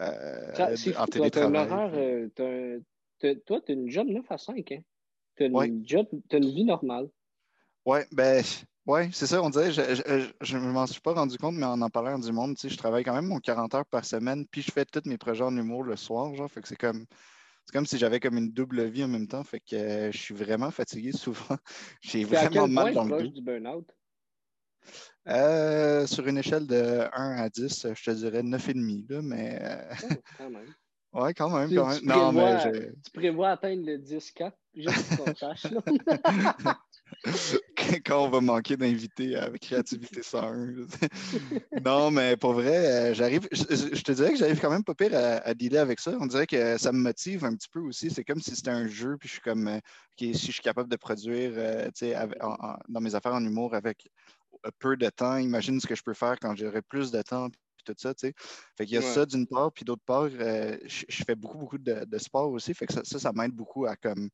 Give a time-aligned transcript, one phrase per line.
[0.00, 1.72] euh, C'est en fou, toi, t'as un télétravail.
[1.94, 2.28] euh,
[3.46, 4.80] toi, tu as une job 9 à 5, hein?
[5.36, 5.66] Tu as Ouais.
[5.66, 7.08] une job, t'as une vie normale.
[7.84, 8.44] Ouais, ben,
[8.86, 11.90] ouais, c'est ça, on dirait, je, ne m'en suis pas rendu compte, mais en en
[11.90, 14.84] parlant du monde, je travaille quand même mon 40 heures par semaine, puis je fais
[14.84, 17.06] tous mes projets en humour le soir, genre, fait que c'est comme,
[17.64, 20.18] c'est comme si j'avais comme une double vie en même temps, fait que euh, je
[20.18, 21.56] suis vraiment fatigué souvent.
[22.02, 23.30] J'ai vraiment mal dans le dos.
[23.30, 23.90] du burn-out?
[25.28, 29.60] Euh, sur une échelle de 1 à 10, je te dirais 9,5, là, mais
[30.02, 30.64] Oh, quand même.
[31.12, 32.16] ouais, quand même, Tu- quand tu même.
[32.16, 35.66] Non, mais prévois- je- Tu prévois atteindre le 10-4, juste pour qu'on sache.
[38.06, 40.66] quand on va manquer d'invités avec Créativité 101.
[40.66, 40.84] là.
[41.84, 43.64] non, mais pour vrai, euh, j'arrive, je,
[44.02, 46.16] te dirais que j'arrive quand même pas pire à, à dealer avec ça.
[46.20, 48.10] On dirait que ça me motive un petit peu aussi.
[48.10, 50.62] C'est comme si c'était un jeu, puis je suis comme, euh, OK, si je suis
[50.62, 54.08] capable de produire euh, tu sais, avec- en- en- dans mes affaires en humour avec
[54.78, 57.60] peu de temps, imagine ce que je peux faire quand j'aurai plus de temps, puis
[57.84, 58.34] tout ça, tu sais.
[58.76, 59.06] Fait qu'il y a Ouais.
[59.06, 62.74] ça d'une part, puis d'autre part, euh, je, fais beaucoup, beaucoup de, de sport aussi.
[62.74, 64.28] Fait que ça, ça, ça m'aide beaucoup à comme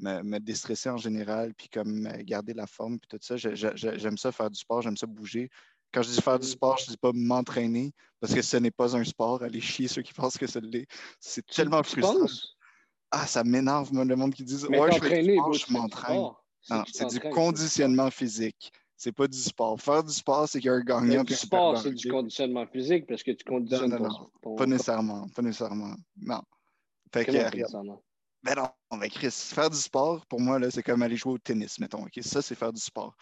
[0.00, 3.36] me, me déstresser en général, puis comme euh, garder la forme, puis tout ça.
[3.36, 5.50] J'aime ça faire du sport, j'aime ça bouger.
[5.92, 6.50] Quand je dis faire du Mm.
[6.50, 9.42] sport, je ne dis pas m'entraîner, parce que ce n'est pas un sport.
[9.42, 10.86] Allez chier ceux qui pensent que ce l'est.
[11.20, 12.26] C'est tellement frustrant.
[13.10, 16.28] Ah, ça m'énerve, le monde qui dit Ouais, je fais du sport, m'entraîne.
[16.70, 18.72] Non, c'est du conditionnement physique.
[18.98, 19.80] C'est pas du sport.
[19.80, 21.20] Faire du sport, c'est qu'il y a un gagnant.
[21.20, 24.30] Du puis un sport, c'est du conditionnement physique parce que tu conditionnes Non, non, ton,
[24.42, 25.28] ton Pas nécessairement.
[25.28, 25.94] Pas nécessairement.
[26.16, 26.42] Non.
[27.14, 27.52] Fait que, regarde.
[27.52, 28.02] conditionnement?
[28.42, 31.78] Ben non, mais Chris, faire du sport, pour moi, c'est comme aller jouer au tennis,
[31.78, 32.04] mettons.
[32.22, 33.16] Ça, c'est faire du sport.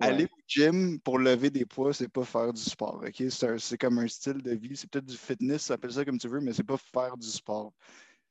[0.00, 0.08] Ouais.
[0.08, 3.02] Aller au gym pour lever des poids, c'est pas faire du sport.
[3.16, 4.76] C'est c'est comme un style de vie.
[4.76, 7.72] C'est peut-être du fitness, appelle ça comme tu veux, mais c'est pas faire du sport.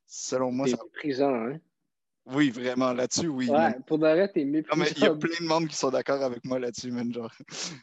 [0.06, 0.84] Selon moi, T'es ça...
[0.84, 1.60] méprisant, hein?
[2.28, 3.50] Oui, vraiment, là-dessus, oui.
[3.50, 4.54] Ouais, pour vrai, t'es il
[5.00, 7.12] y a plein de monde qui sont d'accord avec moi là-dessus, man.
[7.14, 7.32] Genre,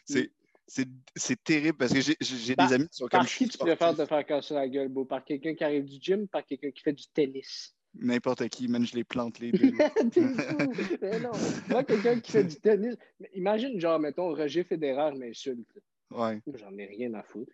[0.04, 0.30] c'est,
[0.66, 3.48] c'est, c'est terrible parce que j'ai, Par- des amis qui sont Par comme je qui
[3.48, 5.04] tu préfères te faire casser la gueule, beau?
[5.04, 7.74] Par quelqu'un qui arrive du gym, par quelqu'un qui fait du tennis?
[7.94, 9.72] N'importe qui, man, je les plante les deux.
[11.02, 11.32] Mais non,
[11.68, 12.96] moi, quelqu'un qui fait du tennis.
[13.34, 15.66] Imagine, genre, mettons, Roger Federer m'insulte.
[16.10, 16.40] ouais.
[16.54, 17.52] J'en ai rien à foutre.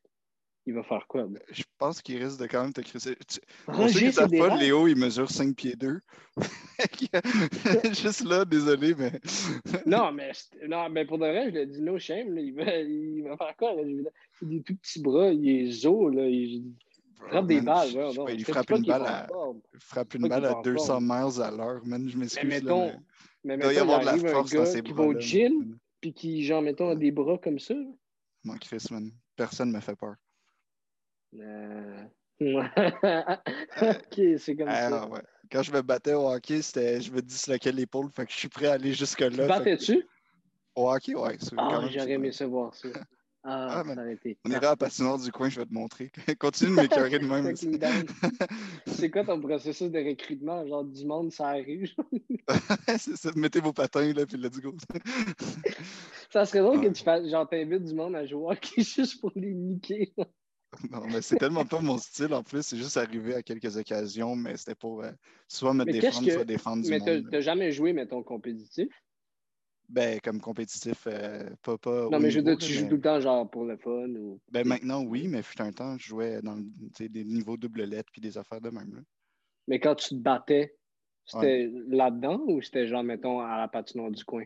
[0.67, 1.27] Il va faire quoi?
[1.27, 1.39] moi?
[1.51, 3.17] Je pense qu'il risque de quand même te crisser.
[3.29, 3.39] Tu-
[3.93, 4.57] qui ne savent pas?
[4.57, 6.01] Léo, il mesure 5 pieds 2.
[8.03, 9.13] Juste là, désolé, mais.
[9.87, 10.33] Non, mais,
[10.67, 12.35] non, mais pour de vrai, je le dis no shame.
[12.35, 13.75] là, il, va, il va faire quoi?
[13.75, 13.83] Là?
[13.83, 14.11] Il a
[14.47, 16.73] des tout petits bras, il est zo, là, il
[17.29, 17.89] frappe des Man, balles.
[17.89, 19.27] je- je- il frappe une balle à,
[19.79, 21.05] frappe une balle à pas en 200 forme.
[21.05, 22.09] miles à l'heure, man.
[22.09, 22.43] Je Mais m'excuse.
[22.43, 23.03] là, mettons, mais
[23.45, 25.21] mais il doit y mettons, avoir de la force dans ses qui va au bras.
[25.21, 27.75] gym, puis qui, genre, mettons, a des bras comme ça.
[27.75, 27.85] là.
[28.45, 29.11] Mon Chris, man.
[29.37, 30.15] Personne ne me fait peur.
[31.41, 32.05] Euh,
[33.83, 35.09] ok, c'est comme Ah, ça.
[35.09, 35.21] ouais.
[35.51, 38.49] Quand je me battais au hockey, c'était je me disloquais l'épaule, fait que je suis
[38.49, 39.31] prêt à aller jusque-là.
[39.31, 40.05] que- battais-tu?
[40.75, 41.37] Au hockey, ouais.
[41.57, 42.89] Ah, j'aurais aimé savoir ça.
[43.47, 44.39] Ah, Ah, ça été.
[44.47, 46.11] On ira à la patinoire du coin, je vais te montrer.
[46.41, 47.55] Continue de m'écœurer de même.
[48.87, 50.67] C'est quoi ton processus de recrutement?
[50.67, 51.93] Genre du monde, ça arrive.
[52.99, 54.75] c'est ça, mettez vos patins, là, puis let's go.
[56.31, 56.87] Ça serait drôle Ouais.
[56.89, 60.15] que tu fasses, genre, t'invites du monde à jouer au hockey juste pour les niquer.
[60.91, 62.63] Non, mais c'est tellement pas mon style, en plus.
[62.63, 65.11] C'est juste arrivé à quelques occasions, mais c'était pour euh,
[65.49, 67.29] soit me Mais défendre, que- soit défendre du Mais t'as monde.
[67.31, 68.89] t'as jamais joué, mettons, compétitif?
[69.89, 72.95] Ben, comme compétitif, euh, pas, pas Non, mais je veux dire, tu joues mais- tout
[72.97, 74.41] le temps, genre, pour le fun ou.
[74.51, 76.57] Ben, maintenant, oui, mais fut un temps, je jouais dans
[76.99, 78.95] des niveaux double lettres puis des affaires de même.
[78.95, 79.01] Là.
[79.69, 80.77] Mais quand tu te battais,
[81.27, 84.45] c'était là-dedans ou c'était genre, mettons, à la patinoire du coin?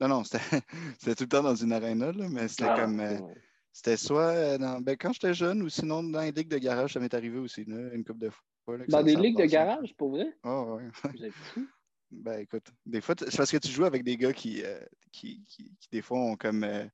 [0.00, 0.38] Non, non, c'était
[0.98, 3.00] c'était tout le temps dans une arena, là, mais c'était Ah, comme.
[3.00, 3.34] euh, ouais.
[3.72, 6.92] C'était soit euh, dans, ben, quand j'étais jeune ou sinon dans les ligues de garage,
[6.94, 8.30] ça m'est arrivé aussi, là, une couple de
[8.64, 8.76] fois.
[8.76, 10.36] là, Dans des ligues de garage, pour vrai?
[10.42, 10.88] Ah, ouais.
[11.18, 11.68] Vous êtes fous?
[12.10, 14.80] Ben écoute, des fois, c'est parce que tu joues avec des gars qui, euh,
[15.12, 16.84] qui, qui, qui, des fois, ont comme euh,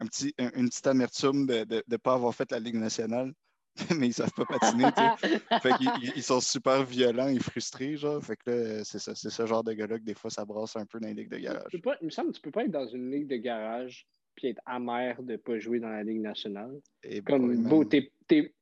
[0.00, 3.32] un petit, un- une petite amertume de ne de, pas avoir fait la Ligue nationale,
[3.98, 4.92] mais ils savent pas patiner.
[5.62, 8.22] Fait qu'ils ils- sont super violents et frustrés, genre.
[8.22, 10.76] Fait que là, c'est ça, c'est ce genre de gars-là que des fois, ça brasse
[10.76, 11.72] un peu dans les ligues de Tu garage.
[11.72, 14.06] peux pas- il me semble que tu peux pas être dans une ligue de garage
[14.38, 16.80] puis être amer de pas jouer dans la Ligue nationale.
[17.02, 18.54] Et Comme, beau, t'es t'es-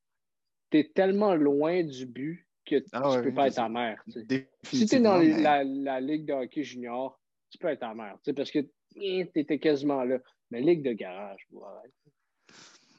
[0.70, 4.02] t'es tellement loin du but que Ah tu ouais, peux oui, pas être amer.
[4.10, 4.20] tu.
[4.20, 4.86] Si Définitivement.
[4.88, 7.20] t'es dans mais- la, la Ligue de hockey junior,
[7.50, 8.18] tu peux être amer.
[8.24, 8.60] tu Parce que
[8.96, 10.18] eh, t'étais quasiment là.
[10.50, 11.62] Mais Ligue de garage, ouais.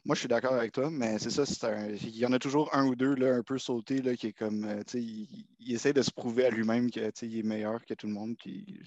[0.06, 2.39] Moi, je suis d'accord avec toi, mais c'est ça, c'est un- il y en a
[2.39, 5.01] toujours un ou deux là, un peu sauté là, qui est comme, euh, tu sais,
[5.01, 7.94] il, il essaie de se prouver à lui-même que, tu sais, il est meilleur que
[7.95, 8.35] tout le monde.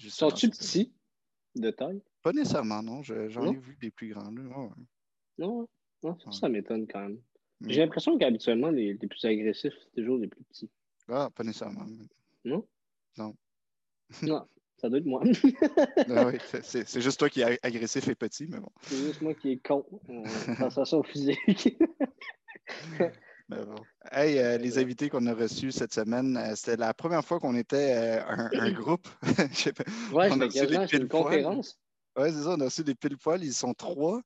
[0.07, 0.91] Sont-tu petits
[1.55, 2.01] de taille?
[2.23, 3.01] Pas nécessairement, non.
[3.03, 3.53] Je- J'en Non?
[3.53, 4.31] ai vu des plus grands.
[4.31, 4.41] Là.
[4.41, 4.69] Ouais, ouais.
[5.37, 5.67] Non,
[6.03, 6.33] non ça, Ouais.
[6.33, 7.19] ça m'étonne quand même.
[7.61, 7.69] Mm.
[7.69, 10.69] J'ai l'impression qu'habituellement, les, les plus agressifs, c'est toujours les plus petits.
[11.07, 11.85] Ah, pas nécessairement.
[12.45, 12.65] Non?
[13.17, 13.35] Non.
[14.23, 15.21] Non, ça doit être moi.
[16.09, 18.69] Ah oui, c'est- juste toi qui es agressif et petit, mais bon.
[18.81, 19.85] C'est juste moi qui est con.
[20.09, 20.23] Euh,
[20.81, 21.77] à son physique.
[23.51, 23.75] Ben.
[24.13, 27.55] Hey, euh, les invités qu'on a reçus cette semaine, euh, c'était la première fois qu'on
[27.57, 29.07] était euh, un, un, groupe.
[30.13, 31.77] ouais, c'était une conférence.
[32.17, 34.21] Oui, c'est ça, on a reçu des pile poils, ils sont trois.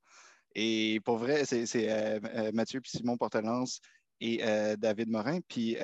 [0.54, 2.22] Et pour vrai, c'est
[2.54, 3.80] Mathieu puis Simon Portelance
[4.22, 4.38] et
[4.78, 5.40] David Morin.
[5.48, 5.76] Puis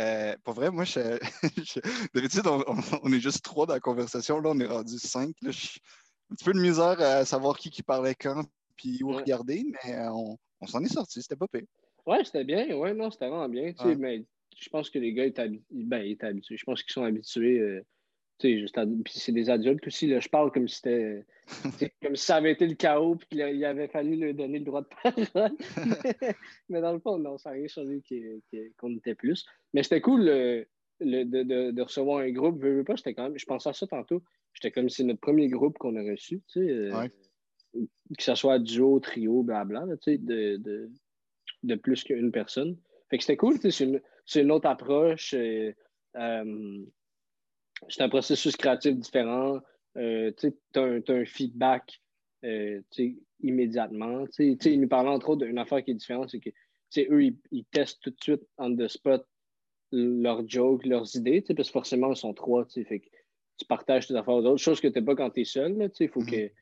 [0.43, 1.19] pour vrai, moi, je,
[2.13, 4.39] d'habitude, on, est juste trois dans la conversation.
[4.39, 5.35] Là, on est rendu cinq.
[5.41, 8.43] Là, un petit peu de misère à savoir qui qui parlait quand
[8.77, 11.65] puis où regarder, mais on, on s'en est sorti, c'était pas pire.
[12.06, 12.75] Ouais, c'était bien.
[12.75, 13.74] Ouais, non, c'était vraiment bien.
[13.74, 14.24] Tu sais, mais
[14.57, 16.57] je pense que les gars étaient, ben, étaient habitués.
[16.57, 17.59] Je pense qu'ils sont habitués.
[17.59, 17.81] Euh,
[18.39, 20.07] tu sais, juste Puis c'est des adultes aussi.
[20.07, 21.25] Là, je parle comme si c'était.
[22.01, 24.81] comme si ça avait été le chaos puis qu'il avait fallu leur donner le droit
[24.81, 25.51] de parole.
[26.69, 28.01] mais, dans le fond, non, ça n'a rien changé
[28.77, 29.45] qu'on était plus.
[29.74, 30.65] Mais c'était cool le,
[31.00, 32.62] de, de, de, recevoir un groupe.
[32.62, 33.38] Veux pas, quand même.
[33.38, 34.24] Je pensais à ça tantôt.
[34.53, 36.42] J'étais comme si c'est notre premier groupe qu'on a reçu.
[36.48, 37.07] Tu sais, euh,
[37.74, 40.89] Que ce soit duo, trio, blabla, tu sais, de, de
[41.63, 42.78] de plus qu'une personne.
[43.10, 44.02] Fait que c'était cool, c'est une,
[44.36, 45.34] une, autre approche.
[45.34, 45.74] Euh,
[46.16, 46.86] euh,
[47.90, 49.60] c'est un processus créatif différent.
[49.98, 52.02] Euh, tu as, un feedback
[53.42, 54.25] immédiatement.
[54.40, 56.50] ils nous parlaient entre autres d'une affaire qui est différente, c'est que
[56.98, 59.25] eux, ils, testent tout de suite on the spot
[59.92, 62.66] leurs jokes, leurs idées, parce que forcément, ils sont trois.
[62.66, 63.10] Fait que
[63.58, 65.92] tu partages tes affaires aux autres, chose que tu n'es pas quand tu es seul.
[66.00, 66.48] Il faut, mm-hmm.
[66.48, 66.54] que,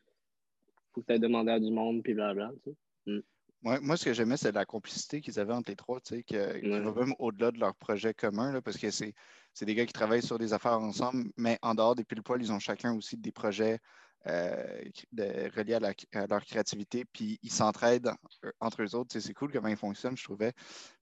[0.93, 2.51] faut que tu aies demandé à du monde, puis blablabla.
[3.05, 3.19] Mm.
[3.61, 6.35] Moi, ce que j'aimais, c'est la complicité qu'ils avaient entre les trois, tu sais, qui
[6.35, 9.13] va même au-delà de leur projet commun, là, parce que c'est
[9.61, 12.53] des gars qui travaillent sur des affaires ensemble, mais en dehors des pile poils, ils
[12.53, 13.79] ont chacun aussi des projets
[14.27, 14.83] euh,
[15.55, 15.75] reliés
[16.13, 18.11] à, leur créativité, puis ils s'entraident
[18.59, 19.17] entre eux autres.
[19.17, 20.53] C'est cool comment ils fonctionnent, je trouvais.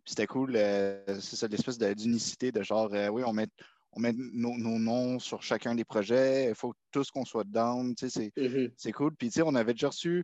[0.06, 3.48] C'était cool, euh, c'est ça, l'espèce d'unicité de, genre, euh, oui, on met,
[3.94, 8.72] on met nos, noms sur chacun des projets, il faut tous qu'on soit down, mm-hmm.
[8.76, 9.16] c'est cool.
[9.16, 10.24] Puis, on avait déjà reçu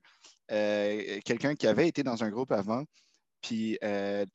[0.51, 2.83] euh, quelqu'un qui avait été dans un groupe avant,
[3.42, 4.25] puis euh,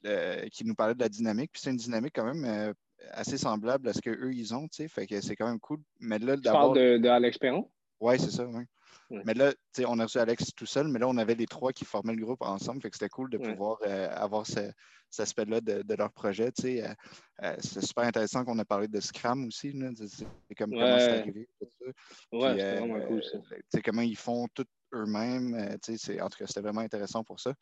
[0.52, 1.50] qui nous parlait de la dynamique.
[1.52, 2.72] Puis c'est une dynamique quand même euh,
[3.12, 4.88] assez semblable à ce qu'eux, ils ont, tu sais.
[4.88, 5.80] Fait que c'est quand même cool.
[6.00, 7.70] Mais là, tu parles de, de Alex Perron?
[8.00, 8.64] Oui, c'est ça, oui.
[9.10, 9.52] Mais là,
[9.86, 12.24] on a reçu Alex tout seul, mais là, on avait les trois qui formaient le
[12.24, 12.82] groupe ensemble.
[12.82, 13.78] Fait que c'était cool de pouvoir
[14.10, 14.74] avoir cet
[15.18, 16.50] aspect-là de, leur projet.
[16.54, 19.74] c'est super intéressant qu'on a parlé de Scrum aussi.
[20.48, 21.48] C'est comme comment c'est arrivé.
[22.32, 23.80] Ouais, c'est vraiment cool ça.
[23.82, 25.54] Comment ils font tout eux-mêmes.
[25.54, 27.54] Euh, en tout cas, c'était vraiment intéressant pour ça.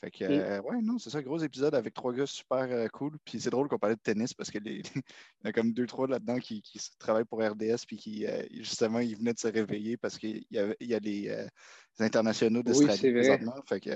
[0.00, 3.18] Fait que, euh, ouais, non, c'est ça, gros épisode avec trois gars super euh, cool.
[3.24, 4.62] Puis c'est drôle qu'on parlait de tennis parce qu'il
[5.44, 6.62] y a comme deux, trois là-dedans qui,
[6.98, 10.74] travaillent pour RDS puis qui, justement, ils venaient de se réveiller parce qu'il y, a,
[10.80, 11.46] il y a les,
[12.00, 13.54] internationaux d'Australie oui, présentement.
[13.66, 13.90] Fait que.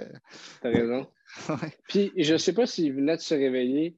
[0.60, 1.06] T'as raison.
[1.88, 3.96] Puis je sais pas s'ils venaient de se réveiller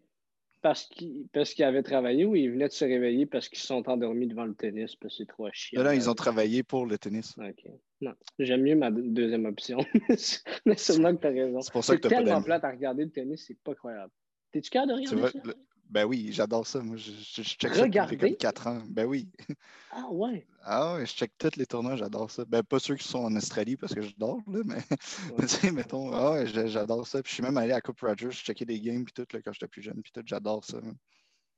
[0.64, 3.86] parce qu'ils parce avaient travaillé ou ils venaient de se réveiller parce qu'ils se sont
[3.86, 5.84] endormis devant le tennis parce que c'est trop chiant.
[5.84, 7.36] Non, ils ont travaillé pour le tennis.
[7.36, 7.70] OK.
[8.00, 9.76] Non, j'aime mieux ma deuxième option.
[10.64, 11.60] mais sûrement que tu as raison.
[11.60, 14.10] C'est pour ça que tu tellement plate à regarder le tennis, c'est pas croyable.
[14.52, 15.54] T'es-tu capable de regarder ça?
[15.90, 16.80] Ben oui, j'adore ça.
[16.80, 18.82] Moi, je, je, check ça depuis comme 4 ans.
[18.88, 19.28] Ben oui.
[19.96, 20.44] Ah ouais?
[20.64, 22.44] Ah ouais, je check tous les tournois, j'adore ça.
[22.44, 24.80] Ben pas ceux qui sont en Australie parce que je dors, là, mais,
[25.38, 27.22] tu sais, mettons, ah ouais, j'adore ça.
[27.22, 29.40] Puis je suis même allé à Coupe Rogers, je checkais des games puis tout là,
[29.40, 30.78] quand j'étais plus jeune, puis tout, j'adore ça.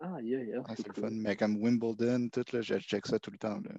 [0.00, 0.62] Ah, yeah, yeah.
[0.66, 1.08] Ah, c'est fun.
[1.10, 3.58] Mais comme Wimbledon, tout, là, je check ça tout le temps.
[3.58, 3.70] Là.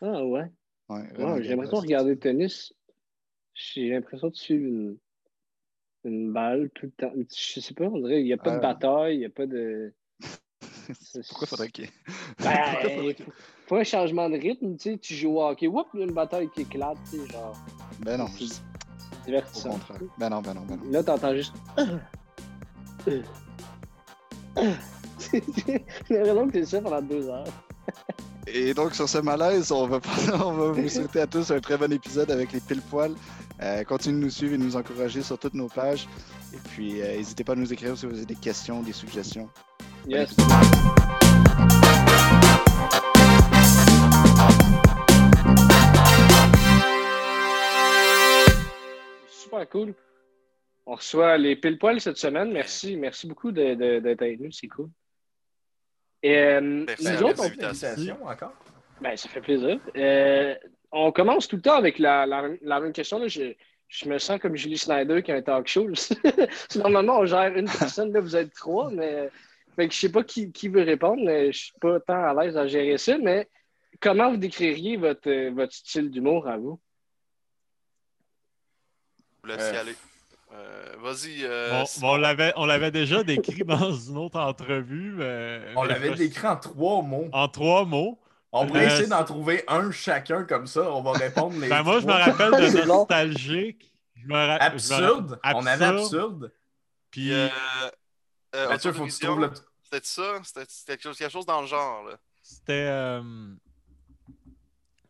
[0.00, 0.50] Ah ouais?
[0.88, 2.72] Ouais, ouais J'ai l'impression de regarder le tennis.
[3.52, 4.98] J'ai l'impression de suivre une,
[6.04, 7.12] une balle tout le temps.
[7.16, 8.74] Je sais pas, on dirait qu'il n'y a pas de ah.
[8.74, 9.92] bataille, il n'y a pas de.
[11.28, 11.88] Pourquoi faudrait qu'il.
[12.42, 13.14] Ben,
[13.66, 16.06] faut un changement de rythme, tu sais, tu joues au hockey, whoop, il y a
[16.06, 17.56] une bataille qui éclate, tu sais, genre.
[18.00, 18.26] Ben non.
[18.38, 18.62] C'est
[19.26, 19.70] divertissant.
[19.70, 20.00] Au contraire.
[20.18, 20.90] Ben non, ben non, ben non.
[20.90, 21.54] Là, t'entends juste.
[24.56, 27.44] J'ai l'impression que t'es ça pendant deux heures.
[28.46, 30.00] Et donc, sur ce malaise, on va,
[30.32, 33.14] on va vous souhaiter à tous un très bon épisode avec les pile poils.
[33.60, 36.06] Euh, continuez de nous suivre et de nous encourager sur toutes nos pages.
[36.54, 39.48] Et puis, euh, n'hésitez pas à nous écrire si vous avez des questions, des suggestions.
[40.06, 40.30] Yes.
[49.28, 49.94] Super cool.
[50.86, 52.52] On reçoit les pile poils cette semaine.
[52.52, 54.52] Merci, merci beaucoup d'être avec nous.
[54.52, 54.88] C'est cool.
[56.22, 58.28] Et, euh, nous autres, on...
[58.28, 58.52] encore?
[59.00, 59.78] Ben, ça fait plaisir.
[59.96, 60.54] Euh,
[60.92, 63.18] on commence tout le temps avec la, la, même question.
[63.18, 63.28] Là.
[63.28, 63.54] Je,
[63.88, 65.88] je, me sens comme Julie Snyder qui a un talk show.
[66.76, 69.30] Normalement, on gère une personne, là, vous êtes trois, mais
[69.76, 71.22] fait que je sais pas qui, qui, veut répondre.
[71.24, 73.48] Mais je suis pas tant à l'aise à gérer ça, mais
[74.00, 76.80] comment vous décririez votre, votre style d'humour à vous?
[79.42, 79.94] Vous laissez euh, aller.
[80.52, 81.44] Euh, vas-y.
[81.44, 81.84] Euh,
[82.56, 85.22] on l'avait déjà décrit dans une autre entrevue.
[85.76, 87.28] on l'avait décrit en trois mots.
[87.32, 88.18] En trois mots.
[88.52, 90.82] On pourrait essayer d'en trouver un chacun comme ça.
[90.92, 91.68] On va répondre les.
[91.68, 93.92] ben moi, je me rappelle de nostalgique.
[94.30, 95.38] absurde?
[95.44, 96.52] On avait absurde.
[97.10, 97.32] Puis.
[97.32, 97.48] Euh,
[98.56, 99.50] Euh, Mathieu, faut que tu trouves le.
[99.84, 100.40] C'était ça?
[100.42, 102.04] C'était quelque chose, quelque chose dans le genre.
[102.04, 102.14] Là.
[102.42, 102.86] C'était.
[102.88, 103.22] euh,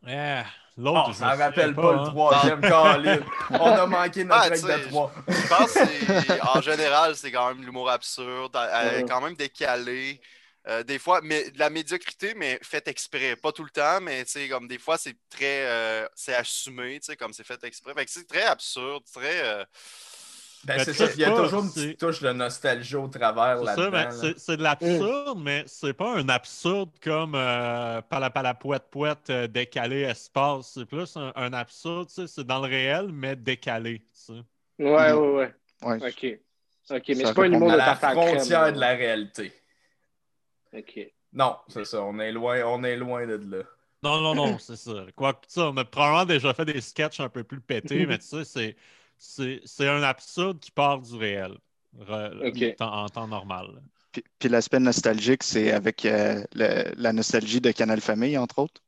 [0.07, 0.41] eh,
[0.77, 2.05] L'autre, Oh, je me me rappelle pas le hein.
[2.05, 3.19] troisième, Colin.
[3.51, 5.11] On a manqué notre Ah, règle de trois.
[5.27, 10.21] Je pense que en général, c'est quand même l'humour absurde, euh, quand même décalé.
[10.69, 13.35] Euh, des fois, mais de la médiocrité, mais fait exprès.
[13.35, 15.65] Pas tout le temps, mais comme des fois, c'est très.
[15.67, 17.93] euh, c'est assumé, tu sais, comme c'est fait exprès.
[17.93, 19.43] Fait que c'est très absurde, très.
[19.43, 19.65] euh,
[20.65, 22.31] Ben, Mais c'est tu ça, il y a pas, toujours une c'est- petite touche de
[22.33, 23.91] nostalgie au travers là-dedans.
[23.91, 24.11] là.
[24.11, 30.01] c'est- c'est de l'absurde, mais c'est pas un absurde comme euh, palapalapouette pouette euh, décalé
[30.01, 30.71] espace.
[30.73, 33.99] C'est plus un, un absurde, tu sais, c'est dans le réel, mais décalé.
[33.99, 34.33] tu sais.
[34.79, 35.17] Ouais, Mhm.
[35.19, 35.97] ouais, ouais.
[36.01, 36.09] Ouais.
[36.09, 36.39] OK.
[36.91, 38.11] OK, mais c'est pas un humour à de la crème.
[38.11, 39.53] frontière de la réalité.
[40.73, 40.99] OK.
[41.33, 43.63] Non, c'est ça, on est loin, on est loin de là.
[44.03, 45.05] Non, non, non, c'est ça.
[45.15, 48.17] Quoi que ça, on a probablement déjà fait des sketchs un peu plus pétés, mais
[48.19, 48.75] tu sais, c'est-
[49.17, 51.57] c'est c'est un absurde qui part du réel
[51.97, 53.81] re- en, en temps normal.
[54.11, 58.81] Puis, puis l'aspect nostalgique, c'est avec euh, le- la nostalgie de Canal Famille, entre autres?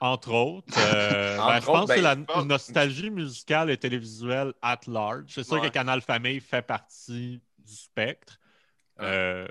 [0.00, 2.44] Entre autres, euh, Entre ben, je autres, pense que c'est la ben, ah.
[2.44, 5.26] nostalgie musicale et télévisuelle at large.
[5.34, 5.60] C'est sûr Ouais.
[5.60, 8.38] que Canal Famille fait partie du spectre.
[8.98, 9.06] Ouais.
[9.06, 9.48] Euh,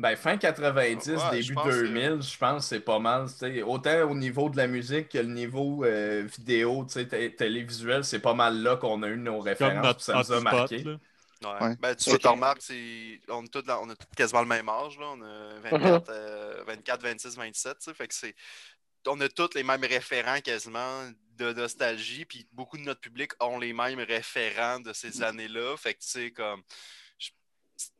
[0.00, 3.26] Ben, fin 90, Ouais, je début pense que- 2000, je pense que c'est pas mal.
[3.30, 3.62] tu sais.
[3.62, 8.02] Autant au niveau de la musique que le niveau euh, vidéo, tu sais, té- télévisuel,
[8.04, 9.98] c'est pas mal là qu'on a eu nos comme références.
[10.02, 10.76] ça nous a marqué.
[10.84, 10.96] Ouais.
[11.60, 11.76] Ouais.
[11.80, 13.20] Ben, tu remarques, c'est...
[13.28, 14.98] On, a tous la- on a tous quasiment le même âge.
[14.98, 15.06] Là.
[15.14, 17.78] On a 24, euh, 24 26, 27.
[17.78, 17.94] tu sais.
[17.94, 18.34] Fait que c'est...
[19.06, 22.24] On a tous les mêmes référents quasiment de nostalgie.
[22.26, 25.76] Puis beaucoup de notre public ont les mêmes référents de ces années-là.
[25.78, 26.62] Fait que tu sais, comme.
[27.18, 27.30] je-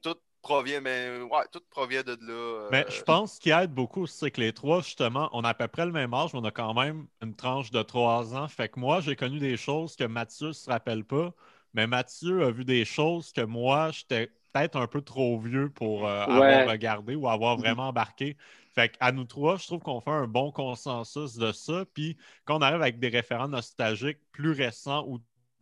[0.02, 2.33] Tout provient, mais ouais, tout provient de là.
[2.33, 5.49] euh, Mais je pense ce qui aide beaucoup, c'est que les trois, justement, on a
[5.51, 8.35] à peu près le même âge, mais on a quand même une tranche de trois
[8.37, 8.47] ans.
[8.49, 11.33] Fait que moi, j'ai connu des choses que Mathieu se rappelle pas,
[11.75, 16.07] mais Mathieu a vu des choses que moi, j'étais peut-être un peu trop vieux pour
[16.07, 16.31] euh, Ouais.
[16.31, 18.37] avoir regardé ou avoir vraiment embarqué.
[18.73, 21.85] Fait qu'à nous trois, je trouve qu'on fait un bon consensus de ça.
[21.93, 25.19] Puis quand on arrive avec des référents nostalgiques plus récents ou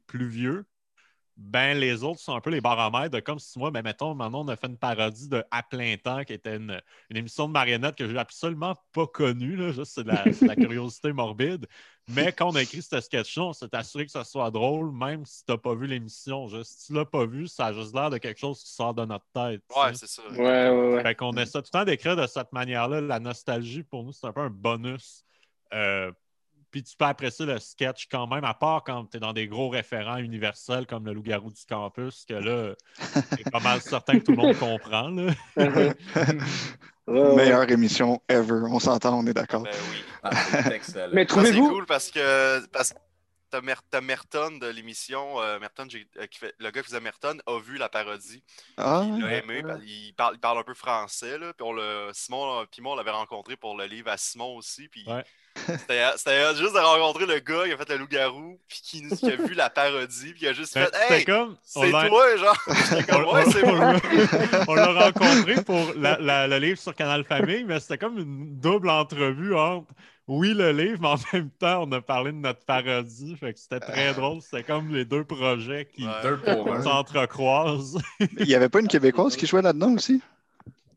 [0.06, 0.66] plus vieux,
[1.38, 4.44] ben les autres sont un peu les baromètres de comme si moi, ben mettons, maintenant
[4.44, 7.52] on a fait une parodie de À plein temps, qui était une, une émission de
[7.52, 11.12] marionnettes que j'ai absolument pas connue, là, juste c'est de, la- c'est de la curiosité
[11.12, 11.66] morbide.
[12.08, 15.24] Mais quand on a écrit ce sketch-là, on s'est assuré que ça soit drôle, même
[15.26, 16.48] si t'as pas vu l'émission.
[16.48, 18.94] Juste, si tu l'as pas vu, ça a juste l'air de quelque chose qui sort
[18.94, 19.62] de notre tête.
[19.76, 20.06] Ouais, sais.
[20.06, 20.22] c'est ça.
[20.30, 21.02] Ouais, ouais, ouais.
[21.02, 23.00] Fait qu'on essaie tout le temps d'écrire de cette manière-là.
[23.00, 25.24] La nostalgie, pour nous, c'est un peu un bonus.
[25.74, 26.10] Euh,
[26.70, 29.48] puis tu peux apprécier le sketch quand même, à part quand tu es dans des
[29.48, 32.74] gros référents universels comme le loup-garou du campus, que là,
[33.30, 35.08] c'est pas mal certain que tout le monde comprend.
[35.08, 35.32] Là.
[37.08, 37.36] Ouais, ouais.
[37.36, 38.60] Meilleure émission ever.
[38.70, 39.62] On s'entend, on est d'accord.
[39.62, 40.04] Ben oui.
[40.22, 41.08] Ah, c'est excellent.
[41.14, 41.68] Mais Ça, c'est trouvez-vous.
[41.70, 42.98] cool parce que, parce que
[43.50, 45.86] t'as, Mer- t'as Merton de l'émission, euh, Merton,
[46.18, 48.42] euh, qui fait, le gars qui faisait Merton a vu la parodie.
[48.76, 49.62] Ah, Il l'a aimé.
[49.84, 51.38] Il parle, il parle un peu français.
[51.38, 54.56] Là, puis on le, Simon, puis moi, on l'avait rencontré pour le livre à Simon
[54.56, 54.88] aussi.
[54.88, 55.24] Puis Ouais.
[55.56, 59.54] c'était, juste de rencontrer le gars qui a fait le loup-garou, puis qui, a vu
[59.54, 61.24] la parodie, puis il a juste fait Hey,
[61.64, 62.56] c'est toi, genre.
[63.08, 63.92] Comme on- Ouais, c'est moi.
[63.94, 68.18] l'a- on l'a rencontré pour la- la- le livre sur Canal Famille, mais c'était comme
[68.18, 69.92] une double entrevue entre
[70.28, 73.34] oui, le livre, mais en même temps, on a parlé de notre parodie.
[73.36, 74.40] Fait que c'était très drôle.
[74.42, 76.82] C'était comme les deux projets qui Ouais.
[76.82, 77.98] S'entrecroisent.
[78.38, 80.22] il n'y avait pas une Québécoise qui jouait là-dedans aussi?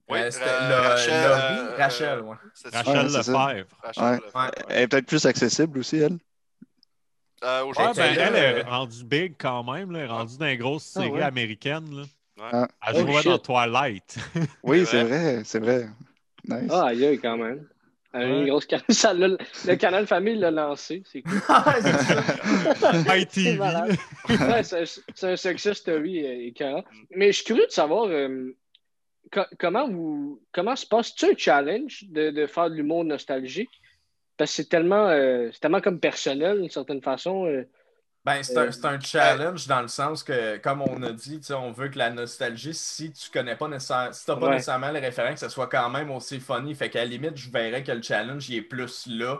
[0.09, 2.35] Oui, Euh, c'était euh, Rachel, Laurie, euh, Rachel, ouais.
[2.73, 3.03] Rachel Ouais.
[3.03, 3.65] Lefebvre.
[3.81, 4.19] Rachel.
[4.67, 6.17] Elle est peut-être plus accessible aussi, elle.
[7.43, 9.91] Euh, Ouais, aujourd'hui, ben, elle est rendue big quand même.
[9.91, 9.99] Là.
[9.99, 11.89] Elle est rendue dans Ah américaines.
[11.95, 12.03] Là.
[12.37, 12.49] Ouais.
[12.51, 12.67] Ah.
[12.87, 13.31] Elle Oh, jouait shit.
[13.31, 14.17] dans Twilight.
[14.63, 15.89] Oui, C'est vrai, c'est vrai.
[16.47, 16.69] Nice.
[16.71, 17.65] Ah, aïe, quand même.
[18.13, 21.39] Une grosse ça l'a- Le canal famille l'a lancé, c'est cool.
[23.05, 23.57] C'est ITV.
[24.29, 24.83] Ouais, c'est
[25.15, 26.83] c'est un success story euh, écœurant.
[27.11, 28.55] Mais je suis curieux de savoir euh,
[29.31, 33.69] co- comment vous comment se passe-tu un challenge de, de faire de l'humour nostalgique?
[34.37, 37.45] Parce que c'est tellement, euh, c'est tellement comme personnel d'une certaine façon.
[38.27, 38.31] Euh.
[38.33, 41.71] Ben, c'est un, c'est un challenge dans le sens que, comme on a dit, on
[41.71, 44.53] veut que la nostalgie, si tu connais pas nécessairement, si t'as pas Ouais.
[44.53, 46.75] nécessairement les référents, que ça soit quand même aussi funny.
[46.75, 49.37] Fait qu'à la limite, je verrais que le challenge, il est plus là.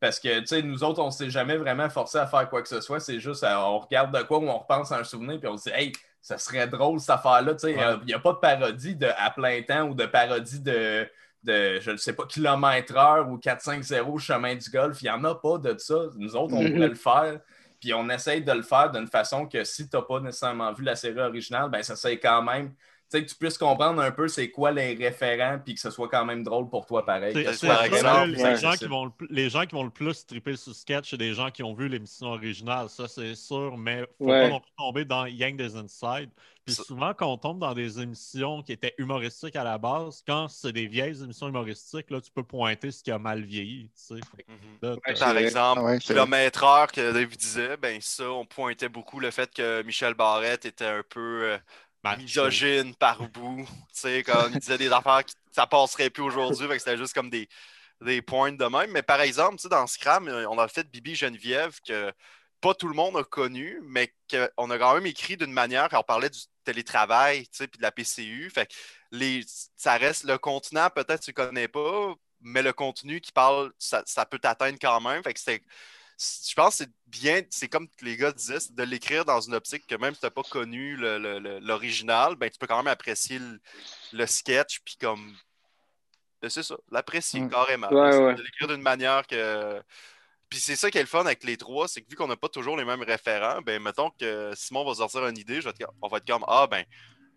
[0.00, 2.68] Parce que, tu sais, nous autres, on s'est jamais vraiment forcé à faire quoi que
[2.68, 3.00] ce soit.
[3.00, 5.56] C'est juste, euh, on regarde de quoi ou on repense à un souvenir, puis on
[5.56, 7.54] se dit, hey, ça serait drôle cette affaire-là.
[7.54, 7.96] Tu sais, il Ouais.
[8.06, 11.08] n'y a, pas de parodie de à plein temps ou de parodie de,
[11.42, 15.00] de je ne sais pas, kilomètre-heure ou 4-5-0 chemin du golf.
[15.02, 15.96] Il n'y en a pas de ça.
[16.16, 16.72] Nous autres, on Mhm.
[16.74, 17.40] pourrait le faire.
[17.80, 20.84] Puis on essaye de le faire d'une façon que si tu n'as pas nécessairement vu
[20.84, 22.74] la série originale, ben ça serait quand même
[23.10, 26.24] que tu puisses comprendre un peu c'est quoi les référents, puis que ce soit quand
[26.24, 27.32] même drôle pour toi pareil.
[27.34, 29.64] C'est, Que ce c'est soit ça, agréable, les, gens qui vont le, pl- les gens
[29.66, 32.88] qui vont le plus triper sur sketch, c'est des gens qui ont vu l'émission originale,
[32.88, 34.42] ça c'est sûr, mais faut Ouais.
[34.44, 36.30] pas non plus tomber dans Yang des Inside.
[36.66, 40.48] Puis souvent, quand on tombe dans des émissions qui étaient humoristiques à la base, quand
[40.48, 43.84] c'est des vieilles émissions humoristiques, là, tu peux pointer ce qui a mal vieilli.
[43.96, 44.20] tu sais.
[44.46, 44.56] Mhm.
[44.82, 48.90] là, Par exemple, Ah ouais, c'est- kilomètre heure que Dave disait, ben ça, on pointait
[48.90, 51.58] beaucoup le fait que Michel Barrette était un peu euh.
[52.16, 53.66] Misogyne par bout.
[53.66, 57.14] Tu sais, quand il disait des affaires qui ça passerait plus aujourd'hui, que c'était juste
[57.14, 57.48] comme des,
[58.00, 58.90] des points de même.
[58.92, 62.12] Mais par exemple, tu sais, dans Scram, euh, on a fait Bibi Geneviève que
[62.60, 66.02] pas tout le monde a connu, mais qu'on a quand même écrit d'une manière on
[66.02, 68.50] parlait du télétravail, tu sais, puis de la PCU.
[68.50, 68.74] Fait que
[69.12, 69.42] les,
[69.76, 74.26] ça reste le continent, peut-être tu connais pas, mais le contenu qui parle, ça, ça
[74.26, 75.22] peut t'atteindre quand même.
[75.22, 75.40] Fait que.
[76.18, 79.86] Je pense que c'est bien, c'est comme les gars disaient, de l'écrire dans une optique
[79.86, 82.76] que même si tu n'as pas connu le- le- le- l'original, ben, tu peux quand
[82.78, 83.60] même apprécier le,
[84.12, 85.36] le sketch, puis comme.
[86.42, 87.48] ben, c'est ça, l'apprécier Ouais.
[87.48, 87.88] carrément.
[87.92, 88.34] Ouais, C'est ouais.
[88.34, 89.80] De l'écrire d'une manière que.
[90.48, 92.36] Puis c'est ça qui est le fun avec les trois, c'est que vu qu'on n'a
[92.36, 95.74] pas toujours les mêmes référents, ben mettons que Simon va sortir une idée, je vais
[95.78, 96.84] être- on va être comme Ah ben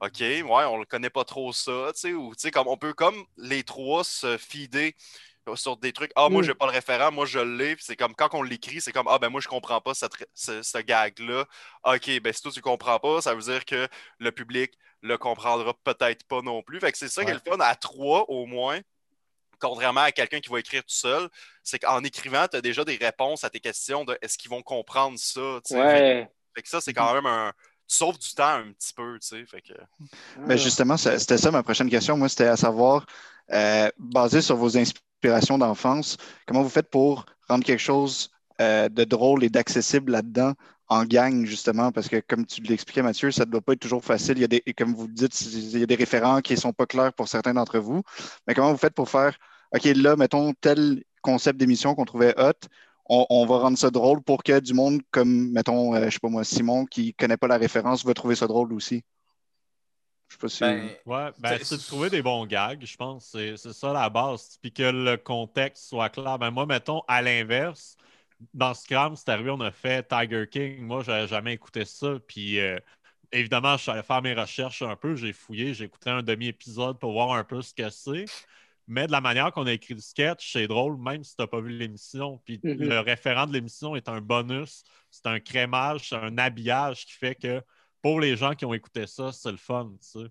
[0.02, 2.78] OK, ouais, on le connaît pas trop ça, tu sais, ou tu sais, comme on
[2.78, 4.96] peut comme les trois se fider
[5.56, 6.12] sur des trucs.
[6.16, 6.46] Ah, moi, Mm.
[6.46, 7.76] j'ai pas le référent, moi, je l'ai.
[7.76, 10.14] Puis C'est comme quand on l'écrit, c'est comme Ah, ben moi, je comprends pas cette,
[10.34, 11.46] ce, ce gag-là.
[11.86, 13.88] OK, ben si toi, tu comprends pas, ça veut dire que
[14.20, 16.80] le public le comprendra peut-être pas non plus.
[16.80, 18.80] Fait que c'est ça qui est le fun à trois, au moins.
[19.60, 21.30] Contrairement à quelqu'un qui va écrire tout seul,
[21.64, 24.64] c'est qu'en écrivant, tu as déjà des réponses à tes questions de est-ce qu'ils vont
[24.64, 25.60] comprendre ça.
[25.72, 26.28] Ouais.
[26.56, 27.52] Fait que ça, c'est quand même un.
[27.88, 29.46] Tu sauves du temps un petit peu, tu sais.
[29.46, 29.74] Fait que.
[30.48, 32.16] Ben justement, c'était ça ma prochaine question.
[32.18, 33.06] Moi, c'était à savoir,
[33.52, 35.06] euh, basé sur vos inspirations
[35.58, 40.54] d'enfance, comment vous faites pour rendre quelque chose euh, de drôle et d'accessible là-dedans
[40.88, 41.92] en gang, justement?
[41.92, 44.38] Parce que, comme tu l'expliquais, Mathieu, ça ne doit pas être toujours facile.
[44.38, 46.60] Il y a des, comme vous le dites, il y a des référents qui ne
[46.60, 48.02] sont pas clairs pour certains d'entre vous.
[48.48, 49.38] Mais comment vous faites pour faire,
[49.74, 52.68] OK, là, mettons tel concept d'émission qu'on trouvait hot,
[53.10, 56.30] on, va rendre ça drôle pour que du monde comme, mettons, euh, je sais pas
[56.30, 59.04] moi, Simon, qui ne connaît pas la référence, va trouver ça drôle aussi?
[60.32, 60.60] Je sais pas si.
[60.64, 63.26] Ben, Ouais, ben, C'est- de trouver des bons gags, je pense.
[63.32, 64.58] C'est c'est ça la base.
[64.62, 66.40] Puis que le contexte soit clair.
[66.40, 67.98] Ben, moi, mettons, à l'inverse,
[68.54, 70.82] dans Scram, c'est arrivé, on a fait Tiger King.
[70.84, 72.18] Moi, j'avais jamais écouté ça.
[72.28, 72.80] Puis euh,
[73.32, 75.16] évidemment, je suis allé faire mes recherches un peu.
[75.16, 78.26] J'ai fouillé, j'ai écouté un demi-épisode pour voir un peu ce que c'est.
[78.88, 81.48] Mais de la manière qu'on a écrit le sketch, c'est drôle, même si tu n'as
[81.48, 82.40] pas vu l'émission.
[82.46, 82.76] Puis Mhm.
[82.90, 87.36] le référent de l'émission est un bonus, c'est un crémage, c'est un habillage qui fait
[87.36, 87.62] que
[88.02, 89.92] pour les gens qui ont écouté ça, c'est le fun.
[90.02, 90.28] tu sais.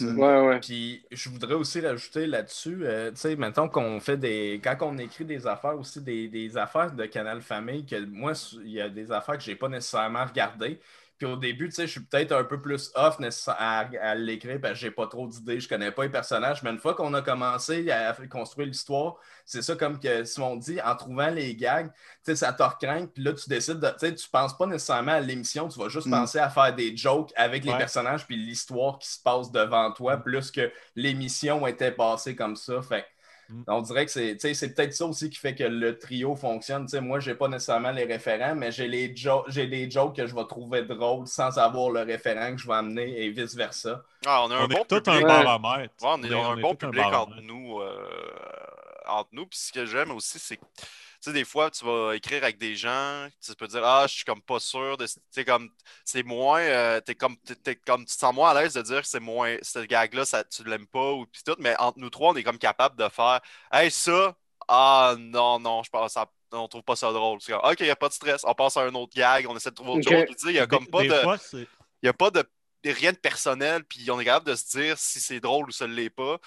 [0.00, 0.60] Ouais, ouais.
[0.60, 4.58] Puis je voudrais aussi rajouter là-dessus, euh, tu sais, mettons qu'on fait des.
[4.64, 8.32] Quand on écrit des affaires aussi, des, des affaires de Canal Famille, que moi,
[8.64, 10.80] il y a des affaires que j'ai pas nécessairement regardées.
[11.22, 14.60] Puis au début, tu sais, je suis peut-être un peu plus off à, à l'écrire
[14.60, 16.64] parce que j'ai pas trop d'idées, je connais pas les personnages.
[16.64, 19.14] Mais une fois qu'on a commencé à construire l'histoire,
[19.46, 23.06] c'est ça comme que Simon dit, en trouvant les gags, tu sais, ça te recraint,
[23.06, 23.86] puis là, tu décides de.
[23.90, 26.10] Tu sais, tu penses pas nécessairement à l'émission, tu vas juste Mm.
[26.10, 30.16] penser à faire des jokes avec les personnages, puis l'histoire qui se passe devant toi,
[30.16, 32.82] plus que l'émission était passée comme ça.
[32.82, 33.06] Fait
[33.48, 33.62] Mm.
[33.66, 36.34] on dirait que c'est tu sais, c'est peut-être ça aussi qui fait que le trio
[36.36, 36.84] fonctionne.
[36.86, 40.16] Tu sais, moi, j'ai pas nécessairement les référents, mais j'ai les jo- j'ai des jokes
[40.16, 44.02] que je vais trouver drôles sans avoir le référent que je vais amener et vice-versa.
[44.26, 45.08] Ah, on a un On bon est tout public.
[45.08, 45.44] un Ouais.
[45.44, 45.94] baromètre.
[46.02, 47.80] Ouais, on est, on a un bon public entre nous.
[47.80, 48.08] euh,
[49.08, 49.46] entre nous.
[49.46, 50.64] Puis ce que j'aime aussi, c'est que,
[51.22, 54.14] tu sais, des fois, tu vas écrire avec des gens, tu peux dire, ah, je
[54.16, 55.06] suis comme pas sûr de.
[55.06, 55.70] Tu sais, comme,
[56.04, 56.60] c'est moins.
[56.60, 59.06] euh, t'es comme, t'es- t'es comme, tu te sens moins à l'aise de dire que
[59.08, 59.56] c'est moins.
[59.62, 61.56] Ce gag-là, ça, tu l'aimes pas, ou puis tout.
[61.60, 63.40] Mais entre nous trois, on est comme capable de faire,
[63.72, 64.34] hey, ça,
[64.68, 66.26] ah, non, non, je pense, ça.
[66.54, 67.40] On trouve pas ça drôle.
[67.40, 68.42] C'est comme, ok, il n'y a pas de stress.
[68.44, 69.46] On passe à un autre gag.
[69.48, 70.12] On essaie de trouver autre Ok.
[70.14, 70.24] chose.
[70.26, 71.14] Puis, tu sais, il n'y a comme Des- pas des de.
[71.20, 71.56] fois, c'est-
[72.02, 72.44] Il n'y a pas de
[72.84, 75.86] rien de personnel, puis on est capable de se dire si c'est drôle ou ça
[75.86, 76.38] ne l'est pas.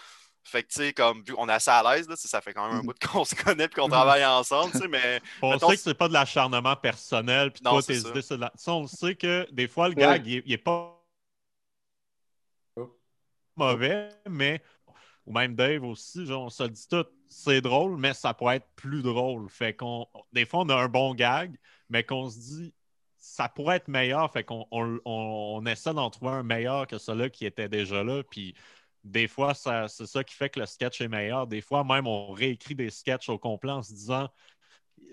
[0.46, 2.78] Fait que, tu sais, comme, vu qu'on est assez à l'aise, ça fait quand même
[2.78, 2.86] un Mhm.
[2.86, 5.84] bout qu'on se connaît puis qu'on travaille ensemble, tu sais, mais On Mettons, sait que
[5.84, 8.52] c'est pas de l'acharnement personnel, puis toi, c'est tes idées, c'est de la...
[8.56, 9.96] Ça, on sait que des fois, le Ouais.
[9.96, 11.02] gag, il, est- il est pas
[13.56, 14.62] mauvais, mais
[15.26, 18.58] ou même Dave aussi, genre, on se le dit tout, c'est drôle, mais ça pourrait
[18.58, 19.50] être plus drôle.
[19.50, 21.58] Fait qu'on, des fois, on a un bon gag,
[21.90, 22.74] mais qu'on se dit,
[23.18, 26.98] ça pourrait être meilleur, fait qu'on on, on- on essaie d'en trouver un meilleur que
[27.00, 28.56] celui qui était déjà là, puis
[29.06, 31.48] des fois, ça- c'est ça qui fait que le sketch est meilleur.
[31.48, 34.30] Des fois, même, on réécrit des sketchs au complet en se disant,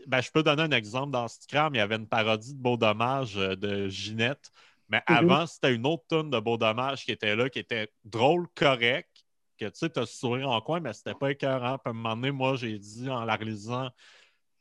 [0.06, 1.12] ben, je peux donner un exemple.
[1.12, 4.50] Dans Scram, il y avait une parodie de Beau Dommage euh, de Ginette.
[4.88, 5.14] Mais Mhm.
[5.16, 9.10] avant, c'était une autre tonne de Beau Dommage qui était là, qui était drôle, correct,
[9.58, 11.78] que tu sais, t'as sourire en coin, mais c'était pas écœurant.
[11.78, 13.90] Puis à un moment donné, moi, j'ai dit en la réalisant,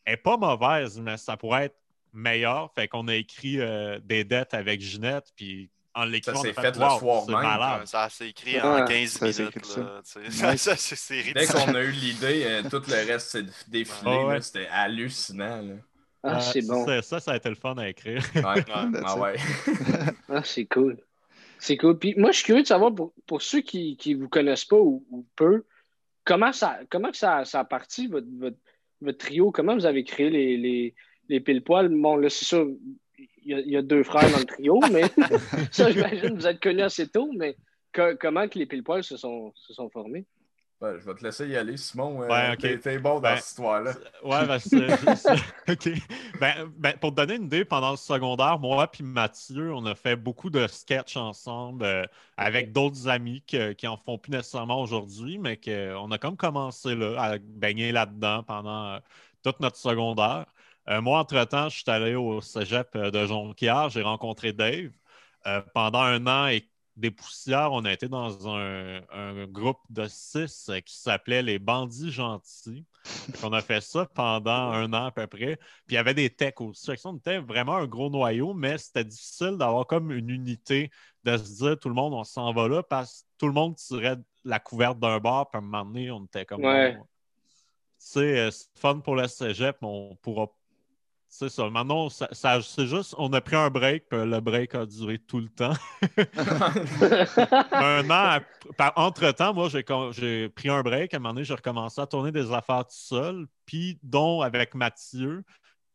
[0.06, 1.78] elle est pas mauvaise, mais ça pourrait être
[2.14, 2.72] meilleur.
[2.74, 6.62] Fait qu'on a écrit euh, des dettes avec Ginette, puis en l'écrivant, Ça s'est a
[6.62, 7.88] fait le soir c'est même, malade.
[7.88, 8.62] Ça s'est écrit Ouais.
[8.62, 9.66] en 15 Ça s'est minutes.
[10.58, 10.76] ça.
[10.78, 14.12] c'est- Dès qu'on a eu l'idée, euh, tout le reste s'est défilé.
[14.22, 14.42] Ah ouais.
[14.42, 15.62] C'était hallucinant.
[15.62, 15.74] Là.
[16.24, 16.86] Ah, c'est bon.
[17.02, 18.24] Ça, ça, a été le fun à écrire.
[18.36, 18.42] Ouais.
[18.44, 18.64] Ouais.
[19.06, 19.36] ah ouais.
[20.30, 20.98] Ah, c'est cool.
[21.58, 21.98] C'est cool.
[21.98, 24.78] Puis moi, je suis curieux de savoir, pour, pour ceux qui ne vous connaissent pas
[24.78, 25.64] ou, ou peu,
[26.24, 28.58] comment ça, comment que ça, ça a parti, votre, votre,
[29.02, 29.52] votre trio?
[29.52, 30.96] Comment vous avez créé les, les,
[31.28, 31.90] les pile-poils?
[31.90, 32.68] Bon, là, c'est sûr,
[33.46, 35.04] y, a, il y a deux frères dans le trio, mais
[35.72, 37.56] ça, j'imagine, vous êtes connus assez tôt, mais
[37.94, 40.26] co- comment que les pile-poils se sont, se sont formés?
[40.84, 42.24] Je vais te laisser y aller, Simon.
[42.24, 43.92] euh, t'es- bon dans Ben, cette histoire-là.
[44.24, 45.32] Ouais, ben, c'est-
[45.70, 45.90] OK.
[46.40, 49.94] Ben, ben, pour te donner une idée, pendant le secondaire, moi et Mathieu, on a
[49.94, 52.04] fait beaucoup de sketchs ensemble euh,
[52.36, 56.96] avec d'autres amis que- qui en font plus nécessairement aujourd'hui, mais qu'on a comme commencé
[56.96, 59.00] là, à baigner là-dedans pendant euh,
[59.44, 60.48] toute notre secondaire.
[60.90, 64.92] Euh, moi, entre-temps, je suis allé au cégep euh, de Jonquière, j'ai rencontré Dave.
[65.48, 66.68] Euh, pendant un an et
[66.98, 72.12] des poussières, on a été dans un, un groupe de six qui s'appelait les Bandits
[72.12, 72.86] Gentils.
[73.44, 75.56] On a fait ça pendant un an à peu près.
[75.56, 76.92] Puis il y avait des techs aussi.
[77.06, 80.92] On était vraiment un gros noyau, mais c'était difficile d'avoir comme une unité,
[81.24, 83.76] de se dire tout le monde, on s'en va là parce que tout le monde
[83.78, 85.50] tirait la couverte d'un bar.
[85.50, 86.64] Puis à un moment donné, on était comme.
[86.64, 86.96] Ouais.
[86.96, 87.02] Tu
[87.98, 90.48] sais, c'est fun pour le cégep, mais on pourra.
[91.34, 91.70] C'est ça.
[91.70, 95.18] Maintenant, ça, ça- c'est juste, on a pris un break, puis le break a duré
[95.18, 95.72] tout le temps.
[97.72, 98.40] un an,
[98.78, 101.14] par- entre-temps, moi, j'ai pris un break.
[101.14, 104.76] À un moment donné, j'ai recommencé à tourner des affaires tout seul, puis dont avec
[104.76, 105.44] Mathieu,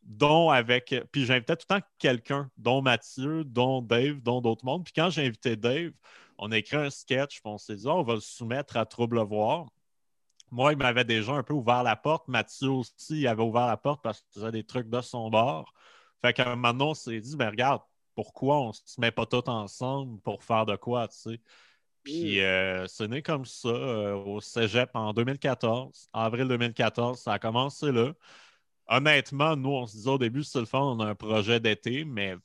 [0.03, 0.95] dont avec.
[1.11, 4.85] Puis j'invitais tout le temps quelqu'un, dont Mathieu, dont Dave, dont d'autres mondes.
[4.85, 5.91] Puis quand j'ai invité Dave,
[6.39, 8.85] on a écrit un sketch, puis on s'est dit, Ah, on va le soumettre à
[8.87, 9.67] Trouble Voir.
[10.51, 12.27] Moi, il m'avait déjà un peu ouvert la porte.
[12.27, 15.73] Mathieu aussi, il avait ouvert la porte parce qu'il faisait des trucs de son bord.
[16.21, 17.81] Fait qu'à un moment donné, on s'est dit, ben regarde,
[18.15, 21.41] pourquoi on se met pas tous ensemble pour faire de quoi, tu sais?
[22.03, 27.39] Puis euh, c'est né comme ça euh, au cégep en 2014, avril 2014, ça a
[27.39, 28.13] commencé là.
[28.87, 32.05] Honnêtement, nous, on se disait au début, c'est le fun, on a un projet d'été,
[32.05, 32.35] mais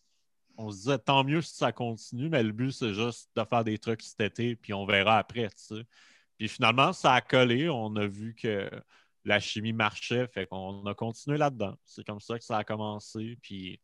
[0.58, 3.64] on se disait tant mieux si ça continue, mais le but, c'est juste de faire
[3.64, 5.86] des trucs cet été, puis on verra après, tu sais.
[6.38, 8.70] Puis finalement, ça a collé, on a vu que
[9.24, 11.76] la chimie marchait, fait qu'on a continué là-dedans.
[11.84, 13.80] C'est comme ça que ça a commencé, puis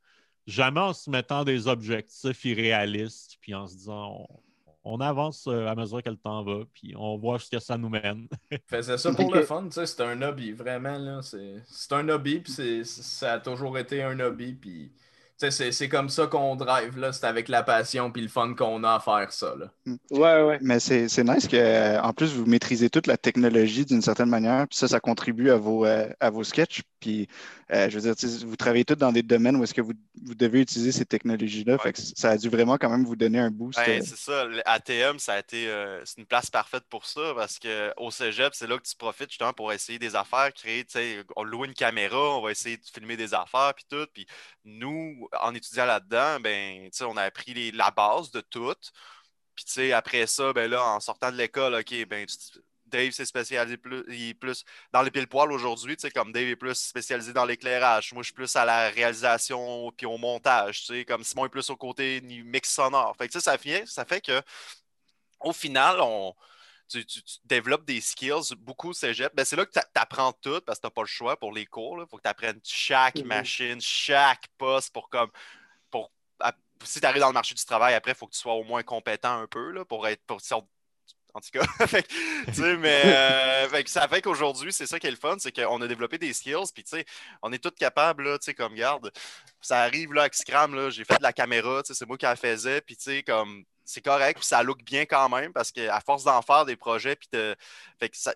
[0.46, 4.40] jamais en se mettant des objectifs irréalistes, puis en se disant on,
[4.84, 7.76] on avance euh, à mesure que le temps va, puis on voit ce que ça
[7.76, 8.26] nous mène.
[8.66, 11.20] faisais ça pour le fun, tu sais, c'est un hobby, vraiment, là.
[11.22, 14.90] C'est un hobby, puis ça a toujours été un hobby, puis...
[15.38, 17.12] C'est c'est comme ça qu'on drive, là.
[17.12, 19.70] C'est avec la passion puis le fun qu'on a à faire ça, là.
[20.11, 20.59] Ouais, ouais.
[20.61, 24.29] Mais c'est c'est nice que, euh, en plus, vous maîtrisez toute la technologie d'une certaine
[24.29, 26.83] manière, puis ça, ça contribue à vos, euh, à vos sketchs.
[27.01, 27.29] Puis,
[27.72, 30.35] euh, je veux dire, vous travaillez tous dans des domaines où est-ce que vous, vous
[30.35, 31.79] devez utiliser ces technologies-là.
[31.79, 33.79] Fait que ça a dû vraiment quand même vous donner un boost.
[33.79, 34.46] Ben, euh, c'est ça.
[34.64, 38.66] ATM, ça a été euh, c'est une place parfaite pour ça parce qu'au cégep, c'est
[38.66, 41.74] là que tu profites justement pour essayer des affaires, créer, tu sais, on loue une
[41.74, 44.07] caméra, on va essayer de filmer des affaires, puis tout.
[44.12, 44.27] Puis
[44.64, 48.74] nous, en étudiant là-dedans, ben, on a appris les- la base de tout.
[49.54, 52.26] Puis, après ça, ben là, en sortant de l'école, OK, ben,
[52.86, 56.74] Dave s'est spécialisé plus, il est plus dans les pile-poils aujourd'hui, comme Dave est plus
[56.74, 58.12] spécialisé dans l'éclairage.
[58.12, 61.76] Moi, je suis plus à la réalisation puis au montage, comme Simon est plus au
[61.76, 63.14] côté ni- mix sonore.
[63.18, 64.42] Fait que, ça fait, ça fait que,
[65.40, 66.34] au final, on,
[66.88, 69.35] tu, tu- tu développes des skills beaucoup au cégep.
[69.35, 71.53] Ben, c'est là que tu apprends tout parce que tu n'as pas le choix pour
[71.53, 71.98] les cours.
[72.01, 73.27] Il faut que tu apprennes chaque Mhm.
[73.27, 75.31] machine, chaque poste pour comme.
[75.90, 78.38] Pour, à- si tu arrives dans le marché du travail, après, il faut que tu
[78.40, 80.22] sois au moins compétent un peu là, pour être.
[80.27, 80.40] Pour,
[81.35, 84.98] en tout cas, Fait que, tu sais, mais euh, fait ça fait qu'aujourd'hui, c'est ça
[84.98, 87.05] qui est le fun, c'est qu'on a développé des skills, puis tu sais,
[87.42, 89.12] on est tous capables, là, tu sais, comme garde,
[89.61, 92.16] ça arrive là avec Scram, là, j'ai fait de la caméra, tu sais, c'est moi
[92.16, 95.53] qui la faisais, puis tu sais, comme c'est correct, puis ça look bien quand même,
[95.53, 97.57] parce qu'à force d'en faire des projets, puis de...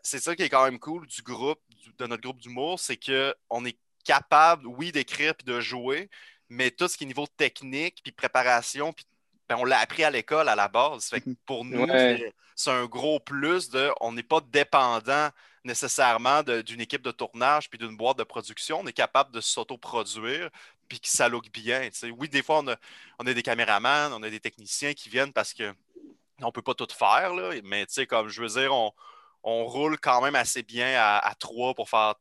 [0.03, 2.97] c'est ça qui est quand même cool du groupe, du- de notre groupe d'humour, c'est
[2.97, 6.09] qu'on est capable, oui, d'écrire puis de jouer,
[6.49, 9.05] mais tout ce qui est niveau technique, puis préparation, puis
[9.49, 11.11] ben, on l'a appris à l'école à la base.
[11.11, 12.33] Fait que pour nous, Ouais.
[12.57, 15.29] c'est- un gros plus de on n'est pas dépendant
[15.65, 18.81] nécessairement d'une équipe de tournage puis d'une boîte de production.
[18.81, 20.49] On est capable de s'autoproduire
[20.93, 21.89] puis que ça look bien.
[21.89, 22.11] tu sais.
[22.11, 22.77] Oui, des fois, on a,
[23.19, 25.73] on a des caméramans, on a des techniciens qui viennent parce que
[26.43, 28.93] on peut pas tout faire, là, mais tu sais, comme je veux dire, on,
[29.43, 32.15] on roule quand même assez bien à, à trois pour faire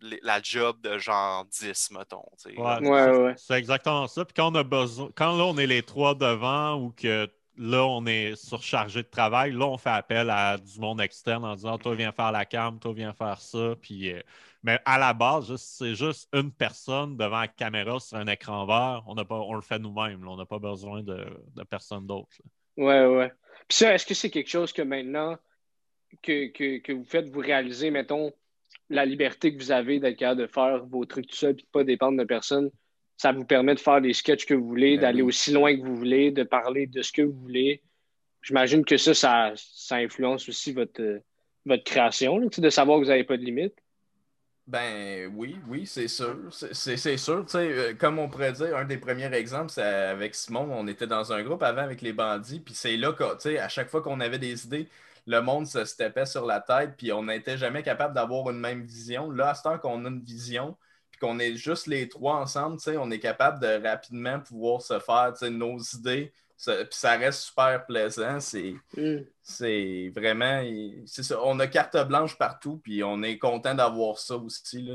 [0.00, 2.22] la job de genre 10, mettons.
[2.40, 2.60] tu sais.
[2.60, 3.34] Ouais, Ouais, ouais.
[3.36, 4.24] C'est exactement ça.
[4.24, 7.84] Puis quand on a besoin, quand là on est les trois devant ou que là,
[7.86, 9.52] on est surchargé de travail.
[9.52, 12.78] Là, on fait appel à du monde externe en disant Toi, viens faire la cam,
[12.78, 13.74] toi, viens faire ça.
[13.80, 14.20] Puis, euh,
[14.62, 19.04] mais à la base, c'est juste une personne devant la caméra sur un écran vert.
[19.06, 20.26] On, pas, on le fait nous-mêmes.
[20.26, 21.26] On n'a pas besoin de,
[21.68, 22.30] personne d'autre.
[22.76, 23.32] Ouais, ouais.
[23.68, 25.36] Puis ça, est-ce que c'est quelque chose que maintenant
[26.22, 28.32] que, vous faites, vous réalisez, mettons,
[28.88, 31.60] la liberté que vous avez d'être capable de faire vos trucs tout seul et de
[31.60, 32.70] ne pas dépendre de personne?
[33.16, 35.82] Ça vous permet de faire les sketchs que vous voulez, ben d'aller aussi loin que
[35.82, 37.82] vous voulez, de parler de ce que vous voulez.
[38.42, 39.14] J'imagine que ça,
[39.54, 41.20] ça, influence aussi votre,
[41.64, 43.74] votre création, de savoir que vous n'avez pas de limite.
[44.66, 46.36] Ben oui, oui, c'est sûr.
[46.50, 47.44] C'est sûr.
[47.54, 51.32] Euh, comme on pourrait dire, un des premiers exemples, c'est avec Simon, on était dans
[51.32, 54.38] un groupe avant avec les bandits, puis c'est là que, à chaque fois qu'on avait
[54.38, 54.88] des idées,
[55.26, 58.82] le monde se stepait sur la tête, puis on n'était jamais capable d'avoir une même
[58.82, 59.30] vision.
[59.30, 60.76] Là, à ce temps qu'on a une vision,
[61.24, 65.78] qu'on est juste les trois ensemble, on est capable de rapidement pouvoir se faire nos
[65.78, 66.32] idées.
[66.56, 68.38] Ça, puis ça reste super plaisant.
[68.40, 70.10] C'est mm.
[70.10, 70.62] vraiment.
[71.06, 74.82] Ça, on a carte blanche partout, puis on est content d'avoir ça aussi.
[74.82, 74.94] Là,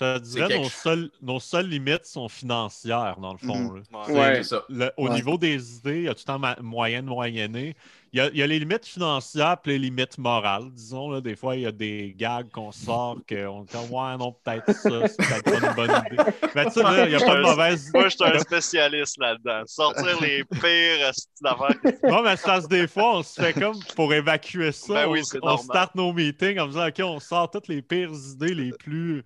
[0.00, 3.74] je dirais nos, seules, nos seules limites sont financières, dans le fond.
[3.92, 4.90] Mm-hmm.
[4.96, 7.76] au niveau des idées, il y a tout le temps moyenne, moyennée.
[8.12, 10.70] Il y, a, les limites financières et les limites morales.
[10.70, 14.30] Disons, là, des fois, il y a des gags qu'on sort qu'on dit Ouais, non,
[14.30, 16.32] peut-être ça, c'est peut-être pas une bonne idée.
[16.54, 17.90] Mais tu sais, il n'y a pas de mauvaise.
[17.92, 19.62] Moi, je suis un spécialiste là-dedans.
[19.66, 21.10] Sortir les pires
[21.42, 21.92] affaires.
[22.04, 24.94] Non, mais ça, des fois, on se fait comme pour évacuer ça.
[24.94, 28.12] Ben oui, on, on start nos meetings en disant OK, on sort toutes les pires
[28.12, 29.24] idées les plus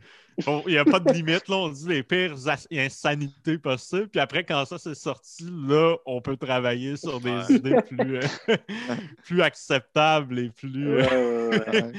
[0.66, 1.56] il n'y a pas de limite, là.
[1.56, 2.36] On dit les pires
[2.72, 4.08] insanités possibles.
[4.08, 8.56] Puis après, quand ça s'est sorti, là, on peut travailler sur des idées plus, euh,
[9.24, 11.00] plus acceptables et plus.
[11.00, 11.92] Euh,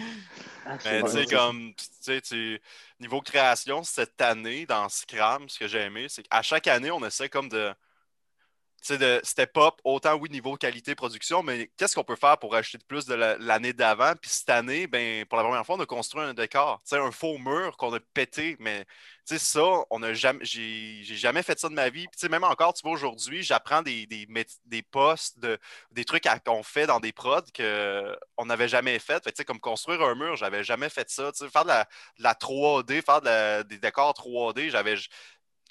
[0.85, 1.73] Mais tu sais, comme,
[2.03, 2.61] tu sais,
[2.99, 7.05] niveau création, cette année, dans Scram, ce que j'ai aimé, c'est qu'à chaque année, on
[7.05, 7.73] essaie comme de
[8.89, 12.77] de step up, autant oui, niveau qualité production, mais qu'est-ce qu'on peut faire pour acheter
[12.77, 14.13] de plus de l'année d'avant?
[14.19, 16.81] Puis cette année, ben, pour la première fois, on a construit un décor.
[16.91, 18.85] un faux mur qu'on a pété, mais
[19.37, 22.07] ça, on a jamais, j'ai, jamais fait ça de ma vie.
[22.07, 24.27] Puis, même encore, tu vois, aujourd'hui, j'apprends des, des,
[24.65, 25.59] des postes, de,
[25.91, 29.23] des trucs qu'on fait dans des prods qu'on n'avait jamais fait.
[29.45, 31.31] comme construire un mur, j'avais jamais fait ça.
[31.51, 31.71] faire de
[32.19, 34.95] la, 3D, faire des décors 3D, j'avais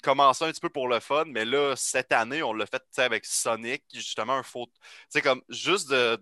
[0.01, 3.25] commencé un petit peu pour le fun, mais là, cette année, on l'a fait avec
[3.25, 4.67] Sonic, justement, un faux.
[5.09, 6.17] sais, comme juste de.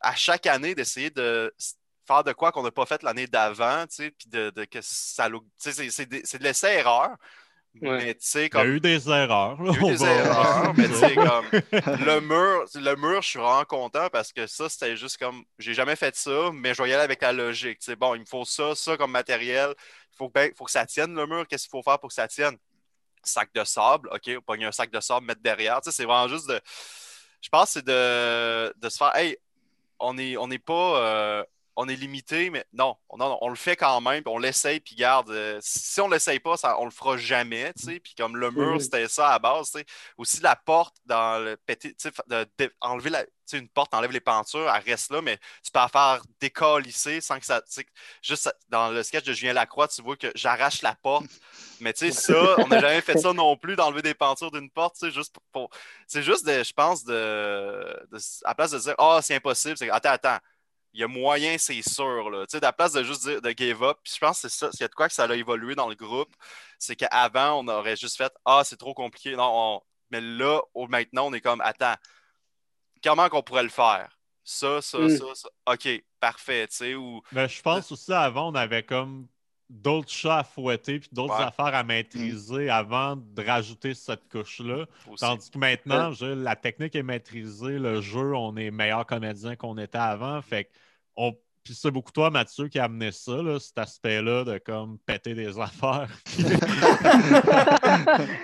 [0.00, 1.52] À chaque année, d'essayer de
[2.06, 5.28] faire de quoi qu'on n'a pas fait l'année d'avant, puis de, de, que ça.
[5.56, 7.16] C'est de l'essai-erreur.
[7.80, 8.62] Mais tu sais, comme.
[8.62, 9.58] Il y a eu des erreurs.
[9.60, 11.46] Il y a eu des erreurs, mais tu sais, comme.
[12.06, 15.44] Le mur, le mur, je suis vraiment content parce que ça, c'était juste comme.
[15.58, 17.78] J'ai jamais fait ça, mais je vais y aller avec la logique.
[17.80, 19.74] sais, bon, il me faut ça, ça comme matériel.
[20.12, 21.46] Il faut, ben, faut que ça tienne le mur.
[21.46, 22.56] Qu'est-ce qu'il faut faire pour que ça tienne?
[23.28, 25.80] Sac de sable, OK, on pogne un sac de sable, mettre derrière.
[25.80, 26.60] Tu sais, c'est vraiment juste de.
[27.40, 29.14] Je pense que c'est de, de, se faire.
[29.14, 29.36] Hey,
[29.98, 31.02] on n'est on pas.
[31.02, 31.44] Euh,
[31.80, 34.96] on est limité, mais non, non, on le fait quand même, puis on l'essaye, puis
[34.96, 35.30] garde.
[35.30, 38.00] Euh, si on ne l'essaye pas, ça, on le fera jamais, tu sais.
[38.00, 38.80] Puis comme le mur, mhm.
[38.80, 39.86] c'était ça à base, tu sais.
[40.16, 44.68] Aussi, la porte, dans le petit, tu sais, enlever la, une porte, enlève les peintures,
[44.68, 47.62] elle reste là, mais tu peux la faire décalisser sans que ça.
[48.22, 51.26] Juste dans le sketch de Julien Lacroix, tu vois que j'arrache la porte.
[51.78, 54.68] Mais tu sais, ça, on n'a jamais fait ça non plus, d'enlever des peintures d'une
[54.68, 55.70] porte, tu sais, juste pour.
[56.08, 58.04] C'est juste, je pense, de,
[58.42, 60.38] À place de dire, ah, oh, c'est impossible, c'est attends, attends
[60.98, 62.28] il y a moyen, c'est sûr.
[62.28, 62.44] Là.
[62.52, 64.72] à la place de juste dire de give up, puis je pense que c'est ça.
[64.72, 66.34] S'il y a de quoi que ça a évolué dans le groupe,
[66.76, 69.36] c'est qu'avant, on aurait juste fait Ah, c'est trop compliqué.
[69.36, 69.80] Non,
[70.10, 71.94] mais là, maintenant, on est comme Attends,
[73.02, 74.18] comment qu'on pourrait le faire?
[74.42, 75.10] Ça, ça, mm.
[75.10, 75.48] ça, ça.
[75.72, 76.66] OK, parfait.
[76.96, 77.22] Ou...
[77.30, 79.28] Mais je pense aussi avant, on avait comme
[79.70, 82.70] d'autres chats à fouetter puis d'autres affaires à maîtriser mm.
[82.70, 84.86] avant de rajouter cette couche-là.
[85.16, 89.98] Tandis que maintenant, la technique est maîtrisée, le jeu, on est meilleur comédien qu'on était
[89.98, 90.42] avant.
[90.42, 90.68] Fait
[91.18, 91.36] on...
[91.62, 95.58] Puis c'est beaucoup toi, Mathieu, qui a amené ça, cet aspect-là de comme péter des
[95.60, 96.08] affaires.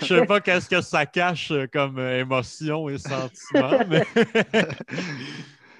[0.02, 4.04] Je sais pas qu'est-ce que ça cache comme émotion et sentiment, mais.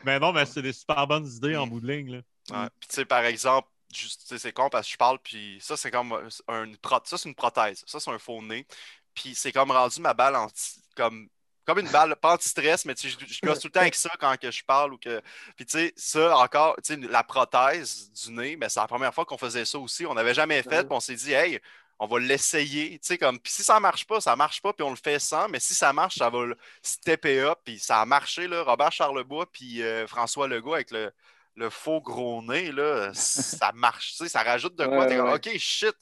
[0.04, 2.22] mais non, mais c'est des super bonnes idées en bout de ligne.
[2.50, 2.70] Là.
[2.80, 6.12] Puis, par exemple, c'est con parce que je parle, puis ça, c'est comme
[6.48, 7.85] une, ça, c'est une prothèse.
[7.87, 8.66] Ça, c'est un faux nez.
[9.14, 11.28] Puis c'est comme rendu ma balle anti, comme,
[11.64, 14.37] comme une balle, pas anti-stress, mais je, je gosse tout le temps avec ça quand
[14.38, 14.94] que je parle.
[14.94, 15.20] ou que
[15.57, 19.14] Puis tu sais, ça encore, tu sais, la prothèse du nez, ben, c'est la première
[19.14, 20.07] fois qu'on faisait ça aussi.
[20.07, 21.61] On n'avait jamais fait, puis on s'est dit, hey,
[21.98, 22.98] on va l'essayer.
[22.98, 25.18] Tu sais, comme, puis si ça marche pas, ça marche pas, puis on le fait
[25.18, 26.46] sans, mais si ça marche, ça va
[26.83, 31.12] stepper up, puis ça a marché, là, Robert Charlebois, puis euh, François Legault avec le
[31.57, 35.35] le faux gros nez, là, ça marche, ça rajoute de quoi.
[35.35, 35.95] OK, shit.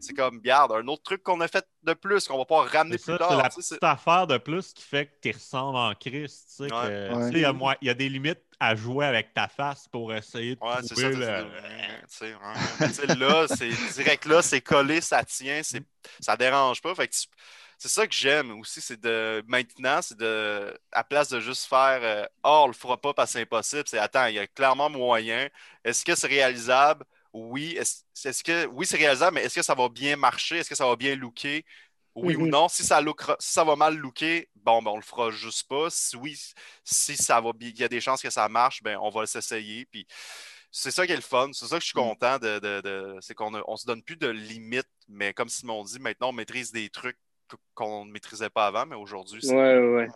[0.00, 2.98] C'est comme, garde, un autre truc qu'on a fait de plus, qu'on va pas ramener
[2.98, 3.30] plus tard.
[3.30, 6.56] C'est la petite affaire de plus qui fait que tu ressembles en Christ.
[6.60, 7.38] Il
[7.82, 11.44] y, a, des limites à jouer avec ta face pour essayer de ouais, trouver le...
[13.18, 15.60] là, c'est direct là, c'est collé, ça tient,
[16.20, 16.94] ça dérange pas.
[16.94, 17.14] Fait que
[17.78, 22.00] c'est ça que j'aime aussi, c'est de maintenant, c'est de à place de juste faire
[22.02, 24.46] euh, oh, on le fera pas parce que c'est impossible, c'est attends, il y a
[24.46, 25.48] clairement moyen.
[25.84, 27.04] Est-ce que c'est réalisable?
[27.32, 27.76] Oui.
[27.76, 30.58] Est-ce que oui, c'est réalisable, mais est-ce que ça va bien marcher?
[30.58, 31.64] Est-ce que ça va bien looker?
[32.14, 32.50] Oui ou mhm.
[32.50, 32.68] non.
[32.68, 33.00] Si ça,
[33.38, 35.90] ça va mal looker, bon, ben, on le fera juste pas.
[35.90, 36.38] Si oui,
[36.82, 39.84] si ça va il y a des chances que ça marche, ben, on va s'essayer.
[39.86, 40.06] Puis
[40.70, 41.50] c'est ça qui est le fun.
[41.52, 42.08] C'est ça que je suis mhm.
[42.08, 46.30] content de, c'est qu'on ne se donne plus de limites, mais comme Simon dit, maintenant
[46.30, 47.18] on maîtrise des trucs
[47.74, 49.54] qu'on ne maîtrisait pas avant, mais aujourd'hui, c'est.
[49.54, 50.08] Ouais, ouais.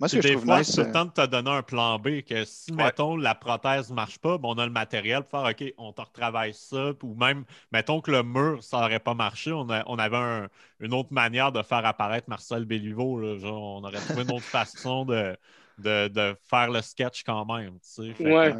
[0.00, 2.22] Moi, ce que je trouve nice, c'est le temps de te donner un plan B,
[2.22, 5.50] que si, mettons, la prothèse ne marche pas, ben, on a le matériel pour faire
[5.50, 9.50] OK, on te retravaille ça, ou même, mettons que le mur, ça n'aurait pas marché,
[9.50, 10.46] on, on avait
[10.78, 13.20] une autre manière de faire apparaître Marcel Béliveau.
[13.42, 15.36] on aurait trouvé une autre façon de,
[15.78, 17.78] de, faire le sketch quand même.
[18.20, 18.54] ouais.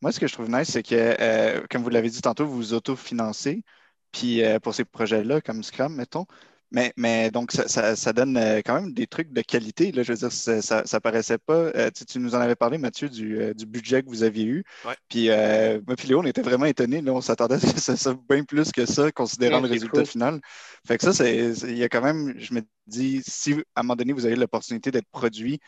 [0.00, 2.54] Moi, ce que je trouve nice, c'est que, euh, comme vous l'avez dit tantôt, vous
[2.54, 3.64] vous autofinancez.
[4.12, 6.26] Puis euh, pour ces projets-là, comme Scrum, mettons,
[6.70, 9.90] mais, mais donc, ça, ça, donne euh, quand même des trucs de qualité.
[9.90, 11.70] Là, je veux dire, ça, ça paraissait pas.
[11.74, 14.64] Euh, tu, nous en avais parlé, Mathieu, du, euh, du budget que vous aviez eu.
[15.08, 17.00] Puis moi et Léo, on était vraiment étonnés.
[17.00, 20.04] Là, on s'attendait à ce que ça soit bien plus que ça, considérant le résultat
[20.04, 20.40] final.
[20.86, 23.82] Fait que ça, c'est, il y a quand même, je me dis, si à un
[23.82, 25.60] moment donné, vous avez l'opportunité d'être produit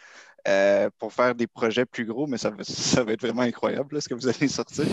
[0.98, 4.14] pour faire des projets plus gros, mais ça, ça va être vraiment incroyable ce que
[4.14, 4.84] vous allez sortir.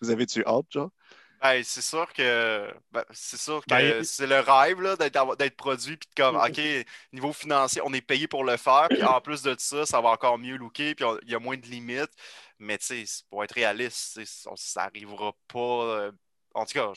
[0.00, 0.90] Vous avez-tu hâte, genre?
[1.62, 6.36] C'est sûr que ben, c'est sûr ben, que c'est le rêve d'être produit puis comme
[6.36, 6.60] OK,
[7.12, 10.10] niveau financier, on est payé pour le faire, puis en plus de ça, ça va
[10.10, 12.12] encore mieux looker, puis il y a moins de limites.
[12.58, 12.78] Mais
[13.30, 16.12] pour être réaliste, ça n'arrivera pas euh,
[16.54, 16.92] en tout cas,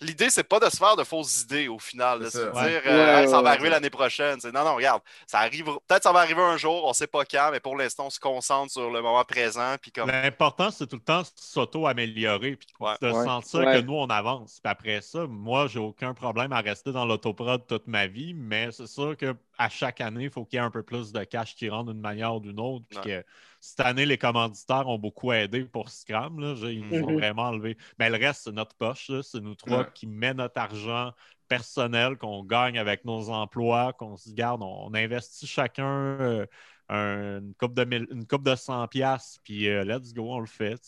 [0.00, 2.20] l'idée, c'est pas de se faire de fausses idées au final.
[2.20, 4.38] De se dire, euh, ça va arriver l'année prochaine.
[4.52, 5.64] non, non, regarde, ça arrive.
[5.64, 8.20] Peut-être ça va arriver un jour, on sait pas quand, mais pour l'instant, on se
[8.20, 9.76] concentre sur le moment présent.
[9.80, 10.10] Puis comme...
[10.10, 12.68] L'important, c'est tout le temps s'auto-améliorer, puis
[13.00, 14.60] de sentir que nous, on avance.
[14.62, 18.70] Puis après ça, moi, j'ai aucun problème à rester dans l'autoprod toute ma vie, mais
[18.72, 21.24] c'est sûr que à chaque année, il faut qu'il y ait un peu plus de
[21.24, 22.84] cash qui rentre d'une manière ou d'une autre.
[22.88, 23.24] Puis que
[23.60, 26.38] cette année, les commanditaires ont beaucoup aidé pour Scram.
[26.40, 26.54] Là.
[26.70, 27.18] Ils nous ont mhm.
[27.18, 27.76] vraiment enlevé.
[27.98, 29.10] Mais le reste, c'est notre poche.
[29.22, 31.12] C'est nous trois qui mettons notre argent
[31.48, 34.62] personnel qu'on gagne avec nos emplois, qu'on se garde.
[34.62, 35.86] On, investit chacun
[36.20, 36.46] euh,
[36.88, 40.80] une, coupe de une coupe de 100 pièces puis euh, let's go, on le fait.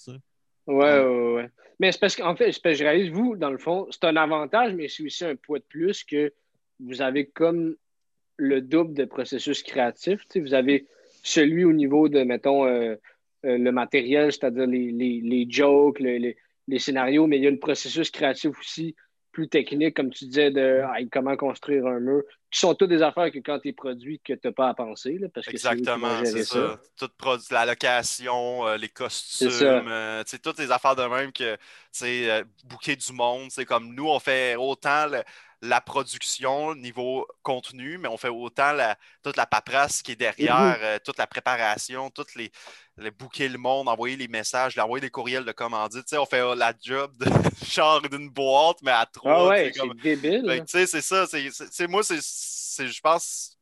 [0.66, 1.50] Ouais, ouais, ouais.
[1.80, 4.88] Mais c'est parce qu'en fait, je réalise, vous, dans le fond, c'est un avantage, mais
[4.88, 6.32] c'est aussi un poids de plus que
[6.80, 7.76] vous avez comme
[8.38, 10.20] le double de processus créatif.
[10.34, 10.86] vous avez
[11.22, 12.94] celui au niveau de, mettons, euh,
[13.44, 16.36] euh, le matériel, c'est-à-dire les, jokes, les,
[16.78, 18.94] scénarios, mais il y a le processus créatif aussi
[19.32, 23.30] plus technique, comme tu disais, de comment construire un mur, qui sont toutes des affaires
[23.30, 25.18] que quand tu es produit, que tu n'as pas à penser.
[25.32, 26.80] parce que Exactement, c'est ça.
[26.96, 29.90] Toute la location, euh, les costumes,
[30.42, 31.56] toutes les affaires de même que,
[31.92, 32.28] tu
[32.64, 33.48] bouquet du monde.
[33.50, 35.08] C'est comme nous, on fait autant
[35.62, 40.78] la production niveau contenu, mais on fait autant la, toute la paperasse qui est derrière,
[40.80, 42.50] euh, toute la préparation, toutes les,
[42.96, 46.12] les bouquer le monde, envoyer les messages, envoyer des courriels de commandite.
[46.12, 47.26] on fait euh, la job de
[47.66, 49.32] genre d'une boîte, mais à trois.
[49.32, 50.64] Ah ouais, c'est débile.
[50.66, 51.26] c'est ça.
[51.26, 52.20] C'est, moi, c'est,
[52.86, 53.56] je pense,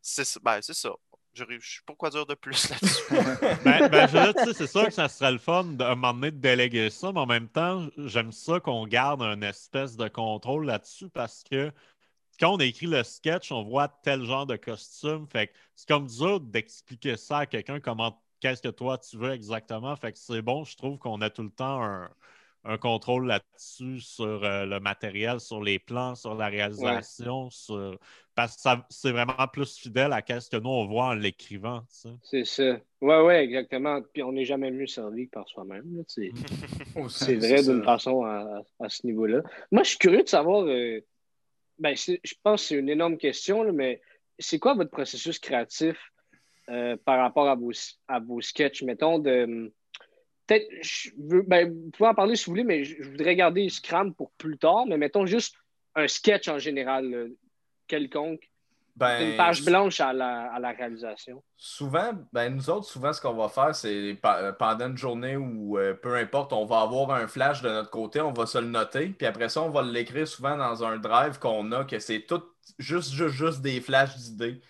[0.00, 0.90] c'est, ben, c'est ça
[1.34, 3.02] je ne sais pas quoi dire de plus là-dessus.
[3.64, 6.90] ben, ben c'est sûr que ça serait le fun de, un moment donné de déléguer
[6.90, 11.42] ça, mais en même temps, j'aime ça qu'on garde un espèce de contrôle là-dessus parce
[11.42, 11.72] que
[12.38, 15.26] quand on écrit le sketch, on voit tel genre de costume.
[15.28, 19.94] Fait c'est comme dur d'expliquer ça à quelqu'un comment qu'est-ce que toi tu veux exactement.
[19.96, 22.10] Fait que c'est bon, je trouve qu'on a tout le temps un,
[22.64, 27.98] un contrôle là-dessus sur euh, le matériel, sur les plans, sur la réalisation, sur...
[28.34, 31.82] parce que c'est vraiment plus fidèle à ce que nous, on voit en l'écrivant.
[32.22, 32.78] C'est ça.
[33.02, 34.00] Oui, oui, exactement.
[34.12, 36.02] Puis on n'est jamais mieux servi par soi-même.
[37.08, 39.42] C'est vrai d'une façon à, ce niveau-là.
[39.70, 41.00] Moi, je suis curieux de savoir, euh,
[41.78, 44.00] ben, je pense que c'est une énorme question, mais
[44.38, 45.96] c'est quoi votre processus créatif
[46.70, 47.72] euh, par rapport à vos,
[48.08, 49.72] à vos sketchs, mettons, de
[50.46, 53.68] peut-être, je veux, ben, vous pouvez en parler si vous voulez, mais je, voudrais garder
[53.68, 55.56] Scram pour plus tard, mais mettons juste
[55.94, 57.30] un sketch en général,
[57.86, 58.50] quelconque.
[58.96, 61.42] Ben, une page blanche à la, à la, réalisation.
[61.56, 64.16] Souvent, ben, nous autres, souvent, ce qu'on va faire, c'est
[64.56, 68.20] pendant une journée ou euh, peu importe, on va avoir un flash de notre côté,
[68.20, 71.40] on va se le noter, puis après ça, on va l'écrire souvent dans un drive
[71.40, 72.42] qu'on a, que c'est tout
[72.78, 74.60] juste, juste, juste des flashs d'idées.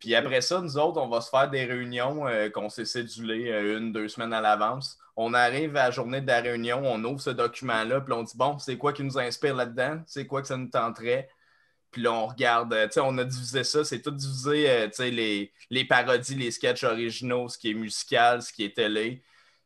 [0.00, 3.52] Puis après ça, nous autres, on va se faire des réunions euh, qu'on s'est cédulées
[3.52, 4.98] euh, une, deux semaines à l'avance.
[5.22, 8.36] On arrive à la journée de la réunion, on ouvre ce document-là, puis on dit
[8.36, 10.02] bon, c'est quoi qui nous inspire là-dedans?
[10.06, 11.28] C'est quoi que ça nous tenterait?
[11.90, 15.10] Puis là, on regarde, tu sais, on a divisé ça, c'est tout divisé, tu sais,
[15.10, 19.22] les, les parodies, les sketchs originaux, ce qui est musical, ce qui est télé.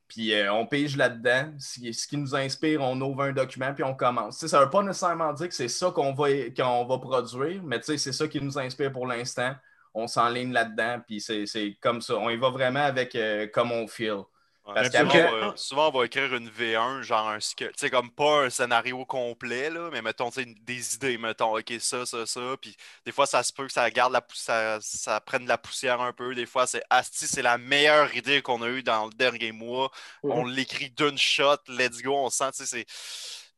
[0.09, 1.53] Puis on pige là-dedans.
[1.59, 4.47] Ce qui nous inspire, on ouvre un document, puis on commence.
[4.47, 7.81] ça ne veut pas nécessairement dire que c'est ça qu'on va, qu'on va produire, mais
[7.83, 9.55] c'est ça qui nous inspire pour l'instant
[9.95, 12.17] on s'enligne là-dedans, puis c'est comme ça.
[12.17, 14.23] On y va vraiment avec euh, comme on feel.
[14.65, 18.51] Parce souvent, souvent, on va écrire une V1, genre un tu sais, comme pas un
[18.51, 22.41] scénario complet, là, mais mettons, des idées, mettons, ok, ça, ça, ça.
[22.61, 25.59] Puis des fois, ça se peut que ça garde la ça, ça prenne de la
[25.59, 26.35] poussière un peu.
[26.35, 29.91] Des fois, c'est Asti, c'est la meilleure idée qu'on a eue dans le dernier mois.
[30.23, 32.87] On l'écrit d'une shot, let's go, on sent, tu sais, c'est.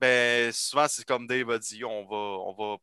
[0.01, 2.77] Ben, souvent, c'est comme Dave a dit, on va, on va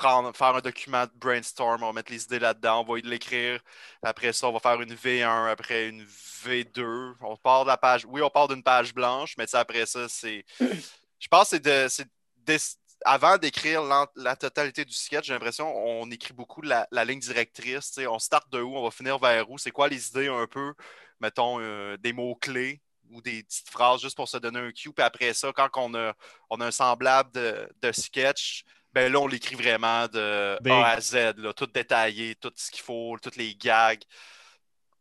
[0.00, 3.60] faire un document de brainstorm, on va mettre les idées là-dedans, on va l'écrire.
[4.02, 7.14] Après ça, on va faire une V1, après une V2.
[7.20, 8.04] On part de la page.
[8.06, 10.44] Oui, on part d'une page blanche, mais après ça, c'est.
[10.60, 12.56] Je pense que c'est de.
[13.02, 13.82] Avant d'écrire
[14.14, 17.98] la, totalité du sketch, j'ai l'impression qu'on écrit beaucoup la, ligne directrice.
[18.06, 20.74] On start de où, on va finir vers où, c'est quoi les idées un peu,
[21.18, 24.92] mettons, euh, des mots-clés ou des petites phrases juste pour se donner un cue.
[24.92, 26.12] Puis après ça, quand on a,
[26.50, 31.36] on a un semblable de sketch, ben là, on l'écrit vraiment de A à Z,
[31.38, 34.02] là, tout détaillé, tout ce qu'il faut, toutes les gags.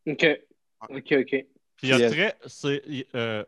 [0.08, 0.26] OK.
[0.90, 1.46] OK, OK.
[1.76, 2.38] Puis il y a très.
[3.16, 3.44] Euh,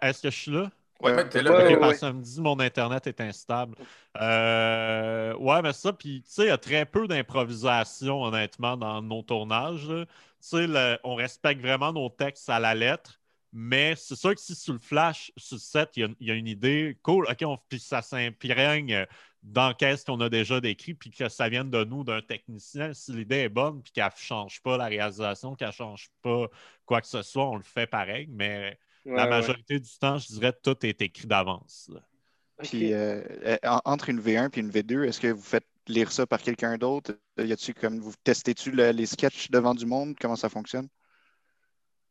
[0.00, 0.70] est-ce que je suis là?
[1.00, 1.52] Oui, ouais, t'es là.
[1.52, 3.76] Ouais, ouais, parce que mon Internet est instable.
[4.20, 9.00] Euh, ouais, mais ça, puis tu sais, il y a très peu d'improvisation, honnêtement, dans
[9.00, 9.86] nos tournages.
[9.86, 10.06] Tu
[10.40, 13.20] sais, on respecte vraiment nos textes à la lettre.
[13.52, 16.48] Mais c'est sûr que si sur le flash, sur le set, il y, a, une
[16.48, 19.06] idée, cool, OK, on, puis ça s'imprègne
[19.48, 22.92] dans qu'est-ce qu'on a déjà décrit, puis que ça vienne de nous, d'un technicien.
[22.92, 26.46] Si l'idée est bonne, puis qu'elle ne change pas la réalisation, qu'elle ne change pas
[26.84, 28.26] quoi que ce soit, on le fait pareil.
[28.30, 31.90] Mais la majorité du temps, je dirais que tout est écrit d'avance.
[32.62, 36.26] Puis euh, euh, entre une V1 et une V2, est-ce que vous faites lire ça
[36.26, 37.12] par quelqu'un d'autre?
[37.38, 40.14] Y a-tu comme vous testez-tu les sketchs devant du monde?
[40.20, 40.88] Comment ça fonctionne?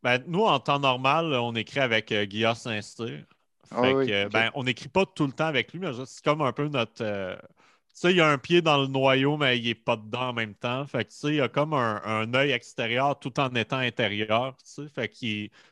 [0.02, 3.24] Ben, nous, en temps normal, on écrit avec euh, Guillaume Saint-Cyr.
[3.70, 3.94] Ah
[4.32, 7.02] ben, on n'écrit pas tout le temps avec lui, mais c'est comme un peu notre.
[7.02, 9.96] Euh, tu sais, il y a un pied dans le noyau, mais il n'est pas
[9.96, 10.86] dedans en même temps.
[10.86, 13.78] Fait que, tu sais, il y a comme un, un œil extérieur tout en étant
[13.78, 14.56] intérieur.
[14.94, 15.16] Fait que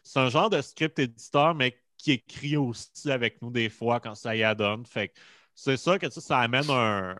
[0.02, 4.14] c'est un genre de script éditeur, mais qui écrit aussi avec nous des fois quand
[4.14, 4.84] ça y adonne.
[4.86, 5.14] Fait que
[5.54, 7.16] c'est ça que ça amène un,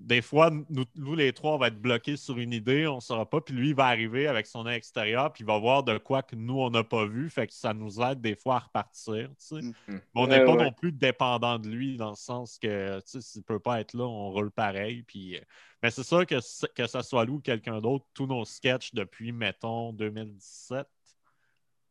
[0.00, 3.28] des fois, nous, les trois, on va être bloqués sur une idée, on ne saura
[3.28, 5.98] pas, puis lui, il va arriver avec son œil extérieur, puis il va voir de
[5.98, 8.58] quoi que nous, on n'a pas vu, fait que ça nous aide des fois à
[8.60, 9.72] repartir, mm-hmm.
[9.88, 13.20] Mais on n'est pas non plus dépendant de lui, dans le sens que, tu sais,
[13.20, 15.36] s'il ne peut pas être là, on roule pareil, puis...
[15.36, 15.40] Euh,
[15.82, 16.36] mais c'est sûr que,
[16.74, 20.88] que ça soit lui ou quelqu'un d'autre, tous nos sketchs depuis, mettons, 2017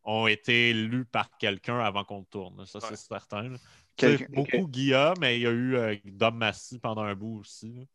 [0.03, 3.53] ont été lus par quelqu'un avant qu'on tourne, ça, c'est certain.
[4.29, 7.87] Beaucoup Guilla, mais il y a eu euh, Dom Massy pendant un bout aussi.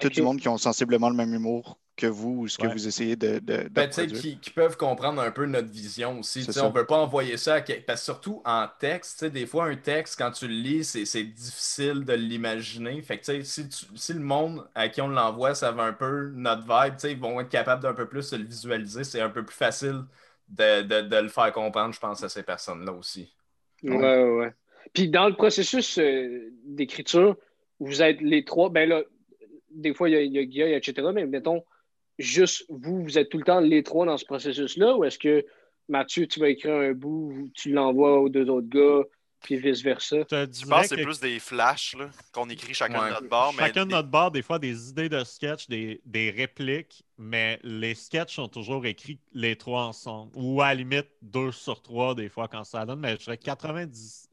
[0.00, 2.88] Tout du monde qui ont sensiblement le même humour que vous ou ce que vous
[2.88, 3.38] essayez de.
[3.38, 6.46] de, ben, qui, qui, peuvent comprendre un peu notre vision aussi.
[6.60, 9.76] On ne peut pas envoyer ça à Parce que surtout en texte, des fois, un
[9.76, 13.00] texte, quand tu le lis, c'est difficile de l'imaginer.
[13.02, 16.62] Fait que si, si le monde à qui on l'envoie, ça va un peu notre
[16.62, 19.04] vibe, ils vont être capables d'un peu plus de le visualiser.
[19.04, 20.04] C'est un peu plus facile
[20.48, 23.34] de, de, le faire comprendre, je pense, à ces personnes-là aussi.
[23.82, 24.54] Ouais, ouais, ouais.
[24.92, 27.36] Puis dans le processus euh, d'écriture,
[27.78, 29.02] vous êtes les trois, ben là,
[29.70, 31.64] des fois, il y a, il y a etc., mais mettons,
[32.18, 35.44] juste vous, vous êtes tout le temps les trois dans ce processus-là, ou est-ce que
[35.88, 39.02] Mathieu, tu vas écrire un bout, tu l'envoies aux deux autres gars,
[39.40, 40.18] puis vice-versa?
[40.30, 41.96] Je pense que c'est plus des flashs
[42.32, 43.54] qu'on écrit chacun de notre bord.
[43.58, 47.94] Chacun de notre bord, des fois, des idées de sketch, des, des, répliques, mais les
[47.94, 50.30] sketchs sont toujours écrits les trois ensemble.
[50.34, 53.00] Ou à la limite, deux sur trois, des fois, quand ça donne.
[53.00, 54.29] Mais je dirais 90,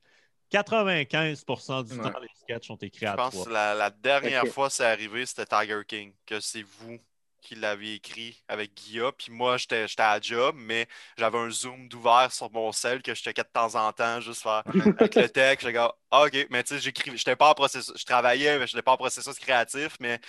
[0.51, 3.29] 95% du temps, les sketchs sont écrits à trois.
[3.29, 6.99] Je pense que la, dernière fois c'est arrivé, c'était Tiger King, que c'est vous
[7.47, 9.11] qui l'avez écrit avec Guilla.
[9.13, 10.87] Puis moi, j'étais à job, mais
[11.17, 14.41] j'avais un zoom d'ouvert sur mon cell que je checkais de temps en temps, juste
[14.43, 14.63] faire
[14.99, 15.65] avec le texte.
[15.65, 18.75] J'étais ah, OK, mais tu sais, j'écrivais, j'étais pas en processus, je travaillais, mais je
[18.75, 20.25] n'étais pas en processus créatif, mais tu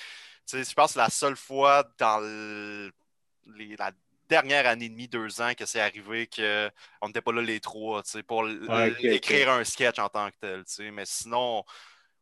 [0.46, 3.90] sais, je pense que la seule fois dans les, la
[4.28, 8.02] dernière année et demie, deux ans que c'est arrivé qu'on n'était pas là les trois
[8.26, 8.48] pour
[9.00, 10.92] écrire un sketch en tant que tel.
[10.92, 11.64] Mais sinon,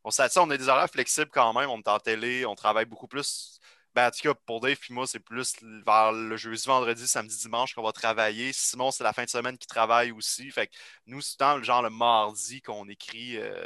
[0.04, 1.70] on, on, on a des horaires flexibles quand même.
[1.70, 3.58] On est en télé, on travaille beaucoup plus.
[3.96, 5.54] Ben, en tout cas, pour Dave et moi, c'est plus
[5.86, 8.52] vers le jeudi, vendredi, samedi, dimanche qu'on va travailler.
[8.52, 10.50] Sinon, c'est la fin de semaine qui travaille aussi.
[10.50, 10.74] Fait que
[11.06, 13.38] nous, c'est le genre le mardi qu'on écrit.
[13.38, 13.56] Euh,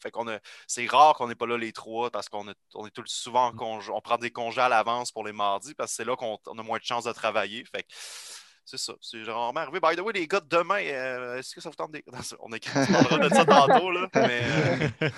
[0.00, 0.38] fait qu'on a...
[0.68, 4.00] C'est rare qu'on n'est pas là les trois parce qu'on on est tout, souvent on
[4.00, 6.78] prend des congés à l'avance pour les mardis parce que c'est là qu'on a moins
[6.78, 7.64] de chances de travailler.
[7.64, 7.88] Fait que
[8.64, 8.94] c'est ça.
[9.00, 9.78] C'est rarement arrivé.
[9.80, 12.02] By the way, les gars, demain, euh, est-ce que ça vous tente des.
[12.40, 14.08] On écrit de ça tantôt, là.
[14.14, 14.88] Mais, euh,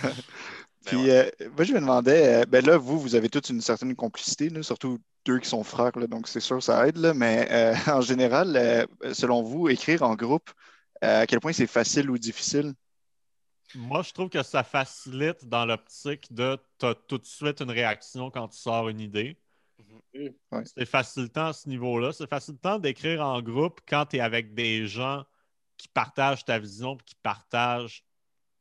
[0.86, 4.50] Puis, euh, moi, je me demandais, ben là, vous, vous avez toute une certaine complicité,
[4.62, 6.96] surtout deux qui sont frères, donc c'est sûr, ça aide.
[6.96, 10.50] Là, mais en général, selon vous, écrire en groupe,
[11.00, 12.72] à quel point c'est facile ou difficile?
[13.74, 17.70] Moi, je trouve que ça facilite dans l'optique de tu as tout de suite une
[17.70, 19.36] réaction quand tu sors une idée.
[20.14, 20.28] Mm.
[20.64, 22.12] C'est facilitant à ce niveau-là.
[22.12, 25.24] C'est facilitant d'écrire en groupe quand tu es avec des gens
[25.76, 28.04] qui partagent ta vision, qui partagent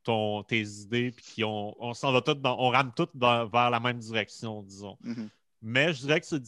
[0.06, 3.80] ton, tes idées, puis qui ont, on s'en va tout on rame tout vers la
[3.82, 4.98] même direction, disons.
[5.04, 5.28] Mm-hmm.
[5.68, 6.44] Mais je dirais que c'est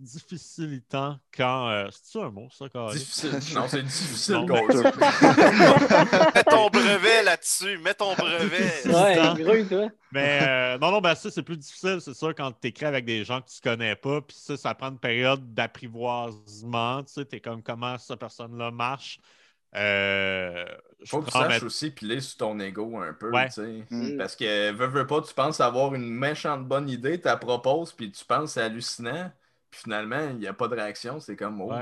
[0.00, 1.68] difficilitant quand.
[1.68, 3.32] Euh, c'est-tu un mot, ça, quand Difficile.
[3.54, 4.36] Non, c'est difficile.
[6.34, 7.76] mets ton brevet là-dessus.
[7.76, 8.86] Mets ton brevet.
[8.86, 9.90] Ouais, toi.
[10.10, 13.04] Mais euh, non, non, ben ça, c'est plus difficile, c'est sûr, quand tu écris avec
[13.04, 14.22] des gens que tu connais pas.
[14.22, 17.02] Puis ça, ça prend une période d'apprivoisement.
[17.02, 19.20] Tu sais, t'es comme comment cette personne-là marche.
[19.76, 20.64] Euh,
[21.04, 23.30] faut que tu saches aussi piler sur ton ego un peu.
[23.30, 24.16] Mm.
[24.16, 27.92] Parce que, veux, veux pas, tu penses avoir une méchante bonne idée, tu la proposes,
[27.92, 29.30] puis tu penses c'est hallucinant,
[29.70, 31.20] puis finalement, il n'y a pas de réaction.
[31.20, 31.72] C'est comme, oh.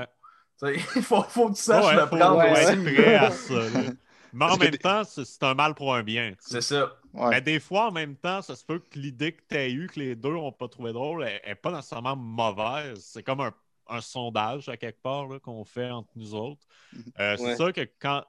[0.63, 3.97] Il faut, faut, que tu saches le prendre aussi.
[4.33, 6.33] Mais en même temps, c'est un mal pour un bien.
[6.39, 6.91] C'est ça.
[7.13, 9.87] Mais des fois, en même temps, ça se peut que l'idée que tu as eue,
[9.87, 12.99] que les deux n'ont pas trouvé drôle, n'est pas nécessairement mauvaise.
[13.01, 13.53] C'est comme un
[13.87, 16.65] un sondage à quelque part qu'on fait entre nous autres.
[16.93, 17.03] Mhm.
[17.19, 18.23] Euh, c'est sûr que quand,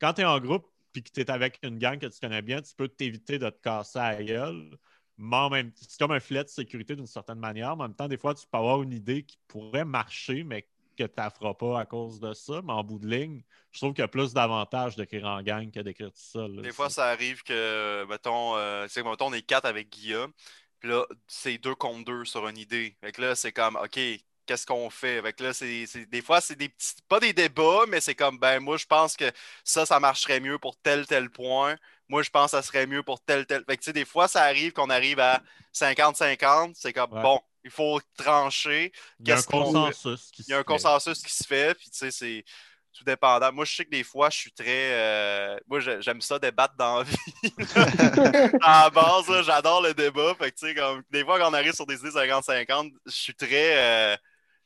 [0.00, 2.42] quand tu es en groupe et que tu es avec une gang que tu connais
[2.42, 4.76] bien, tu peux t'éviter de te casser à gueule.
[5.18, 7.76] Mais c'est comme un filet de sécurité d'une certaine manière.
[7.76, 10.66] Mais en même temps, des fois, tu peux avoir une idée qui pourrait marcher, mais
[10.96, 12.60] que tu ne feras pas à cause de ça.
[12.62, 15.70] Mais en bout de ligne, je trouve qu'il y a plus d'avantages d'écrire en gang
[15.70, 16.60] que d'écrire tout seul.
[16.62, 20.32] des fois, ça arrive que, mettons, euh, mettons, on est quatre avec Guillaume.
[20.80, 22.96] Puis là, c'est deux contre deux sur une idée.
[23.00, 24.00] Fait là, c'est comme, OK,
[24.46, 25.18] qu'est-ce qu'on fait?
[25.18, 28.60] Avec là, c'est, des fois, c'est des petits, pas des débats, mais c'est comme, ben,
[28.60, 29.30] moi, je pense que
[29.64, 31.76] ça, ça marcherait mieux pour tel, tel point.
[32.08, 33.64] Moi, je pense que ça serait mieux pour tel, tel.
[33.68, 35.42] Fait que, des fois, ça arrive qu'on arrive à
[35.74, 36.72] 50-50.
[36.74, 38.92] C'est comme, bon, il faut trancher.
[39.20, 40.30] Il y a un consensus.
[40.32, 41.74] Qui il y a un consensus qui se fait.
[41.74, 42.44] Puis, tu sais, c'est
[42.92, 43.52] tout dépendant.
[43.52, 44.92] Moi, je sais que des fois, je suis très.
[44.92, 47.16] Euh, moi, j'aime ça débattre dans la vie.
[48.62, 50.34] à la base, j'adore le débat.
[50.34, 53.10] Fait que, tu sais, comme, des fois, quand on arrive sur des idées 50-50, je
[53.10, 54.12] suis très.
[54.12, 54.16] Euh,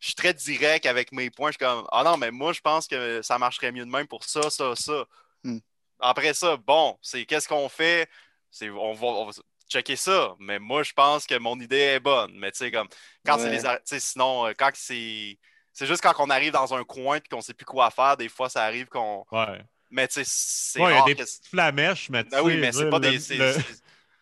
[0.00, 1.50] je suis très direct avec mes points.
[1.50, 4.06] Je suis comme, ah non, mais moi, je pense que ça marcherait mieux de même
[4.06, 5.04] pour ça, ça, ça.
[5.42, 5.58] Hmm.
[6.00, 8.08] Après ça, bon, c'est qu'est-ce qu'on fait?
[8.50, 9.30] C'est, on, va,
[9.68, 10.34] checker ça.
[10.38, 12.32] Mais moi, je pense que mon idée est bonne.
[12.34, 12.88] Mais tu sais, comme,
[13.24, 14.00] quand c'est les.
[14.00, 15.38] Sinon, euh, quand c'est.
[15.72, 18.16] C'est juste quand on arrive dans un coin et qu'on ne sait plus quoi faire,
[18.16, 19.26] des fois, ça arrive qu'on.
[19.30, 19.60] Ouais.
[19.90, 20.80] Mais tu sais, c'est.
[20.80, 23.18] Ouais, il y a des petites flamèches, mais tu ben oui, mais c'est pas des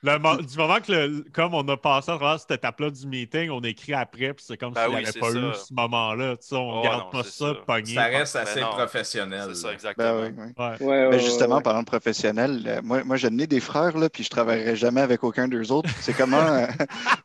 [0.04, 3.94] du moment que, comme on a passé à travers cette étape-là du meeting, on écrit
[3.94, 6.34] après, puis c'est comme ben s'il n'y avait pas eu ce moment-là.
[6.52, 7.94] On ne garde pas ça, pogné.
[7.94, 9.48] Ça reste assez professionnel.
[9.48, 10.28] C'est ça, exactement.
[10.58, 14.28] Ben justement, parlant de professionnel, euh, moi, moi je n'ai des frères, là, puis je
[14.28, 15.88] ne travaillerai jamais avec aucun d'eux autres.
[16.00, 16.66] C'est comment, euh,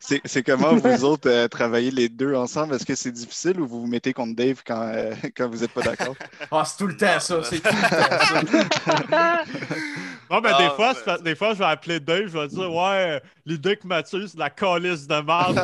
[0.24, 2.74] c'est comment vous autres euh, travaillez les deux ensemble?
[2.74, 4.90] Est-ce que c'est difficile ou vous vous mettez contre Dave quand,
[5.36, 6.16] quand vous n'êtes pas d'accord?
[6.50, 7.42] Ah, c'est tout le temps ça.
[7.42, 9.42] C'est tout le temps ça.
[10.30, 13.20] Non, mais des, ah, fois, des fois, je vais appeler Dave, je vais dire Ouais,
[13.44, 15.60] l'idée que Mathieu, c'est de la calice de merde.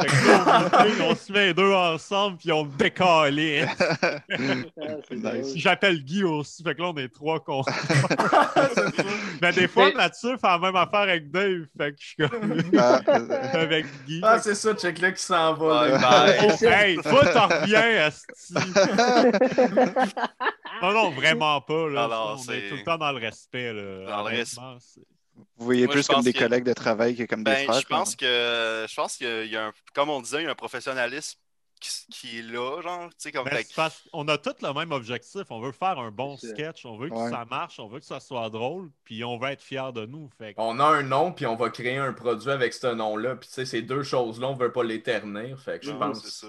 [1.09, 3.65] on se met les deux ensemble, puis on décalé.
[5.55, 7.71] J'appelle Guy aussi, fait que là, on est trois contre.
[9.41, 12.63] mais des fois, Mathieu fait la même affaire avec Dave, fait que je suis comme.
[12.79, 13.01] Ah,
[13.55, 14.21] avec Guy.
[14.23, 15.87] Ah, c'est ça, check là qui s'en va.
[16.61, 18.55] hey, toi, t'en reviens, Asti.
[20.83, 21.89] non, non, vraiment pas.
[21.89, 22.09] Là.
[22.11, 23.73] on est tout le temps dans le respect.
[23.73, 24.11] Là.
[24.11, 24.56] Dans le respect
[25.57, 27.81] vous voyez plus comme des collègues de travail que comme des ben, frères?
[27.81, 30.51] Je pense que, je pense qu'il y a un, comme on disait, il y a
[30.51, 31.39] un professionnalisme
[32.11, 33.45] qui, est là, genre, tu sais, comme...
[33.45, 33.63] Ben,
[34.15, 35.43] on a tous le même objectif.
[35.51, 38.19] On veut faire un bon sketch, on veut que ça marche, on veut que ça
[38.19, 40.31] soit drôle, puis on veut être fiers de nous.
[40.39, 43.49] Fait On a un nom, puis on va créer un produit avec ce nom-là, puis
[43.49, 46.25] tu sais, ces deux choses-là, on veut pas les ternir, fait que je pense...
[46.27, 46.47] ça.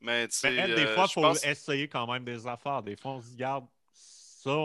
[0.00, 2.82] Mais, tu sais, des fois, il faut essayer quand même des affaires.
[2.82, 3.66] Des fois, on se garde
[4.42, 4.56] ça,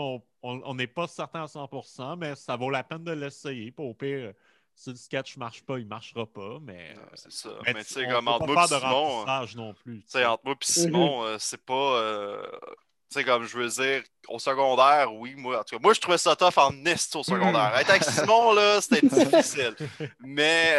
[0.42, 3.72] on n'est pas certain à 100%, mais ça vaut la peine de l'essayer.
[3.76, 4.32] Au pire,
[4.74, 6.58] si le sketch ne marche pas, il ne marchera pas.
[6.62, 7.50] Mais, c'est ça.
[7.64, 9.28] Mais, tu sais, comme entre moi et Simon.
[9.28, 10.00] Euh, non plus.
[10.02, 11.74] Tu sais, entre moi et Simon, euh, c'est pas.
[11.74, 12.42] Euh,
[13.10, 16.00] tu sais, comme je veux dire, au secondaire, oui, moi, en tout cas, moi, je
[16.00, 17.76] trouvais ça tough en est au secondaire.
[17.76, 19.74] Être avec Simon, là, c'était difficile.
[20.20, 20.74] Mais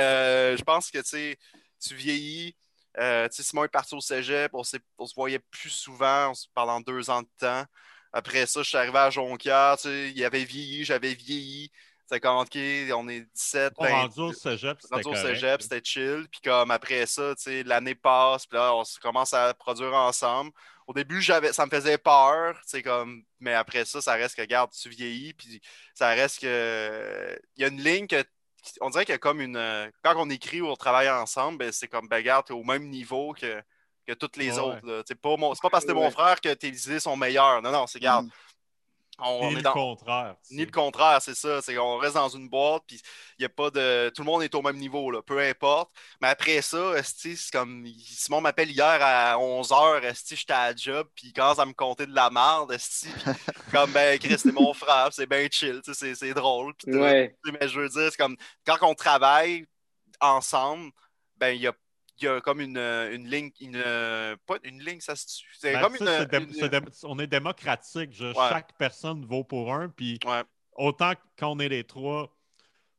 [0.58, 1.40] je pense que, tu sais,
[1.80, 2.56] tu vieillis,
[2.98, 4.64] Euh, Simon est parti au cégep, on,
[4.98, 7.64] on se voyait plus souvent pendant deux ans de temps.
[8.12, 11.72] Après ça, je suis arrivé à Jonquière, il avait vieilli, j'avais vieilli.
[12.08, 12.58] C'est comme, OK,
[12.96, 13.74] on est 17.
[13.78, 16.28] On rendu au cégep, c'était au cégep, c'était chill.
[16.32, 17.36] Puis comme après ça,
[17.66, 20.52] l'année passe, puis là, on commence à produire ensemble.
[20.88, 24.72] Au début, j'avais, ça me faisait peur, comme, mais après ça, ça reste que, regarde,
[24.72, 25.62] tu vieillis, puis
[25.94, 27.40] ça reste que.
[27.56, 28.24] Il y a une ligne que.
[28.82, 29.92] On dirait qu'il y a comme une.
[30.04, 32.64] Quand on écrit ou on travaille ensemble, ben, c'est comme, ben, regarde, tu es au
[32.64, 33.62] même niveau que,
[34.10, 35.04] que toutes les autres.
[35.08, 37.62] C'est pas, pas parce que t'es mon frère que tes idées sont meilleures.
[37.62, 38.26] Non, non, c'est, regarde.
[38.26, 38.32] Mm.
[39.22, 40.36] On, Ni le contraire.
[40.50, 41.62] Ni le contraire, c'est ça.
[41.62, 43.02] C'est qu'on reste dans une boîte, puis
[43.38, 44.10] il a pas de.
[44.16, 45.92] Tout le monde est au même niveau, là, peu importe.
[46.22, 47.86] Mais après ça, c'est comme.
[47.98, 52.06] Simon m'appelle hier à 11h, j'étais à la job, puis il commence à me compter
[52.06, 52.78] de la merde,
[53.74, 56.74] comme, ben, Chris, c'est mon frère, c'est bien chill, c'est drôle.
[56.86, 57.36] Mais
[57.68, 58.38] je veux dire, c'est comme.
[58.66, 59.66] Quand on travaille
[60.22, 60.92] ensemble,
[61.36, 61.74] ben, il y a
[62.22, 65.26] il y a comme une, euh, une ligne, une, euh, pas une ligne, ça se
[65.58, 68.12] C'est ben, comme une, On est démocratique.
[68.14, 69.90] Chaque personne vaut pour un.
[69.90, 70.20] Puis
[70.76, 72.36] autant qu'on est les trois,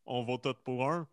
[0.07, 1.07] on vaut tous pour un.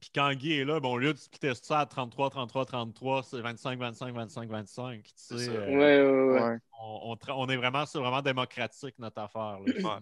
[0.00, 3.22] Puis quand Guy est là, bon, au lieu de splitter ça à 33, 33, 33,
[3.24, 5.02] c'est 25, 25, 25, 25.
[5.02, 9.58] Tu sais, euh, ouais, ouais, On, on, est vraiment, c'est vraiment démocratique notre affaire.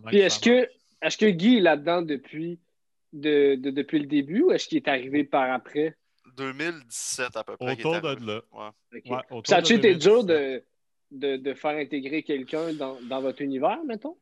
[0.06, 0.68] Puis est-ce que,
[1.00, 2.60] est que Guy est là-dedans depuis,
[3.14, 5.96] de, depuis le début ou est-ce qu'il est arrivé par après?
[6.36, 7.72] 2017 à peu près.
[7.72, 8.40] Autour de là.
[8.52, 9.42] Ouais.
[9.44, 10.62] ça a-tu été dur de,
[11.10, 14.16] de, de, faire intégrer quelqu'un dans, dans, votre univers, mettons?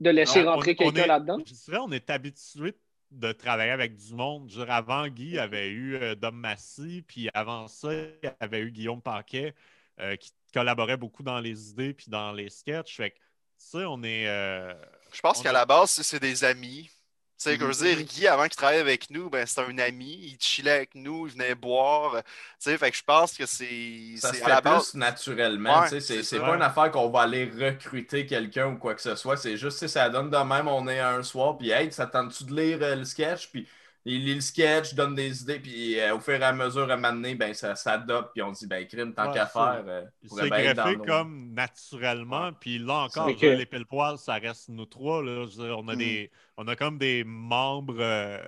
[0.00, 1.38] De laisser rentrer quelqu'un là-dedans?
[1.46, 2.74] Je dirais on est habitué
[3.10, 4.48] de travailler avec du monde.
[4.50, 9.00] Je avant, Guy avait eu euh, Dom Massy, puis avant ça, il avait eu Guillaume
[9.00, 9.54] Paquet
[10.00, 12.96] euh, qui collaborait beaucoup dans les idées puis dans les sketchs.
[12.96, 13.22] Fait que, tu
[13.58, 14.26] sais, on est.
[14.28, 14.74] Euh,
[15.12, 16.90] je pense qu'à la base, c'est des amis
[17.36, 20.36] sais, je veux dire, Guy, avant qu'il travaille avec nous, ben, c'était un ami, il
[20.40, 22.22] chillait avec nous, il venait boire.
[22.58, 24.14] fait que je pense que c'est.
[24.18, 25.86] Ça se fait plus naturellement.
[25.88, 29.36] c'est pas une affaire qu'on va aller recruter quelqu'un ou quoi que ce soit.
[29.36, 32.54] C'est juste, ça donne de même, on est un soir, puis hey, ça tente-tu de
[32.54, 33.48] lire euh, le sketch?
[33.50, 33.66] Puis
[34.08, 36.94] il lit le sketch, donne des idées, puis euh, au fur et à mesure, à
[36.94, 39.82] un ben, ça s'adopte, puis on dit, ben, crime, tant qu'à faire.
[39.86, 45.22] Euh, c'est greffé comme naturellement, puis là encore, les pile poils ça reste nous trois.
[45.24, 45.46] Là,
[45.76, 45.98] on, a mm.
[45.98, 48.38] des, on a comme des membres euh,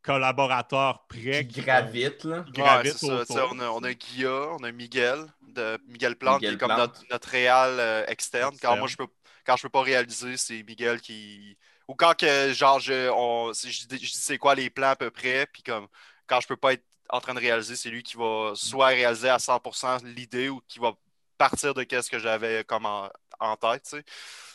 [0.00, 1.46] collaborateurs prêts.
[1.46, 2.44] Qui, gravitent, là.
[2.54, 3.46] Qui ça.
[3.50, 5.18] On a, on a Guilla, on a Miguel,
[5.54, 8.56] de Miguel Plante, qui est comme notre, notre réal externe.
[8.60, 9.06] Quand moi, je peux,
[9.44, 11.58] quand je peux pas réaliser, c'est Miguel qui
[11.88, 15.46] ou quand que, genre, je, on, je, dis c'est quoi les plans à peu près,
[15.52, 15.88] puis comme
[16.26, 19.28] quand je peux pas être en train de réaliser, c'est lui qui va soit réaliser
[19.28, 20.92] à 100% l'idée ou qui va
[21.36, 23.82] partir de ce que j'avais comme en, tête.
[23.84, 24.02] Tu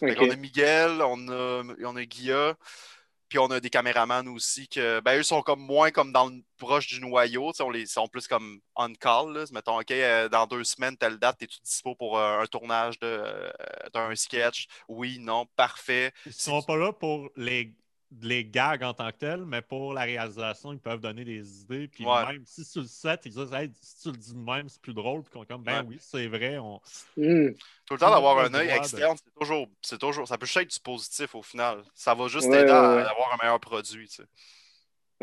[0.02, 0.18] sais.
[0.18, 2.56] On a Miguel, on a, on a Guilla.
[3.30, 6.42] Puis on a des caméramans aussi que ben, eux sont comme moins comme dans le
[6.58, 7.52] proche du noyau.
[7.60, 9.34] On les sont plus comme on call.
[9.34, 9.46] Là.
[9.52, 13.50] Mettons, OK, euh, dans deux semaines, telle date, es-tu dispo pour euh, un tournage euh,
[13.94, 14.68] d'un sketch?
[14.88, 16.14] Oui, non, parfait.
[16.26, 17.74] Ils ne sont pas là pour les
[18.22, 21.88] les gags en tant que tels, mais pour la réalisation, ils peuvent donner des idées.
[21.88, 24.82] Puis même si tu le sais, ils disent si tu le dis de même, c'est
[24.82, 25.24] plus drôle.
[25.24, 26.58] Puis qu'on comme ben oui, c'est vrai.
[26.58, 26.80] On...
[27.18, 27.52] Hmm.
[27.86, 30.28] Tout le temps d'avoir un œil externe, c'est toujours, c'est toujours.
[30.28, 31.84] Ça peut juste être du positif au final.
[31.94, 34.08] Ça va juste aider à avoir un meilleur produit.
[34.08, 34.24] Tu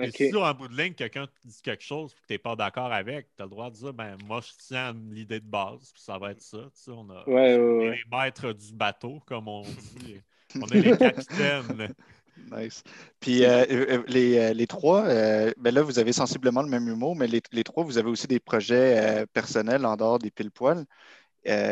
[0.03, 0.29] sais.
[0.29, 2.57] si en bout de ligne, quelqu'un te dit quelque chose et que tu n'es pas
[2.57, 5.47] d'accord avec, tu as le droit de dire ben moi je tiens à l'idée de
[5.47, 6.59] base, puis ça va être ça.
[6.59, 10.21] Tu sais, on, a, les maîtres du bateau, comme on dit.
[10.61, 11.95] on est les capitaines.
[12.51, 12.83] Nice.
[13.21, 17.17] Puis euh, euh, les, euh, les, trois, ben là, vous avez sensiblement le même humour,
[17.17, 20.85] mais les, les trois, vous avez aussi des projets personnels en dehors des pile-poils,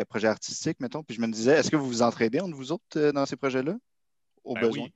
[0.08, 1.02] projets artistiques, mettons.
[1.02, 3.76] Puis je me disais, est-ce que vous vous entraidez entre vous autres dans ces projets-là,
[4.44, 4.84] au ben besoin?
[4.84, 4.92] Oui.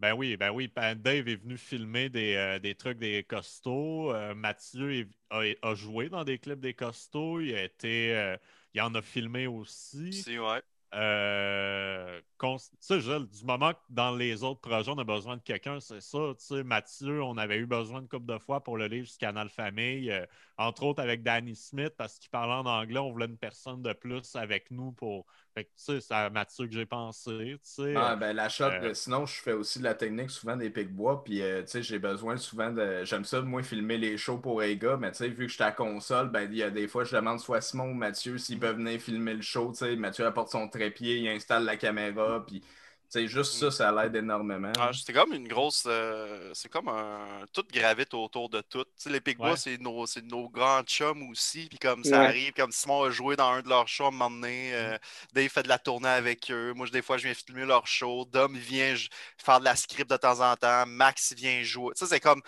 [0.00, 0.70] Ben oui, ben oui.
[0.74, 4.12] Ben, Dave est venu filmer des, des trucs des costauds.
[4.36, 7.40] Mathieu a, joué dans des clips des costauds.
[7.40, 8.36] Il a été,
[8.74, 10.12] il en a filmé aussi.
[10.12, 10.62] Si, ouais.
[10.94, 16.18] Euh, du moment que dans les autres projets, on a besoin de quelqu'un, c'est ça.
[16.64, 20.10] Mathieu, on avait eu besoin de couple de fois pour le livre du Canal Famille,
[20.10, 20.24] euh,
[20.56, 23.92] entre autres avec Danny Smith, parce qu'il parlait en anglais, on voulait une personne de
[23.92, 25.26] plus avec nous pour.
[25.58, 27.36] Fait que, tu sais, c'est à Mathieu que j'ai pensé.
[27.36, 30.56] Tu sais, ah, ben, la shot, euh, sinon, je fais aussi de la technique souvent
[30.56, 33.04] des pics-bois, puis, tu sais, j'ai besoin souvent de.
[33.04, 35.54] J'aime ça, moi, filmer les shows pour les gars, mais, tu sais, vu que je
[35.54, 38.38] suis à console, ben, il y a des fois, je demande soit Simon ou Mathieu
[38.38, 39.96] s'ils peuvent venir filmer le show, tu sais.
[39.96, 42.62] Mathieu apporte son trépied, il installe la caméra, puis
[43.10, 44.70] c'est juste ça, ça l'aide énormément.
[44.78, 45.84] Ah, c'est comme une grosse.
[45.86, 47.46] Euh, c'est comme un.
[47.54, 48.84] Tout gravite autour de tout.
[49.06, 51.68] les Pigbois, c'est nos, nos, grands chums aussi.
[51.70, 54.10] Puis comme ça arrive, comme Simon a joué dans un de leurs shows à un
[54.10, 54.74] moment donné.
[54.74, 54.98] Euh, mm.
[55.32, 56.74] Dave fait de la tournée avec eux.
[56.74, 58.26] Moi, des fois, je viens filmer leur show.
[58.26, 58.94] Dom, vient
[59.38, 60.84] faire de la script de temps en temps.
[60.86, 61.92] Max, vient jouer.
[61.94, 62.42] Ça, c'est comme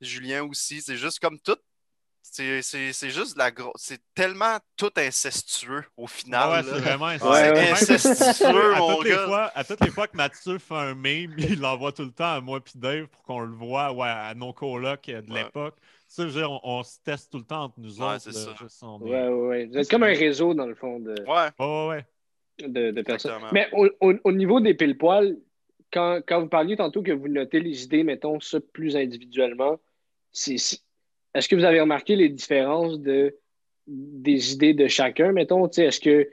[0.00, 0.82] Julien aussi.
[0.82, 1.58] C'est juste comme tout
[2.22, 3.72] c'est juste de la grosse.
[3.76, 6.50] C'est tellement tout incestueux au final.
[6.50, 9.20] Ouais, c'est vraiment ouais, incestueux, à mon toutes gars.
[9.20, 12.12] Les fois, à toutes les fois que Mathieu fait un meme, il l'envoie tout le
[12.12, 15.76] temps à moi et Dave pour qu'on le voit ouais, à nos colocs de l'époque.
[16.14, 18.20] Tu sais, on, on, se teste tout le temps entre nous ouais, autres.
[18.20, 18.54] c'est ça.
[18.60, 19.66] Juste, on ouais, ouais, ouais.
[19.66, 21.50] Vous êtes comme un réseau, dans le fond, de, ouais.
[21.58, 22.68] ouais, ouais.
[22.68, 23.32] de, de personnes.
[23.32, 23.50] Exactement.
[23.52, 25.36] Mais au, au, au niveau des pile-poils,
[25.92, 29.78] quand, quand vous parliez tantôt que vous notez les idées, mettons ça plus individuellement,
[30.32, 30.56] c'est
[31.34, 33.36] est-ce que vous avez remarqué les différences de,
[33.86, 35.68] des idées de chacun, mettons?
[35.68, 36.28] Est-ce que,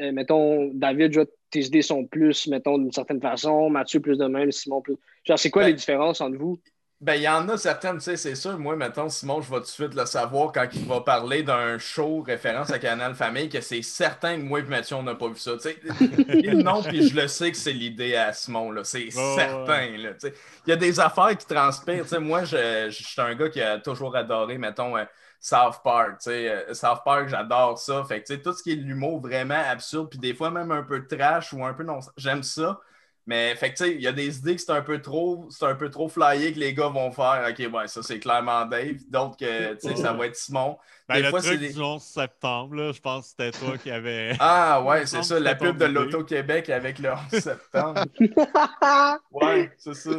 [0.00, 4.18] euh, mettons, David, je vois, tes idées sont plus, mettons, d'une certaine façon, Mathieu plus
[4.18, 4.96] de même, Simon plus.
[5.24, 6.60] Genre, c'est quoi Ben, les différences entre vous?
[7.02, 8.58] Ben, il y en a certaines, tu sais, c'est sûr.
[8.58, 11.78] Moi, mettons, Simon, je vais tout de suite le savoir quand il va parler d'un
[11.78, 15.28] show référence à Canal Famille, que c'est certain que moi et Mathieu, on n'a pas
[15.28, 15.52] vu ça.
[15.58, 18.82] Tu sais, non, puis je le sais que c'est l'idée à Simon, là.
[18.82, 20.14] C'est Oh, certain, là.
[20.14, 20.34] Tu sais,
[20.66, 22.04] il y a des affaires qui transpirent.
[22.04, 25.04] Tu sais, moi, je, je suis un gars qui a toujours adoré, mettons, euh,
[25.38, 26.12] South Park.
[26.20, 28.04] Tu sais, euh, South Park, j'adore ça.
[28.04, 30.70] Fait que, tu sais, tout ce qui est l'humour vraiment absurde, puis des fois même
[30.72, 32.00] un peu trash ou un peu non.
[32.16, 32.80] J'aime ça.
[33.26, 35.48] Mais fait que tu sais, il y a des idées que c'est un peu trop,
[35.50, 37.44] c'est un peu trop flyé que les gars vont faire.
[37.50, 38.98] Ok, ouais, ça c'est clairement Dave.
[39.08, 40.78] D'autres que tu sais, ça va être Simon.
[41.08, 43.50] Ben, Des le fois, truc c'est des- du 11 septembre, là, je pense que c'était
[43.52, 44.32] toi qui avais.
[44.40, 48.04] Ah ouais, c'est ça, la pub de l'Auto-Québec avec le 11 septembre.
[49.30, 50.10] Ouais, c'est ça.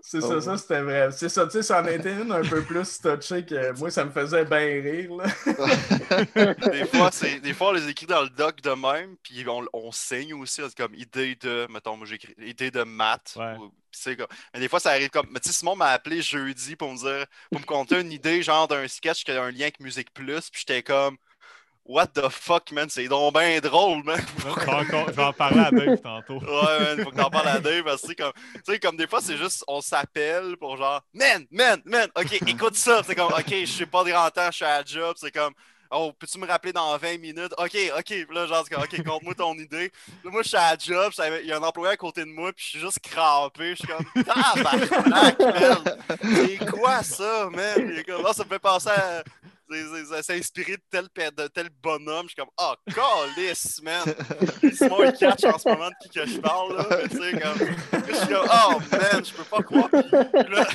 [0.00, 0.40] C'est ça, Oh.
[0.40, 1.10] ça c'était vrai.
[1.12, 4.04] C'est ça, tu sais, ça en était une un peu plus touchée que moi, ça
[4.04, 5.10] me faisait bien rire.
[5.14, 5.26] Là.
[6.72, 9.64] des, fois, c'est, des fois, on les écrit dans le doc de même, puis on,
[9.72, 13.34] on signe aussi, c'est comme idée de, mettons, moi j'écris idée de maths.
[13.36, 13.56] Ouais.
[13.58, 15.26] ou- puis c'est comme- mais des fois, ça arrive comme.
[15.30, 18.42] Mais tu sais, Simon m'a appelé jeudi pour me dire, pour me conter une idée,
[18.42, 21.16] genre d'un sketch qui a un lien avec Musique Plus, puis j'étais comme,
[21.84, 24.18] What the fuck, man, c'est donc bien drôle, man.
[24.38, 26.38] Je vais en parler à Dave tantôt.
[26.38, 29.08] Ouais, man, faut que t'en parles à Dave parce que comme, tu sais, comme des
[29.08, 33.02] fois, c'est juste, on s'appelle pour genre, man, man, man, ok, écoute ça.
[33.04, 35.16] C'est comme, ok, je sais pas grand temps, je suis à la job.
[35.18, 35.52] C'est comme,
[35.92, 37.52] oh, peux-tu me rappeler dans 20 minutes?
[37.58, 39.92] Ok, ok, Puis là, genre, ok, conte-moi ton idée.
[40.24, 41.12] Là, moi, je suis à la job,
[41.42, 43.70] il y a un employé à côté de moi, puis je suis juste crampé.
[43.70, 45.98] Je suis comme, tabarnak, man.
[46.22, 48.02] C'est quoi ça, man?
[48.26, 49.22] Ah, ça me fait penser à.
[50.22, 52.26] c'est- inspiré de tel, de tel bonhomme.
[52.28, 54.02] Je suis comme, oh, calice, man.
[54.74, 56.86] Simon, il catch en ce moment de qui que je parle, là.
[56.90, 58.06] Mais tu sais, comme.
[58.08, 59.88] Je suis comme, oh, man, je peux pas croire.
[59.90, 60.66] Puis, là,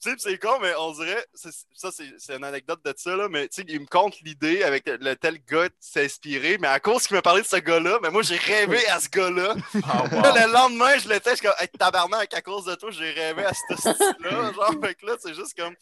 [0.00, 3.48] sais, puis c'est con, mais on dirait, ça, c'est une anecdote de ça, là, mais
[3.48, 6.80] tu sais, il me compte l'idée avec le, tel gars qui s'est inspiré, mais à
[6.80, 9.54] cause qu'il m'a parlé de ce gars-là, mais moi, j'ai rêvé à ce gars-là.
[9.74, 10.22] Wow.
[10.22, 13.10] Là, le lendemain, je l'étais, je suis comme, hey, tabarnak, à cause de toi, j'ai
[13.10, 14.52] rêvé à ce style-là.
[14.54, 15.74] Genre, fait que là, c'est juste comme.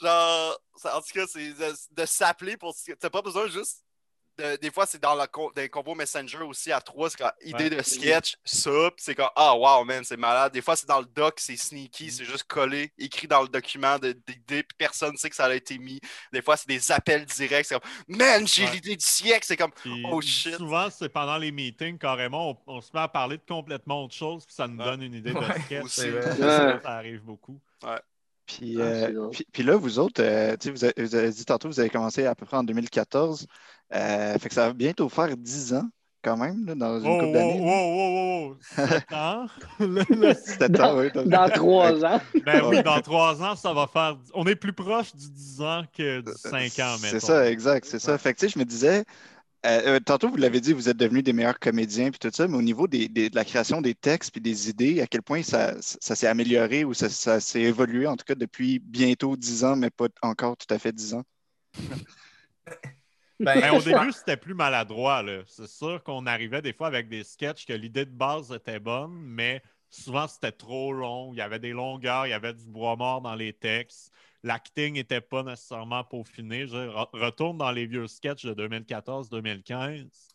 [0.00, 2.74] Genre, en tout cas, c'est de, de s'appeler pour.
[2.98, 3.84] T'as pas besoin juste.
[4.38, 7.30] De- des fois, c'est dans la com- des combos Messenger aussi à trois, c'est comme
[7.44, 7.70] idée Ouais.
[7.70, 10.52] de sketch, ça, puis c'est comme ah wow man, c'est malade.
[10.52, 13.98] Des fois, c'est dans le doc, c'est sneaky, c'est juste collé, écrit dans le document
[13.98, 16.00] d'idée, puis personne ne sait que ça a été mis.
[16.32, 18.72] Des fois, c'est des appels directs, c'est comme man, j'ai Ouais.
[18.72, 20.56] l'idée du siècle, c'est comme Puis, Oh, shit.
[20.56, 24.14] Souvent, c'est pendant les meetings, carrément, on, on se met à parler de complètement autre
[24.14, 24.84] chose, puis ça nous Ouais.
[24.84, 25.84] donne une idée de Ouais, sketch.
[25.84, 26.00] aussi.
[26.00, 26.36] c'est vrai.
[26.36, 27.60] Ça, ça arrive beaucoup.
[28.44, 31.30] Puis, Ah, euh, puis, puis là, vous autres, euh, tu sais, vous, avez, vous avez
[31.30, 33.46] dit tantôt, vous avez commencé à peu près en 2014.
[33.94, 35.88] Euh, fait que ça va bientôt faire 10 ans,
[36.22, 37.60] quand même, là, dans une Oh, couple oh, d'années.
[37.62, 39.14] oh, oh, oh, oh.
[39.14, 39.46] Ans?
[40.34, 41.10] C'était oui.
[41.26, 42.20] Dans trois ans.
[42.46, 44.16] Ben oui, dans trois ans, ça va faire.
[44.34, 47.08] On est plus proche du 10 ans que du 5 ans, Euh, mettons.
[47.10, 48.16] C'est ça, exact, c'est ça.
[48.18, 49.04] Fait que, tu sais, je me disais,
[49.66, 52.48] euh, euh, tantôt, vous l'avez dit, vous êtes devenus des meilleurs comédiens, puis tout ça,
[52.48, 55.22] mais au niveau des, des- de la création des textes puis des idées, à quel
[55.22, 59.36] point ça, ça s'est amélioré ou ça, ça s'est évolué, en tout cas, depuis bientôt
[59.36, 61.24] 10 ans, mais pas encore tout à fait 10 ans?
[63.44, 65.22] Ben, Ben, au début, c'était plus maladroit.
[65.46, 69.12] C'est sûr qu'on arrivait des fois avec des sketchs que l'idée de base était bonne,
[69.12, 71.32] mais souvent c'était trop long.
[71.32, 74.12] Il y avait des longueurs, il y avait du bois mort dans les textes.
[74.44, 76.66] L'acting n'était pas nécessairement peaufiné.
[76.66, 80.31] Je re- retourne dans les vieux sketchs de 2014-2015.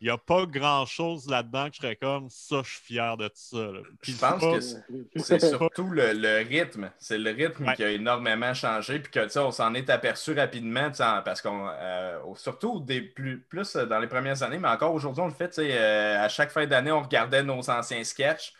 [0.00, 3.30] Il n'y a pas grand-chose là-dedans que je serais comme ça, je suis fier de
[3.32, 3.56] ça.
[4.02, 6.90] Je pense pas- que c'est- surtout le, le rythme.
[6.98, 7.74] C'est le rythme Ouais.
[7.76, 8.98] qui a énormément changé.
[8.98, 10.90] Puis que, on s'en est aperçu rapidement.
[11.24, 15.22] Parce qu'on, euh, surtout des plus, plus euh, dans les premières années, mais encore aujourd'hui,
[15.22, 15.58] on le fait.
[15.58, 18.52] euh, à chaque fin d'année, on regardait nos anciens sketchs.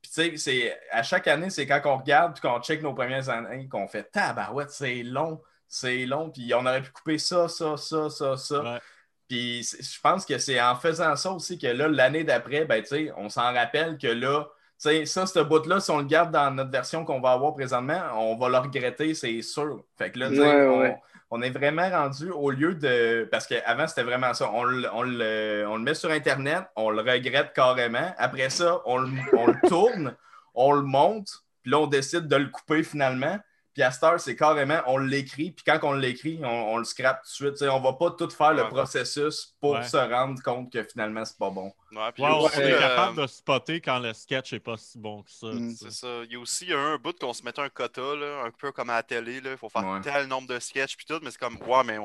[0.00, 2.94] Puis, tu sais, c'est- à chaque année, c'est quand on regarde puis qu'on check nos
[2.94, 6.30] premières années qu'on fait Tabarouette, c'est long, c'est long.
[6.30, 8.62] Puis, on aurait pu couper ça, ça, ça, ça, ça.
[8.62, 8.80] Ouais.
[9.28, 12.82] Puis je pense que c'est en faisant ça aussi que là, l'année d'après, ben,
[13.16, 14.46] on s'en rappelle que là,
[14.76, 14.90] ça,
[15.26, 18.48] ce bout-là, si on le garde dans notre version qu'on va avoir présentement, on va
[18.50, 19.82] le regretter, c'est sûr.
[19.96, 20.96] Fait que là, Ouais, on, ouais.
[21.30, 23.26] on est vraiment rendu au lieu de.
[23.30, 24.50] Parce qu'avant, c'était vraiment ça.
[24.52, 28.12] On, le- on le, on le met sur Internet, on le regrette carrément.
[28.18, 29.08] Après ça, on le,
[29.38, 30.16] on le tourne,
[30.54, 31.28] on le monte,
[31.62, 33.38] puis là, on décide de le couper finalement.
[33.74, 37.22] Puis à cette heure, c'est carrément, on l'écrit, puis quand on l'écrit, on, le scrape
[37.22, 37.68] tout de suite.
[37.68, 41.36] On on va pas tout faire le processus pour se rendre compte que finalement, c'est
[41.36, 41.74] pas bon.
[41.90, 45.22] Ouais, puis on est euh, capable de spotter quand le sketch est pas si bon
[45.22, 45.48] que ça.
[45.48, 45.74] Mm.
[45.74, 46.22] c'est ça.
[46.24, 48.90] Il y a aussi un bout qu'on se mettait un quota, là, un peu comme
[48.90, 49.40] à la télé.
[49.44, 51.98] Il faut faire tel nombre de sketchs, puis tout, mais c'est comme, ouais, mais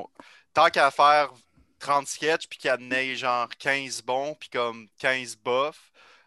[0.52, 1.30] tant qu'à faire
[1.78, 5.78] 30 sketchs, puis qu'il y a de genre 15 bons, puis comme 15 bof,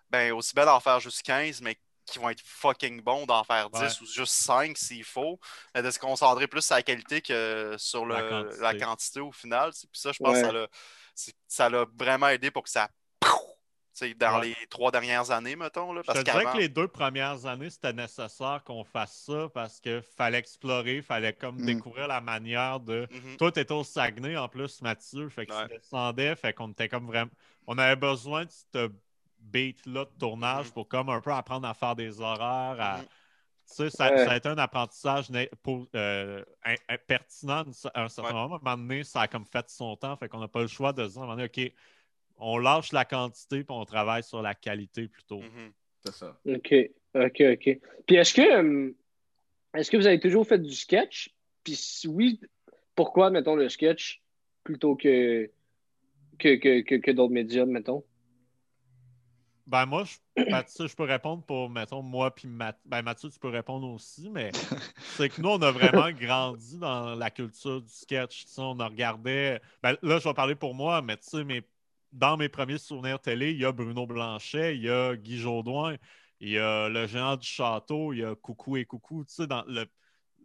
[0.09, 3.69] ben aussi bien d'en faire juste 15, mais qui vont être fucking bons d'en faire
[3.69, 5.39] 10 ou juste 5 s'il faut,
[5.75, 9.19] de se concentrer plus sur la qualité que sur la, quantité.
[9.19, 9.71] au final.
[9.71, 10.67] Puis ça, je pense que
[11.47, 12.89] ça l'a vraiment aidé pour que ça
[14.17, 15.93] dans les trois dernières années, mettons.
[15.93, 19.79] Là, parce je dirais que les deux premières années, c'était nécessaire qu'on fasse ça parce
[19.79, 21.65] qu'il fallait explorer, il fallait comme mm.
[21.65, 23.05] découvrir la manière de.
[23.05, 23.37] Mm-hmm.
[23.37, 26.89] Toi, tu étais au Saguenay en plus, Mathieu, fait que tu descendais, fait qu'on était
[26.89, 27.31] comme vraiment.
[27.67, 28.89] On avait besoin de ce
[29.51, 30.71] beat-là de tournage mm.
[30.71, 32.97] pour comme un peu apprendre à faire des horaires, à.
[32.99, 33.05] Mm.
[33.65, 35.27] Tu sais, ça, a été un apprentissage
[35.95, 36.43] euh,
[37.07, 37.63] pertinent
[37.93, 38.55] à un certain moment.
[38.55, 40.17] À un moment donné, ça a comme fait son temps.
[40.17, 41.73] Fait qu'on n'a pas le choix de se dire à un moment donné, OK,
[42.35, 45.39] on lâche la quantité et on travaille sur la qualité plutôt.
[45.39, 45.71] Mm-hmm.
[46.03, 46.37] C'est ça.
[46.45, 46.73] OK.
[47.15, 47.79] OK, OK.
[48.05, 48.91] Puis est-ce que euh,
[49.73, 51.33] est-ce que vous avez toujours fait du sketch?
[51.63, 52.39] Puis si oui,
[52.95, 54.21] pourquoi, mettons, le sketch
[54.63, 55.49] plutôt que,
[56.37, 58.03] que, que, que, d'autres médiums, mettons?
[59.65, 60.17] Ben moi, je,
[60.87, 64.51] je peux répondre pour, mettons, moi puis Ben Mathieu, tu peux répondre aussi, mais
[65.15, 68.45] c'est que nous, on a vraiment grandi dans la culture du sketch.
[68.57, 69.59] on a regardé...
[69.81, 71.63] Ben, là, je vais parler pour moi, mais tu sais, mes
[72.13, 75.97] dans mes premiers souvenirs télé, il y a Bruno Blanchet, il y a Guy Jodoin,
[76.39, 79.25] il y a Le Géant du Château, il y a Coucou et Coucou.
[79.25, 79.85] Tu sais, dans le,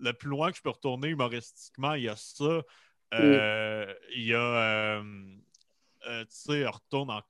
[0.01, 2.63] le plus loin que je peux retourner humoristiquement, il y a ça.
[3.15, 5.03] Euh, il y a, euh,
[6.07, 7.29] euh, tu sais, on retourne encore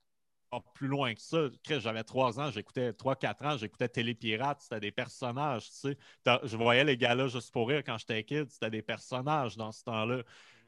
[0.73, 1.47] plus loin que ça.
[1.67, 5.97] J'avais trois ans, j'écoutais trois, quatre ans, j'écoutais Télépirate, c'était des personnages, tu sais.
[6.43, 9.83] Je voyais les gars-là juste pour rire quand j'étais kid, c'était des personnages dans ce
[9.83, 10.23] temps-là.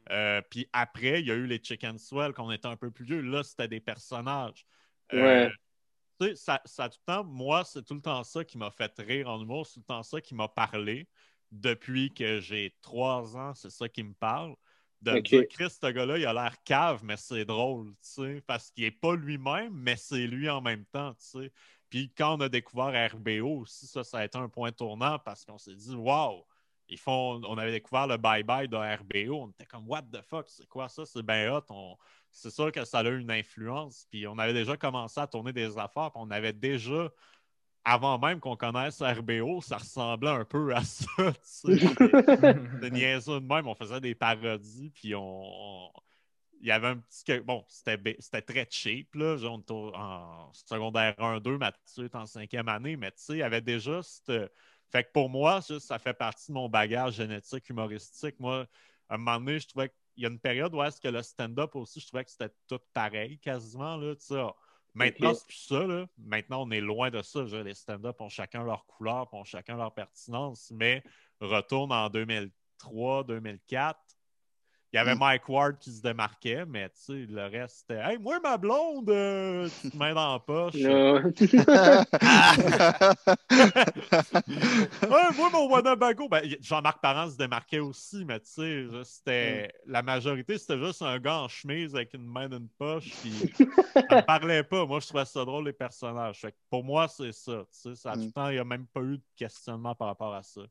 [0.09, 3.05] Euh, puis après, il y a eu les Chicken Swell, qu'on était un peu plus
[3.05, 3.21] vieux.
[3.21, 4.65] Là, c'était des personnages.
[5.13, 5.49] Euh,
[6.35, 9.29] ça, ça, tout le temps, moi, c'est tout le temps ça qui m'a fait rire
[9.29, 11.07] en humour, c'est tout le temps ça qui m'a parlé.
[11.51, 14.55] Depuis que j'ai trois ans, c'est ça qui me parle.
[15.01, 17.93] De dire, Chris, ce gars-là, il a l'air cave, mais c'est drôle,
[18.45, 21.15] parce qu'il n'est pas lui-même, mais c'est lui en même temps,
[21.89, 25.43] Puis quand on a découvert RBO aussi, ça, ça a été un point tournant parce
[25.43, 25.95] qu'on s'est dit,
[26.91, 29.43] ils font, on avait découvert le bye-bye de RBO.
[29.43, 31.05] On était comme, what the fuck, c'est quoi ça?
[31.05, 31.97] C'est bien hot.
[32.31, 34.07] c'est sûr que ça a eu une influence.
[34.11, 36.11] Puis on avait déjà commencé à tourner des affaires.
[36.11, 37.09] Puis on avait déjà,
[37.83, 41.07] avant même qu'on connaisse RBO, ça ressemblait un peu à ça.
[41.65, 43.67] de niaiseux de même.
[43.67, 44.91] On faisait des parodies.
[44.91, 45.91] Puis on,
[46.59, 47.39] il y avait un petit.
[47.39, 49.37] Bon, c'était très cheap, là.
[49.37, 53.61] Genre, en secondaire 1-2, Mathieu est en cinquième année, mais tu sais, il y avait
[53.61, 54.51] déjà cette,
[54.91, 58.39] fait que pour moi, ça, fait partie de mon bagage génétique humoristique.
[58.39, 58.67] Moi,
[59.07, 61.23] à un moment donné, je trouvais qu'il y a une période où est-ce que le
[61.23, 63.95] stand-up aussi, je trouvais que c'était tout pareil quasiment.
[63.95, 64.15] Là,
[64.93, 65.85] Maintenant, c'est plus ça.
[65.85, 66.05] Là.
[66.17, 67.43] Maintenant, on est loin de ça.
[67.43, 70.71] Les stand-up ont chacun leur couleur, ont chacun leur pertinence.
[70.75, 71.03] Mais
[71.39, 73.99] retourne en 2003, 2004,
[74.93, 75.19] il y avait mm.
[75.19, 79.09] Mike Ward qui se démarquait, mais tu sais, le reste, c'était Hey, moi, ma blonde,
[79.09, 80.75] euh, tu te mets dans la poche.
[85.07, 89.91] moi, mon Wanabago, ben, Jean-Marc Parent se démarquait aussi, mais tu sais, c'était mm.
[89.91, 93.31] la majorité, c'était juste un gars en chemise avec une main dans une poche, puis
[93.93, 94.85] ça ne parlait pas.
[94.85, 96.45] Moi, je trouvais ça drôle, les personnages.
[96.69, 97.63] pour moi, c'est ça.
[97.71, 98.31] Tu sais, ça, mm.
[98.33, 100.61] temps, il n'y a même pas eu de questionnement par rapport à ça.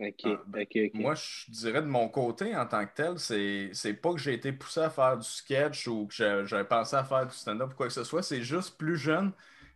[0.00, 0.06] Ah,
[0.46, 4.34] ben, moi, je dirais de mon côté, en tant que tel, c'est pas que j'ai
[4.34, 7.76] été poussé à faire du sketch ou que j'ai pensé à faire du stand-up ou
[7.76, 8.22] quoi que ce soit.
[8.22, 9.32] C'est juste plus jeune.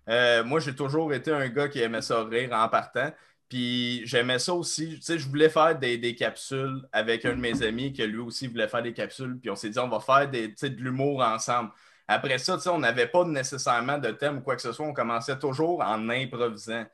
[0.09, 3.11] Euh, moi, j'ai toujours été un gars qui aimait ça rire en partant.
[3.49, 4.97] Puis j'aimais ça aussi.
[4.97, 8.47] Tu sais, je voulais faire des, capsules avec un de mes amis qui lui aussi
[8.47, 9.39] voulait faire des capsules.
[9.41, 11.71] Puis on s'est dit, on va faire des, de l'humour ensemble.
[12.09, 14.87] Après ça, on n'avait pas nécessairement de thème ou quoi que ce soit.
[14.87, 16.85] On commençait toujours en improvisant.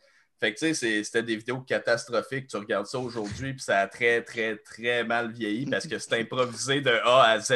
[0.40, 2.46] Fait que tu sais, c'était des vidéos catastrophiques.
[2.46, 6.20] Tu regardes ça aujourd'hui, puis ça a très, très, très mal vieilli parce que c'est
[6.20, 7.54] improvisé de A à Z.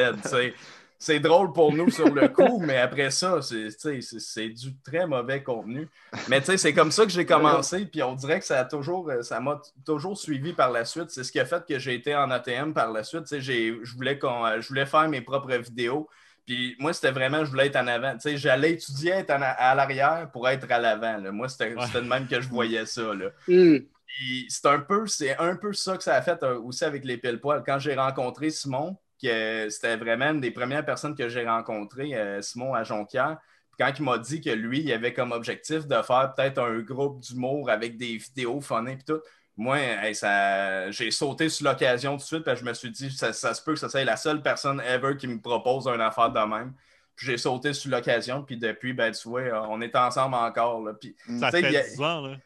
[0.99, 5.89] C'est drôle pour nous sur le coup, mais après ça, c'est du très mauvais contenu.
[6.28, 8.64] Mais tu sais, c'est comme ça que j'ai commencé, puis on dirait que ça a
[8.64, 11.11] toujours, ça m'a toujours suivi par la suite.
[11.11, 13.24] C'est ce qui a fait que j'ai été en ATM par la suite.
[13.37, 16.09] Je voulais, je voulais faire mes propres vidéos.
[16.47, 18.14] Puis moi, c'était vraiment, je voulais être en avant.
[18.14, 21.32] Tu sais, j'allais étudier être à l'arrière pour être à l'avant.
[21.32, 23.14] Moi, c'était de même que je voyais ça.
[23.14, 23.30] Là.
[23.47, 23.78] Hmm.
[24.49, 27.16] c'est un peu, c'est un peu ça que ça a fait euh, aussi avec les
[27.16, 27.62] pile poils.
[27.64, 32.43] Quand j'ai rencontré Simon, que c'était vraiment une des premières personnes que j'ai rencontrées, euh,
[32.43, 33.38] Simon à Jonquière.
[33.78, 37.20] quand il m'a dit que lui, il avait comme objectif de faire peut-être un groupe
[37.20, 39.20] d'humour avec des vidéos phonés et tout,
[39.57, 39.78] moi,
[40.14, 43.32] ça, j'ai sauté sur l'occasion tout de suite, parce que je me suis dit, ça,
[43.32, 46.30] ça se peut que ça soit la seule personne ever qui me propose une affaire
[46.30, 46.74] de même.
[47.17, 50.83] Puis j'ai sauté sur l'occasion, puis depuis, ben, tu vois, on est ensemble encore.
[50.83, 50.93] Là.
[50.95, 52.37] Puis, ça fait 10 ans, là.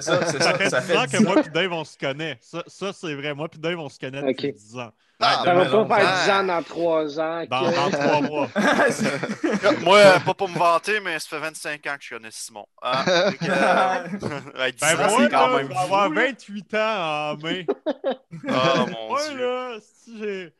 [0.00, 2.38] Ça, ça, fait 10 ça fait ans que moi et Dave, on se connaît.
[2.40, 3.34] Ça, ça c'est vrai.
[3.34, 4.92] Moi et Dave, on se connaît depuis 10 ans.
[5.18, 7.44] Ah, ça va pas faire 10 ans dans 3 ans.
[7.48, 8.48] Dans, dans 3 mois.
[9.82, 12.66] Moi, euh, pas pour me vanter, mais ça fait 25 ans que je connais Simon.
[12.82, 15.68] Ah, donc, euh, ouais, 10 ben ans, c'est quand même.
[15.68, 17.66] Je vais avoir 28 ans en mai.
[17.70, 19.38] Oh mon ouais, dieu.
[19.38, 20.52] Là, si j'ai.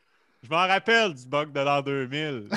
[0.43, 2.47] Je m'en rappelle du bug de l'an 2000.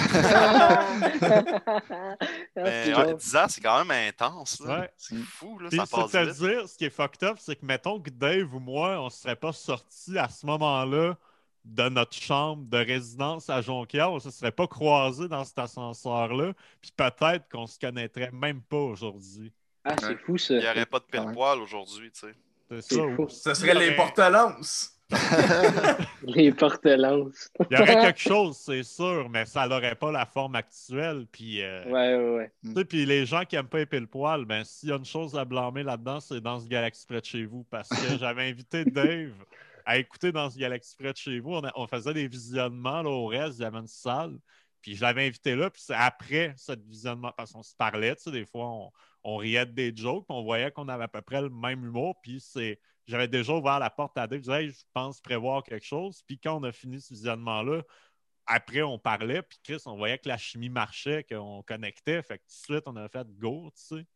[2.56, 4.60] Mais ouais, 10 ans, c'est quand même intense.
[4.60, 4.90] Ouais.
[4.96, 6.34] C'est fou, là, Puis, ça passe c'est vite.
[6.34, 9.06] te dire, ce qui est fucked up, c'est que mettons que Dave ou moi, on
[9.06, 11.16] ne serait pas sortis à ce moment-là
[11.64, 15.58] de notre chambre de résidence à Jonquière, on ne se serait pas croisés dans cet
[15.58, 19.52] ascenseur-là, puis peut-être qu'on se connaîtrait même pas aujourd'hui.
[19.84, 20.54] Ah, c'est fou ça.
[20.54, 22.34] Il n'y aurait pas de pile poil aujourd'hui, tu sais.
[22.82, 23.02] C'est ça.
[23.16, 23.22] fou.
[23.24, 23.96] ou- Ce serait les.
[26.22, 27.50] Les porte-lances.
[27.70, 31.26] Il y aurait quelque chose, c'est sûr, mais ça n'aurait pas la forme actuelle.
[31.32, 32.84] Puis, euh, Ouais, ouais, ouais.
[32.84, 35.36] puis les gens qui n'aiment pas épiler le poil, ben, s'il y a une chose
[35.36, 37.64] à blâmer là-dedans, c'est dans ce Galaxy près de chez vous.
[37.70, 39.32] Parce que j'avais invité Dave
[39.84, 41.54] à écouter dans ce Galaxy près de chez vous.
[41.54, 44.36] On, a- on faisait des visionnements là, au reste, il y avait une salle.
[44.82, 48.22] Puis je l'avais invité là, puis c'est après ce visionnement, parce qu'on se parlait, tu
[48.22, 48.90] sais, des fois, on,
[49.24, 51.84] on riait de des jokes, puis on voyait qu'on avait à peu près le même
[51.84, 52.80] humour, puis c'est...
[53.06, 56.22] J'avais déjà ouvert la porte à Dave, je disais, Hey, je pense prévoir quelque chose.
[56.26, 57.82] Puis quand on a fini ce visionnement-là,
[58.46, 62.22] après, on parlait, puis Chris, on voyait que la chimie marchait, qu'on connectait.
[62.22, 64.06] Fait que tout de suite, on a fait go, tu sais.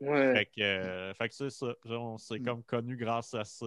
[0.00, 0.34] Ouais.
[0.34, 1.66] Fait que, euh, fait que c'est ça.
[1.84, 2.44] Genre, on s'est Mm.
[2.44, 3.66] comme connu grâce à ça.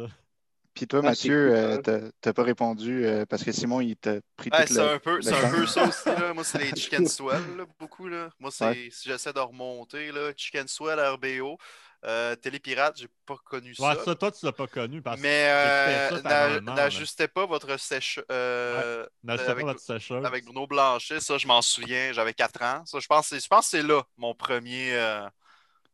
[0.74, 4.20] Puis toi, Ah, Mathieu, cool, euh, t'as- pas répondu euh, parce que Simon, il t'a
[4.38, 4.90] pris Ouais, tout c'est le...
[4.92, 6.08] un peu, c'est un peu ça aussi.
[6.10, 6.34] Là.
[6.34, 8.08] Moi, c'est les chicken swell, là, beaucoup.
[8.08, 8.30] Là.
[8.40, 8.90] Moi, c'est Ouais.
[8.92, 11.58] si j'essaie de remonter, là, chicken swell, RBO.
[12.06, 14.04] Euh, Télépirate, j'ai pas connu Ouais, ça.
[14.06, 19.06] ça, toi, tu l'as pas connu parce que Mais euh, n'ajustez pas votre sèche euh,
[19.28, 20.26] avec- pas votre sécheuse.
[20.26, 21.20] avec Bruno Blanchet.
[21.20, 22.14] Ça, je m'en souviens.
[22.14, 22.84] J'avais 4 ans.
[22.86, 24.94] Ça, je pense, que c'est- je pense que c'est là mon premier.
[24.94, 25.28] euh,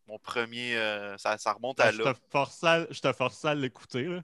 [0.08, 0.78] mon premier.
[0.78, 2.14] euh, ça, ça remonte à Ben, je, là.
[2.14, 4.04] te forçais à, je te forçais à l'écouter.
[4.06, 4.22] Ben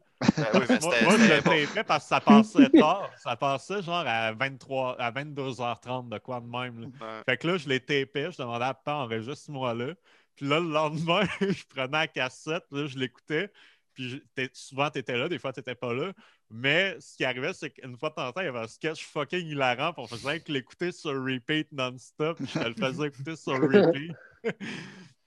[0.54, 1.84] oui, mais Moi, je le bon.
[1.88, 3.10] parce que ça passait tard.
[3.18, 6.92] Ça passait genre à, 23, à 22h30 de quoi de même.
[7.28, 9.94] Fait que là, je les tapais, je demandais à pas enregistre-moi là.
[10.42, 13.52] Puis là, le lendemain, je prenais la cassette, là, je l'écoutais.
[13.94, 14.24] Puis
[14.54, 16.14] souvent, tu étais là, des fois, tu n'étais pas là.
[16.50, 18.68] Mais ce qui arrivait, c'est qu'une fois de temps en temps, il y avait un
[18.68, 19.94] sketch fucking hilarant.
[19.94, 22.38] Puis on faisait que l'écouter sur repeat non-stop.
[22.38, 24.14] Puis je te le faisais écouter sur repeat.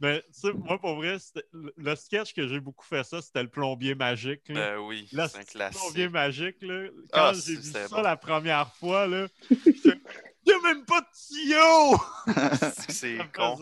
[0.00, 1.16] Mais tu sais, moi, pour vrai,
[1.52, 4.48] le le sketch que j'ai beaucoup fait ça, c'était le plombier magique.
[4.48, 4.72] là.
[4.74, 6.10] Ben oui, c'est un c'est plombier classique.
[6.10, 6.88] magique, là.
[7.12, 8.02] Quand Ah, j'ai c'est- vu ça bon.
[8.02, 9.28] la première fois, là,
[10.46, 11.98] il n'y a même pas de tuyau!
[12.88, 13.58] C'est con.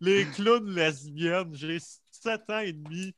[0.00, 1.78] Les clowns lesbiennes, j'ai
[2.10, 3.14] 7 ans et demi.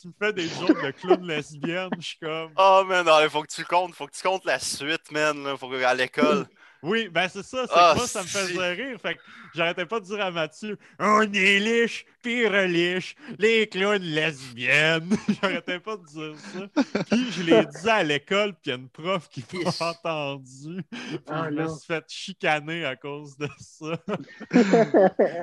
[0.00, 2.52] Tu me fais des jokes de clowns lesbiennes, je suis comme.
[2.56, 3.94] Oh, man, non, il faut que tu comptes.
[3.94, 5.42] faut que tu comptes la suite, man.
[5.44, 6.46] Là, faut que- à l'école.
[6.82, 8.36] Oui, ben c'est ça, c'est que moi, ça me si.
[8.36, 8.98] faisait rire.
[9.00, 9.20] Fait que
[9.54, 15.08] j'arrêtais pas de dire à Mathieu On est liche, pire liche, les clowns lesbiennes.
[15.42, 17.02] j'arrêtais pas de dire ça.
[17.10, 20.82] Puis je l'ai dit à l'école, puis il y a une prof qui m'a entendu.
[20.90, 21.76] Puis Ah, je me non.
[21.76, 23.98] suis fait chicaner à cause de ça.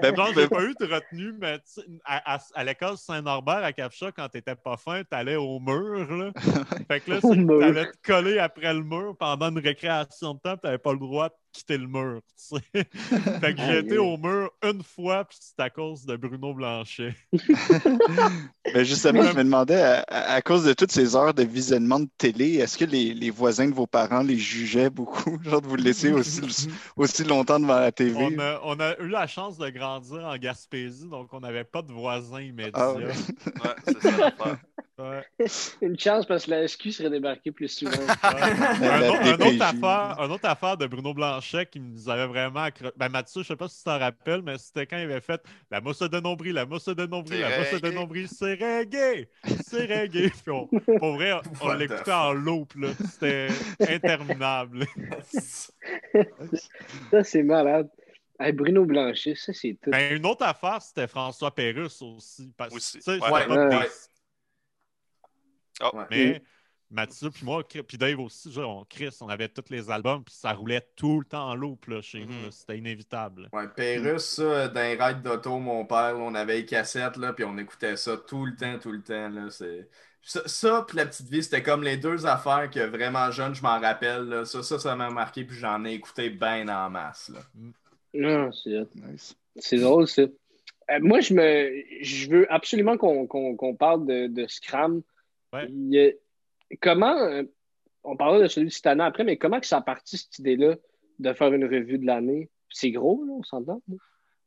[0.02, 1.60] Ben, Genre, ben, j'ai pas eu de retenue, mais
[2.06, 6.16] à, à- à l'école Saint-Norbert à Capcha, quand t'étais pas fin, t'allais au mur.
[6.16, 6.32] Là.
[6.88, 10.78] Fait que là, t'allais te coller après le mur pendant une récréation de temps, t'avais
[10.78, 12.22] pas le droit de quitter le mur.
[12.28, 12.84] tu sais.
[13.40, 17.16] fait que j'ai été au mur une fois, puis c'est à cause de Bruno Blanchet.
[18.74, 22.00] ben, justement, je me demandais, à, à- à cause de toutes ces heures de visionnement
[22.00, 25.40] de télé, est-ce que les, les voisins de vos parents les jugeaient beaucoup?
[25.44, 26.42] Genre de vous laisser aussi,
[26.96, 28.16] aussi longtemps devant la TV?
[28.18, 31.82] On a, on a eu la chance de grandir en Gaspésie, donc on n'avait pas
[31.82, 32.72] de voisins immédiats.
[32.74, 33.06] Ah ouais.
[33.06, 34.58] Ouais, c'est ça l'affaire.
[34.98, 35.26] Ouais.
[35.82, 37.92] Une chance parce que la SQ serait débarquée plus souvent.
[38.24, 39.62] un, autre, un autre DPJ.
[39.62, 42.88] affaire, un autre affaire de Bruno Blanchet qui nous avait vraiment accro...
[42.96, 45.42] Ben Mathieu, je sais pas si tu t'en rappelles, mais c'était quand il avait fait
[45.70, 49.28] la mousse de nombril, la mousse de nombril, la mousse de nombril, c'est reggae!
[49.66, 50.30] C'est reggae!
[50.32, 52.90] Puis on- pour vrai, on l'écoutait en loop, là.
[53.12, 53.48] C'était
[53.90, 54.86] interminable.
[57.12, 57.90] Ça, c'est malade.
[58.40, 59.92] Hey, Bruno Blanchet, ça, c'est tout.
[59.92, 62.52] Ben, une autre affaire, c'était François Pérusse aussi.
[62.58, 62.98] Parce que, Aussi.
[62.98, 63.20] tu sais, Ouais.
[63.22, 63.88] c'était Ouais, pas ouais.
[65.82, 65.98] Oh.
[65.98, 66.06] Ouais.
[66.12, 66.42] Mais
[66.92, 70.36] Mathieu, puis moi, puis Dave aussi, genre, on, Chris, on avait tous les albums, puis
[70.36, 72.46] ça roulait tout le temps en loop là, chez nous.
[72.46, 72.52] Mhm.
[72.52, 73.50] C'était inévitable.
[73.52, 77.44] Ouais, Pérus, ça, dans les d'auto, mon père, là, on avait les cassettes, là, puis
[77.44, 79.30] on écoutait ça tout le temps, tout le temps.
[79.30, 79.90] Là, c'est...
[80.22, 83.62] Ça, ça puis la petite vie, c'était comme les deux affaires que vraiment jeune, je
[83.62, 84.24] m'en rappelle.
[84.24, 84.46] là.
[84.46, 87.30] Ça, ça, ça m'a marqué, puis j'en ai écouté bien en masse.
[87.30, 87.42] Là.
[88.14, 88.88] Non, c'est.
[88.96, 89.36] Nice.
[89.58, 90.24] C'est drôle, ça.
[90.24, 95.04] Euh, moi, je me, je veux absolument qu'on qu'on- qu'on parle de, de Scram.
[96.82, 97.44] Comment, euh,
[98.04, 100.40] on parlera de celui de cette année après, mais comment que ça a parti cette
[100.40, 100.76] idée-là
[101.20, 102.50] de faire une revue de l'année?
[102.70, 103.82] C'est gros, là, on s'entend?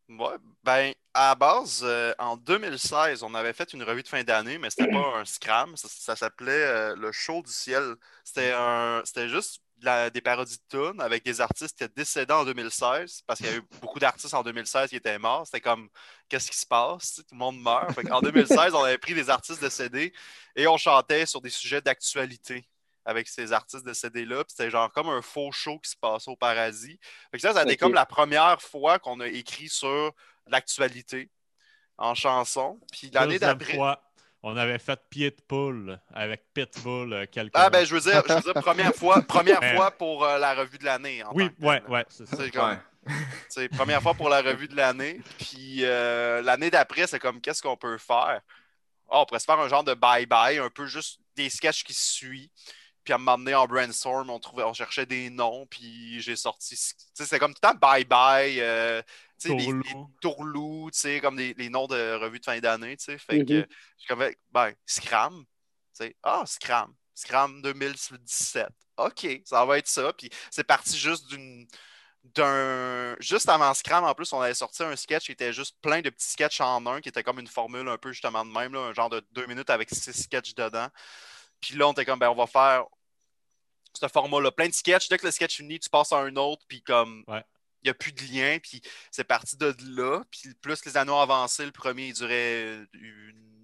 [0.08, 4.22] Ouais, ben, à la base, euh, en 2016, on avait fait une revue de fin
[4.22, 5.76] d'année, mais c'était pas un scram.
[5.76, 7.94] Ça, s'appelait euh, Le Show du Ciel.
[8.24, 9.02] C'était un,
[9.78, 13.52] des parodies de tunes avec des artistes qui étaient décédés en 2016, parce qu'il y
[13.52, 15.46] a eu beaucoup d'artistes en 2016 qui étaient morts.
[15.46, 15.88] C'était comme,
[16.28, 17.16] qu'est-ce qui se passe?
[17.16, 17.96] Tout le monde meurt.
[18.10, 20.12] en 2016, on avait pris des artistes décédés
[20.56, 22.68] et on chantait sur des sujets d'actualité
[23.04, 24.44] avec ces artistes décédés-là.
[24.48, 26.98] C'était genre comme un faux show qui se passait au paradis.
[27.38, 30.12] ça, ça a été comme la première fois qu'on a écrit sur
[30.46, 31.30] l'actualité
[31.96, 32.78] en chanson.
[32.92, 33.78] Puis l'année d'après.
[34.42, 38.22] On avait fait pied de poule avec Pitbull euh, quelques Ah, ben, je veux dire,
[38.26, 41.24] je veux dire première fois, première fois pour euh, la revue de l'année.
[41.32, 42.48] Oui, ouais, ouais, c'est ça.
[42.50, 42.78] Comme,
[43.76, 45.20] première fois pour la revue de l'année.
[45.38, 48.40] Puis euh, l'année d'après, c'est comme qu'est-ce qu'on peut faire?
[49.08, 51.94] Oh, on pourrait se faire un genre de bye-bye, un peu juste des sketchs qui
[51.94, 52.48] se suivent.
[53.02, 56.36] Puis à un moment donné, en brainstorm, on, trouvait, on cherchait des noms, puis j'ai
[56.36, 56.78] sorti.
[57.14, 59.02] C'est comme tout le temps bye-bye.
[59.44, 63.18] Les, les comme les, noms de revues de fin d'année, tu sais.
[63.18, 63.66] Fait que,
[63.98, 68.68] je comme, ben, Scram, tu sais, ah, Scram, Scram 2017.
[68.96, 70.12] OK, ça va être ça.
[70.12, 71.66] Puis c'est parti juste d'une
[72.34, 73.16] d'un.
[73.20, 76.10] Juste avant Scram, en plus, on avait sorti un sketch qui était juste plein de
[76.10, 78.80] petits sketchs en un, qui était comme une formule un peu justement de même, là,
[78.80, 80.88] un genre de deux minutes avec six sketchs dedans.
[81.60, 82.84] Puis là, on était comme, ben, on va faire
[83.94, 85.08] ce format-là, plein de sketchs.
[85.08, 87.24] Dès que le sketch finit, tu passes à un autre, puis comme.
[87.28, 87.42] il
[87.84, 90.22] n'y a plus de lien, puis c'est parti de là.
[90.30, 92.86] Puis plus les anneaux avancés, le premier il durait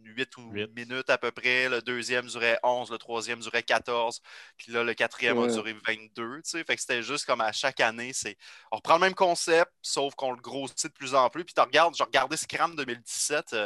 [0.04, 4.20] 8 ou 8 minutes à peu près, le deuxième durait 11, le troisième durait 14,
[4.56, 6.42] puis là, le quatrième a duré 22.
[6.44, 8.36] Fait que c'était juste comme à chaque année, c'est
[8.70, 11.44] on reprend le même concept, sauf qu'on le grossit de plus en plus.
[11.44, 13.56] Puis tu regardes, j'ai regardé Scram 2017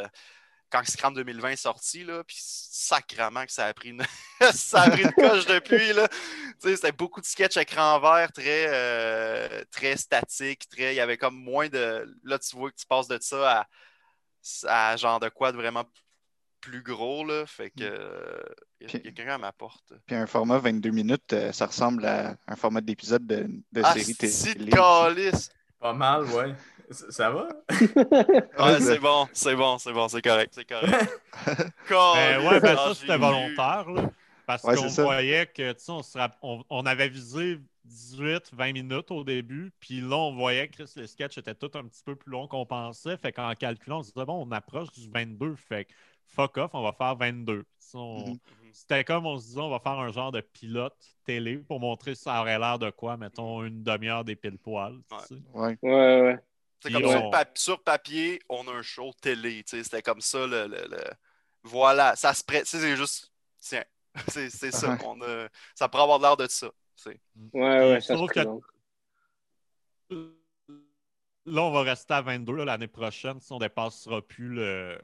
[0.69, 4.03] quand Scram 2020 est sorti, là, puis sacrément que ça a pris une,
[4.53, 5.93] ça a pris une coche depuis.
[5.93, 6.07] Là.
[6.59, 10.93] C'était beaucoup de sketchs écran vert, très, euh, très statique, très.
[10.93, 12.07] Il y avait comme moins de.
[12.23, 13.67] Là, tu vois que tu passes de ça
[14.67, 15.85] à, à genre de quoi de vraiment
[16.61, 17.45] plus gros, là.
[17.45, 18.43] Fait que.
[18.81, 19.93] Il y a, quelqu'un à ma porte.
[20.05, 23.93] Puis un format 22 minutes, euh, ça ressemble à un format d'épisode de, de ah,
[23.93, 24.71] série télé.
[25.79, 26.55] Pas mal, ouais.
[26.91, 27.49] Ça va?
[27.69, 31.21] ouais, c'est bon, c'est bon, c'est bon, c'est correct, c'est correct.
[31.89, 34.09] ben, ouais, ben ça, c'était volontaire, là,
[34.47, 40.01] parce qu'on voyait que, tu sais, on, on, avait visé 18-20 minutes au début, puis
[40.01, 43.17] là, on voyait que les sketchs étaient tout un petit peu plus longs qu'on pensait,
[43.17, 45.93] fait qu'en calculant, on se disait, bon, on approche du 22, fait que
[46.25, 47.65] fuck off, on va faire 22.
[47.93, 48.37] Mhm.
[48.71, 52.15] C'était comme on se disait, on va faire un genre de pilote télé pour montrer
[52.15, 54.99] ça aurait l'air de quoi, mettons, une demi-heure des pile-poils.
[55.11, 55.77] Ouais.
[55.81, 56.39] ouais, ouais.
[56.41, 56.48] C'est
[56.83, 59.63] comme sur, papier, on a un show télé.
[59.65, 60.45] C'était comme ça.
[60.47, 60.67] Le,
[61.63, 62.65] Voilà, ça se prête.
[62.65, 63.31] C'est juste.
[63.59, 63.83] Tiens,
[64.27, 64.97] c'est ça.
[65.05, 65.47] On a...
[65.75, 66.69] Ça pourrait avoir l'air de ça.
[67.05, 67.13] Ouais,
[67.53, 68.59] ouais, ça se
[71.45, 74.99] Là, on va rester à 22 l'année prochaine si on ne dépassera plus le...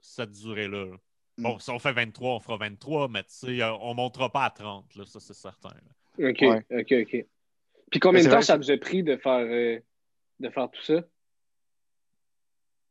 [0.00, 0.96] cette durée-là.
[1.38, 1.60] Bon, mm.
[1.60, 4.94] si on fait 23, on fera 23, mais euh, on ne montera pas à 30,
[4.96, 5.74] là, ça c'est certain.
[6.18, 7.26] OK, OK, OK.
[7.90, 9.78] Puis combien de temps ça vous a pris de faire, euh,
[10.40, 11.02] de faire tout ça?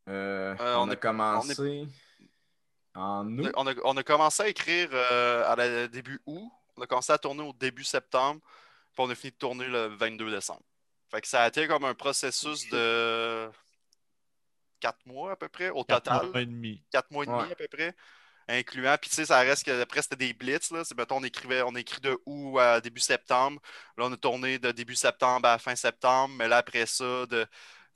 [0.08, 1.88] Euh, euh, on, a commencé
[2.94, 3.52] en août.
[3.56, 6.52] On a, commencé à écrire euh, à début août.
[6.78, 8.42] On a commencé à tourner au début septembre.
[8.94, 10.64] Puis on a fini de tourner le 22 décembre.
[11.10, 13.50] Fait que ça a été comme un processus de
[14.80, 16.28] quatre mois à peu près au total.
[16.28, 16.84] Mois et demi.
[16.92, 17.96] Quatre mois et demi à peu près.
[18.48, 20.70] Incluant, puis tu sais, ça reste que après c'était des blitz.
[20.70, 20.84] Là.
[20.96, 23.60] Mettons, on écrivait, on écrit de août à début septembre.
[23.98, 26.36] Là, on a tourné de début septembre à fin septembre.
[26.38, 27.48] Mais là, après ça, de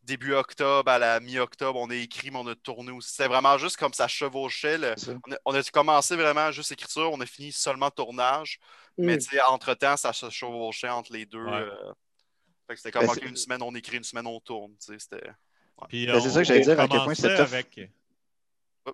[0.03, 3.11] début octobre à la mi-octobre, on a écrit, mais on a tourné aussi.
[3.11, 4.77] C'était vraiment juste comme ça chevauchait.
[5.45, 8.59] On, a, commencé vraiment juste écriture, on a fini seulement tournage.
[8.97, 9.39] Mais mm.
[9.49, 11.45] entre-temps, ça se chevauchait entre les deux.
[11.45, 11.69] Euh.
[12.75, 14.73] c'était comme ben, une semaine on écrit, une semaine on tourne.
[14.79, 15.21] C'était.
[15.91, 17.79] Ben, c'est ça que j'allais dire, à quel point c'était avec...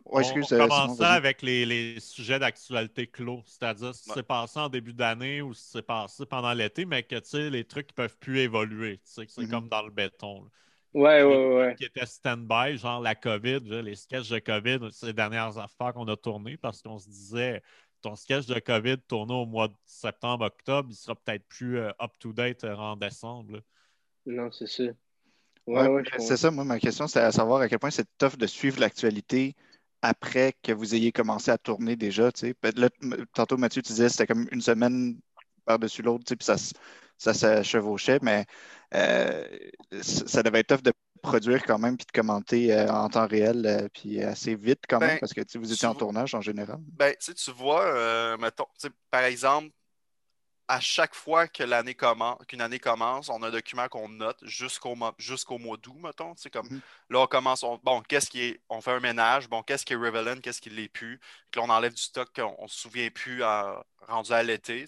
[0.06, 4.94] on, euh, commençait avec les, les sujets d'actualité clos, c'est-à-dire si c'est passé en début
[4.94, 7.16] d'année ou si c'est passé pendant l'été, mais que
[7.50, 9.00] les trucs ne peuvent plus évoluer.
[9.04, 9.50] C'est mm-hmm.
[9.50, 10.48] comme dans le béton.
[10.96, 11.76] Ouais, ouais, ouais.
[11.76, 16.08] Qui était stand-by, genre la COVID, les sketchs de COVID, c'est les dernières affaires qu'on
[16.08, 17.62] a tournées parce qu'on se disait
[18.02, 21.90] ton sketch de COVID tourné au mois de septembre, octobre, il sera peut-être plus euh,
[22.02, 23.60] up-to-date euh, en décembre.
[24.26, 24.84] Non, c'est ça.
[25.68, 28.38] Ouais, ouais, c'est ça, moi, ma question, c'est à savoir à quel point c'est tough
[28.38, 29.54] de suivre l'actualité
[30.02, 32.30] après que vous ayez commencé à tourner déjà.
[32.78, 32.90] Là,
[33.34, 35.20] tantôt, Mathieu, tu disais que c'était comme une semaine
[35.66, 36.56] par-dessus l'autre, puis ça,
[37.18, 38.46] ça se chevauchait, mais
[38.94, 39.46] euh,
[40.02, 43.90] ça devait être tough de produire quand même puis de commenter euh, en temps réel
[43.94, 46.78] puis assez vite quand même ben, parce que vous étiez en tournage en général.
[46.94, 48.68] Ben, tu vois, mettons,
[49.10, 49.70] par exemple,
[50.68, 54.38] à chaque fois que l'année commence, qu'une année commence, on a un document qu'on note
[54.42, 56.34] jusqu'au jusqu'au mois d'août, mettons.
[56.52, 56.82] Comme, mhm.
[57.10, 58.62] Là, on commence, bon, qu'est-ce qui est.
[58.70, 61.20] On fait un ménage, bon, qu'est-ce qui est Revelant, qu'est-ce qui l'est plus.
[61.52, 63.44] Puis là, on enlève du stock qu'on ne se souvient plus
[64.08, 64.86] rendu à l'été.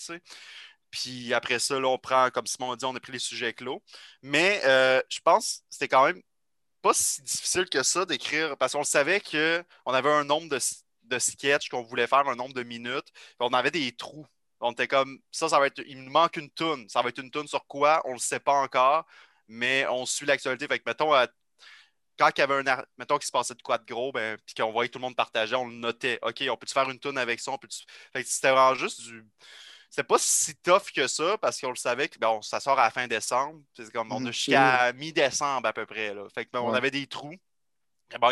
[0.90, 3.54] Puis après ça, là, on prend, comme Simon a dit, on a pris les sujets
[3.54, 3.84] clos.
[4.22, 6.22] Mais euh, je pense que c'était quand même
[6.82, 10.60] pas si difficile que ça d'écrire, parce qu'on savait qu'on avait un nombre de,
[11.04, 14.28] de sketchs qu'on voulait faire, un nombre de minutes, on avait des trous
[14.60, 16.88] on était comme, ça, ça va être, il nous manque une toune.
[16.90, 18.02] Ça va être une toune sur quoi?
[18.06, 19.06] On ne le sait pas encore,
[19.48, 20.68] mais on suit l'actualité.
[20.68, 21.26] Fait que, mettons, euh,
[22.18, 24.56] quand il y avait un, mettons qu'il se passait de quoi de gros, ben, puis
[24.56, 26.20] qu'on voyait tout le monde partager, on le notait.
[26.24, 27.52] OK, on peut-tu faire une toune avec ça?
[28.14, 29.26] Fait que c'était vraiment juste du.
[29.90, 32.84] C'était pas si tough que ça parce qu'on le savait que bon, ça sort à
[32.84, 33.62] la fin décembre.
[33.74, 34.34] C'est comme on a mm-hmm.
[34.34, 36.14] jusqu'à mi-décembre à peu près.
[36.14, 36.28] Là.
[36.34, 37.38] Fait que, ben, on avait des trous.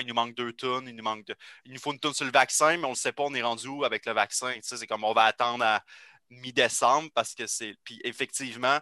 [0.01, 1.25] il nous manque deux tonnes, il nous manque
[1.63, 3.41] il nous faut une tonne sur le vaccin, mais on ne sait pas, on est
[3.41, 4.53] rendu où avec le vaccin?
[4.61, 5.83] c'est comme on va attendre à,
[6.29, 7.75] mi-décembre parce que c'est.
[7.83, 8.79] Puis effectivement,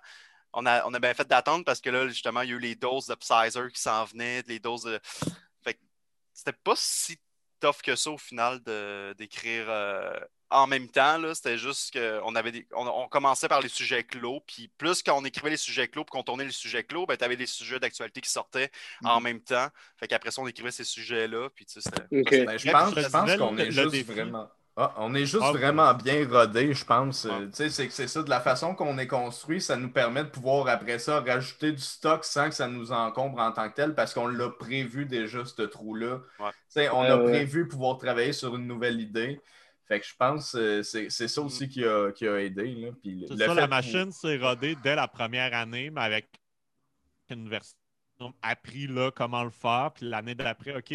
[0.53, 2.59] on a, on a bien fait d'attendre parce que là, justement, il y a eu
[2.59, 4.99] les doses de Pfizer qui s'en venaient, les doses de.
[5.63, 5.79] Fait
[6.33, 7.19] c'était pas si
[7.59, 8.59] tough que ça au final
[9.17, 11.19] d'écrire euh, en même temps.
[11.33, 15.51] C'était juste qu'on avait on, commençait par les sujets clos, puis plus quand on écrivait
[15.51, 18.21] les sujets clos, puis qu'on tournait les sujets clos, ben, tu avais des sujets d'actualité
[18.21, 18.71] qui sortaient
[19.03, 19.23] en mm-hmm.
[19.23, 19.67] même temps.
[19.97, 21.49] Fait qu'après ça, on écrivait ces sujets-là.
[21.55, 24.49] Puis tu sais, ben, je pense, je pense qu'on est juste vraiment.
[24.75, 27.27] Ah, on est juste ah, vraiment bien rodé, je pense.
[27.29, 27.41] Ah.
[27.51, 30.97] C'est c'est ça, de la façon qu'on est construit, ça nous permet de pouvoir, après
[30.97, 34.27] ça, rajouter du stock sans que ça nous encombre en tant que tel, parce qu'on
[34.27, 36.21] l'a prévu déjà, ce trou-là.
[36.91, 39.39] On a prévu pouvoir travailler sur une nouvelle idée.
[39.87, 42.91] Fait que je pense que c'est ça aussi qui a, qui a aidé.
[43.27, 46.29] C'est ça, la machine s'est rodée dès la première année, mais avec
[47.29, 47.75] une version
[48.41, 49.91] appris là, comment le faire.
[49.93, 50.93] Puis l'année d'après, OK,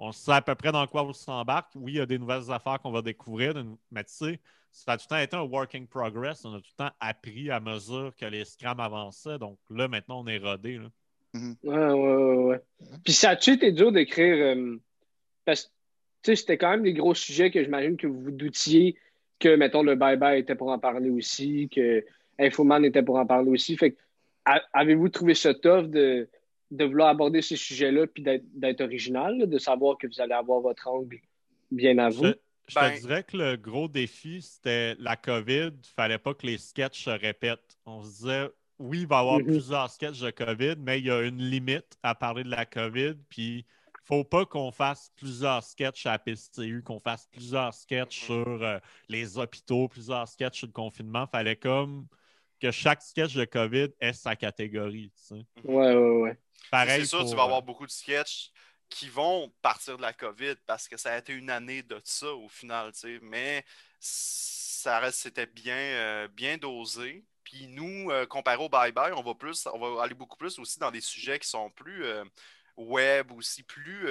[0.00, 1.72] on sait à peu près dans quoi on s'embarque.
[1.74, 3.54] Oui, il y a des nouvelles affaires qu'on va découvrir,
[3.90, 4.40] mais tu sais,
[4.72, 6.44] ça a tout le temps été un working progress.
[6.46, 9.38] On a tout le temps appris à mesure que les scrams avançaient.
[9.38, 10.78] Donc là, maintenant, on est rodé.
[10.78, 10.88] Là.
[11.34, 11.56] Mm-hmm.
[11.64, 12.60] Ouais, ouais, ouais,
[13.04, 14.80] Puis ça a-tu été dur d'écrire euh,
[15.44, 15.70] parce
[16.22, 18.96] que c'était quand même des gros sujets que j'imagine que vous vous doutiez
[19.38, 22.04] que, mettons, le bye-bye était pour en parler aussi, que
[22.38, 23.76] Infoman était pour en parler aussi.
[23.76, 23.96] Fait
[24.72, 26.26] avez-vous trouvé ça tough de
[26.70, 30.88] de vouloir aborder ces sujets-là puis d'être original, de savoir que vous allez avoir votre
[30.88, 31.20] angle
[31.70, 32.26] bien à vous?
[32.68, 35.72] Je, te ben dirais que le gros défi, c'était la COVID.
[35.72, 37.76] Il ne fallait pas que les sketchs se répètent.
[37.84, 39.44] On se disait, oui, il va y avoir mm-hmm.
[39.44, 43.14] plusieurs sketchs de COVID, mais il y a une limite à parler de la COVID.
[43.28, 47.74] Puis, il ne faut pas qu'on fasse plusieurs sketchs à la PCU, qu'on fasse plusieurs
[47.74, 48.26] sketchs mm-hmm.
[48.26, 48.78] sur euh,
[49.08, 51.24] les hôpitaux, plusieurs sketchs sur le confinement.
[51.26, 52.06] Il fallait comme
[52.60, 55.10] que chaque sketch de COVID ait sa catégorie.
[55.16, 55.46] Tu sais.
[55.64, 56.38] Ouais, ouais, ouais.
[56.72, 58.50] C'est sûr, tu vas avoir euh, beaucoup de sketchs
[58.88, 62.32] qui vont partir de la COVID parce que ça a été une année de ça
[62.32, 62.92] au final,
[63.22, 63.64] mais
[63.98, 67.24] ça reste, c'était bien, euh, bien dosé.
[67.44, 70.78] Puis nous, euh, comparé au bye-bye, on va plus, on va aller beaucoup plus aussi
[70.78, 72.04] dans des sujets qui sont plus
[72.76, 74.06] web, aussi plus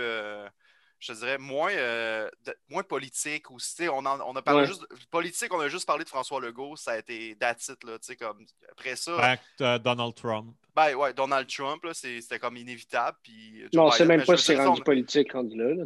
[1.00, 2.30] je dirais, moins, euh,
[2.68, 3.50] moins politique.
[3.52, 6.92] Aussi, on, on a parlé juste politique, on a juste parlé de François Legault, ça
[6.92, 9.38] a été that's là, comme, après ça.
[9.62, 10.56] Euh, Donald Trump.
[10.76, 13.18] Ben ouais, Donald Trump, c'était comme inévitable.
[13.24, 15.74] Puis, non, on sait même pas si c'est rendu politique rendu là.
[15.74, 15.86] là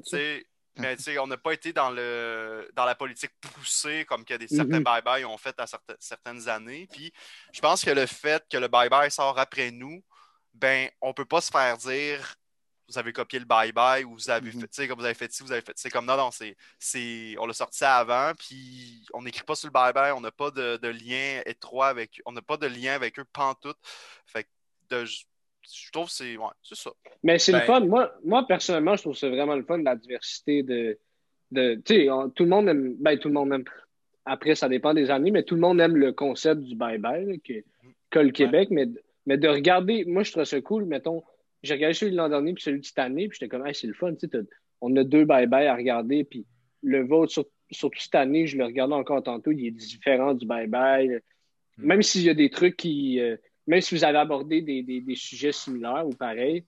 [0.77, 4.80] mais on n'a pas été dans, le, dans la politique poussée comme que des, certains
[4.80, 5.03] mm-hmm.
[5.03, 5.65] bye-bye ont fait à
[5.99, 6.88] certaines années.
[6.91, 7.14] Puis
[7.52, 10.03] je pense que le fait que le bye-bye sort après nous,
[10.53, 12.35] ben on peut pas se faire dire
[12.94, 14.65] vous avez copié le bye-bye ou vous avez mhm.
[14.72, 15.74] fait, comme vous avez fait ci, vous avez fait.
[15.76, 19.74] C'est comme non, non, c'est, on l'a sorti avant, puis on n'écrit pas sur le
[19.74, 23.26] bye-bye, on n'a pas de, lien étroit avec on n'a pas de lien avec eux
[23.32, 23.78] pantoute.
[24.26, 24.48] Fait
[24.90, 26.91] de, je trouve que c'est ouais, c'est ça.
[27.24, 27.80] Mais c'est le ben fun.
[27.82, 30.99] Moi, moi, personnellement, je trouve c'est vraiment le fun de la diversité de.
[31.52, 32.95] de tu sais, tout le monde aime.
[32.99, 33.64] Ben, tout le monde aime.
[34.26, 37.64] Après, ça dépend des années, mais tout le monde aime le concept du bye-bye que,
[38.10, 38.70] que, le Québec.
[38.72, 38.88] Mais,
[39.26, 41.24] mais de regarder, moi, je trouve ça cool, mettons
[41.64, 43.73] j'ai regardé celui de l'an dernier puis celui de cette année, puis j'étais comme, hey,
[43.73, 44.40] c'est le fun, tu sais,
[44.81, 46.45] on a deux bye-bye à regarder, puis
[46.81, 50.45] le vôtre, sur, surtout cette année, je le regardais encore tantôt, il est différent du
[50.45, 51.22] bye-bye.
[51.77, 51.85] Hmm.
[51.85, 55.02] Même s'il y a des trucs qui, euh, même si vous avez abordé des, des,
[55.02, 56.65] des sujets similaires ou pareils,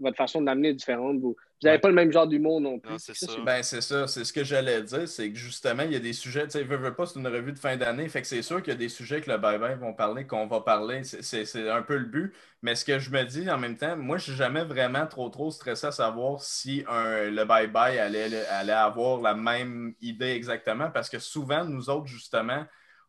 [0.00, 1.20] votre façon d'amener est différente.
[1.20, 1.36] Vous
[1.66, 2.98] n'avez pas le même genre d'humour non plus.
[2.98, 3.32] c'est ça.
[3.44, 4.06] Ben, c'est ça.
[4.08, 5.08] C'est ce que j'allais dire.
[5.08, 6.44] C'est que justement, il y a des sujets.
[6.44, 8.08] Tu sais, veux, veux pas, c'est une revue de fin d'année.
[8.08, 10.46] Fait que c'est sûr qu'il y a des sujets que le bye-bye vont parler, qu'on
[10.46, 11.02] va parler.
[11.04, 12.34] C'est un peu le but.
[12.62, 15.28] Mais ce que je me dis en même temps, moi, je suis jamais vraiment trop,
[15.30, 20.90] trop stressé à savoir si un, le bye-bye allait, allait avoir la même idée exactement.
[20.90, 22.64] Parce que souvent, nous autres, justement,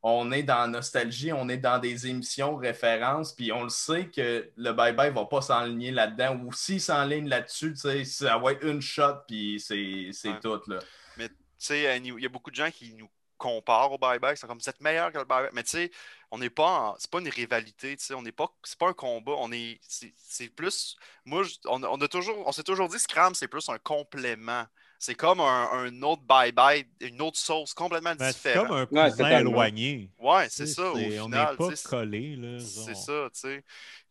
[0.05, 4.51] on est dans nostalgie, on est dans des émissions références, puis on le sait que
[4.57, 6.37] le bye-bye ne va pas s'enligner là-dedans.
[6.43, 10.61] Ou s'il s'enligne là-dessus, ça va être une shot, puis c'est tout.
[10.67, 10.79] Là.
[11.15, 14.35] Mais tu sais, il y a beaucoup de gens qui nous comparent au bye-bye.
[14.35, 15.51] C'est comme vous êtes meilleur que le bye-bye.
[15.53, 15.91] Mais tu sais,
[16.31, 18.93] on n'est pas c'est pas une rivalité, tu sais, on n'est pas c'est pas un
[18.93, 23.35] combat, on est c'est plus moi on, on, a toujours on s'est toujours dit Scram
[23.35, 24.65] c'est plus un complément.
[25.03, 28.37] C'est comme un, autre bye-bye, une autre sauce complètement différente.
[28.37, 30.09] C'est comme un cousin éloigné.
[30.17, 30.93] Ouais, c'est ça.
[30.93, 32.39] on n'est pas collé.
[32.61, 33.63] C'est ça, tu sais.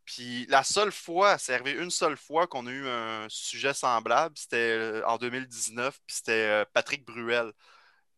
[0.04, 4.34] Puis la seule fois, c'est arrivé une seule fois qu'on a eu un sujet semblable,
[4.36, 7.52] c'était euh, en 2019, puis c'était euh, Patrick Bruel.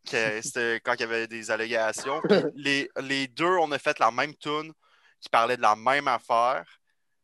[0.42, 2.20] C'était quand il y avait des allégations.
[2.56, 4.72] les, les, deux, on a fait la même tune
[5.18, 6.64] qui parlait de la même affaire,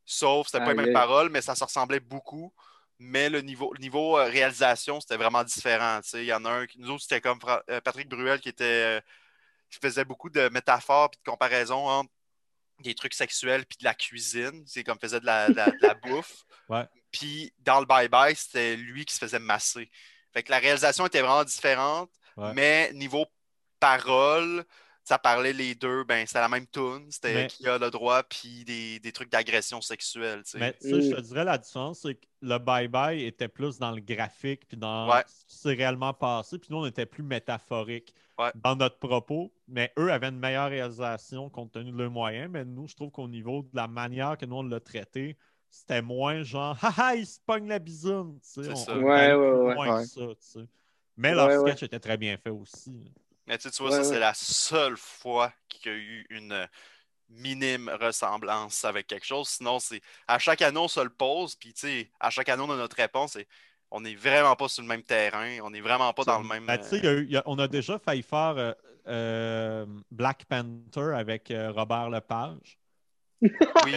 [0.06, 2.55] sauf c'était pas les mêmes paroles, mais ça se ressemblait beaucoup
[3.01, 6.01] mais le niveau, niveau euh, réalisation, c'était vraiment différent.
[6.12, 7.39] Il y en a un, nous autres, c'était comme
[7.70, 9.01] euh, Patrick Bruel qui était euh,
[9.70, 12.10] qui faisait beaucoup de métaphores et de comparaisons entre
[12.81, 14.64] des trucs sexuels puis de la cuisine.
[14.66, 15.48] C'est comme faisait de la,
[16.02, 16.44] bouffe.
[17.10, 19.90] Puis dans le bye-bye, c'était lui qui se faisait masser.
[20.35, 22.10] Fait que la réalisation était vraiment différente,
[22.55, 23.27] mais niveau
[23.81, 24.64] parole,
[25.11, 28.65] ça parlait les deux, ben c'était la même tune, c'était qui a le droit, puis
[28.65, 30.43] des, trucs d'agression sexuelle.
[30.55, 34.69] Mais je te dirais la différence, c'est que le bye-bye était plus dans le graphique,
[34.69, 38.15] puis dans ce qui s'est réellement passé, puis nous, on était plus métaphorique
[38.55, 42.65] dans notre propos, mais eux avaient une meilleure réalisation compte tenu de leurs moyens, mais
[42.65, 45.37] nous, je trouve qu'au niveau de la manière que nous, on l'a traité,
[45.69, 48.97] c'était moins genre «Haha, il se pogne la bisoune!» C'est ça.
[48.97, 50.05] ouais, ouais, ouais.
[50.07, 50.61] Ça,
[51.16, 53.12] mais leur sketch était très bien fait aussi.
[53.51, 56.68] Mais tu, vois, ça, c'est la seule fois qu'il y a eu une
[57.28, 59.48] minime ressemblance avec quelque chose.
[59.48, 62.62] Sinon, c'est à chaque année, on se le pose, puis tu sais, à chaque année,
[62.64, 63.35] on a notre réponse.
[63.35, 63.48] Et
[63.90, 66.64] on n'est vraiment pas sur le même terrain, on n'est vraiment pas dans le même.
[66.64, 68.72] Ben, tu sais, on a déjà failli faire euh,
[69.09, 72.78] euh, Black Panther avec euh, Robert Lepage.
[73.85, 73.97] Oui.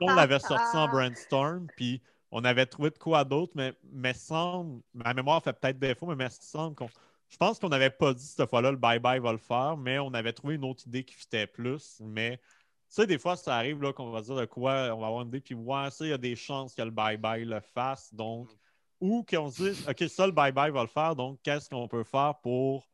[0.00, 2.00] on l'avait sorti en brainstorm, puis
[2.30, 6.12] on avait trouvé de quoi d'autre, mais, mais semble, ma mémoire fait peut-être défaut, mais
[6.12, 6.90] il me semble qu'on
[7.28, 10.14] je pense qu'on n'avait pas dit cette fois-là le bye-bye va le faire, mais on
[10.14, 12.00] avait trouvé une autre idée qui fitait plus.
[12.00, 12.42] Mais tu
[12.88, 15.40] sais, des fois, ça arrive qu'on va dire de quoi on va avoir une idée,
[15.40, 18.14] puis ouais, ça, il y a des chances que le bye-bye le fasse.
[18.14, 18.48] Donc,
[19.00, 22.04] ou qu'on se dise, OK, ça, le bye-bye va le faire, donc qu'est-ce qu'on peut
[22.04, 22.88] faire pour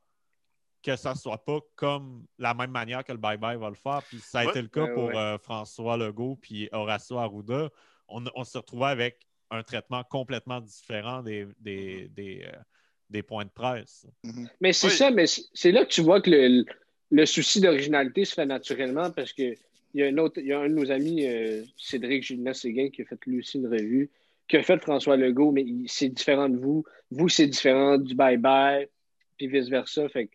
[0.82, 4.02] que ça ne soit pas comme la même manière que le bye-bye va le faire.
[4.08, 7.70] Puis ça a été le cas pour euh, François Legault puis Horacio Arruda.
[8.08, 12.58] On, se retrouvait avec un traitement complètement différent des, des, euh,
[13.12, 14.06] des points de presse.
[14.24, 14.48] Mhm.
[14.60, 16.30] Mais c'est ça, mais c'est là que tu vois que
[17.10, 19.54] le, souci d'originalité se fait naturellement parce que
[19.94, 22.54] il y a un autre, il y a un de nos amis, euh, Cédric Gilles
[22.54, 24.10] Séguin, qui a fait lui aussi une revue,
[24.48, 26.84] qui a fait François Legault, mais c'est différent de vous.
[27.10, 28.88] Vous, c'est différent du bye-bye,
[29.36, 30.08] puis vice-versa.
[30.08, 30.30] Fait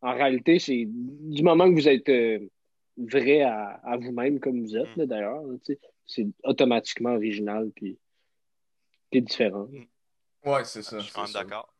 [0.00, 2.38] en réalité, c'est du moment que vous êtes euh,
[2.96, 5.06] vrai à, vous-même comme vous êtes, mm.
[5.06, 5.42] d'ailleurs,
[6.06, 7.98] c'est automatiquement original, puis,
[9.12, 9.68] différent.
[10.44, 10.98] Oui, c'est ça.
[10.98, 11.71] Je suis d'accord.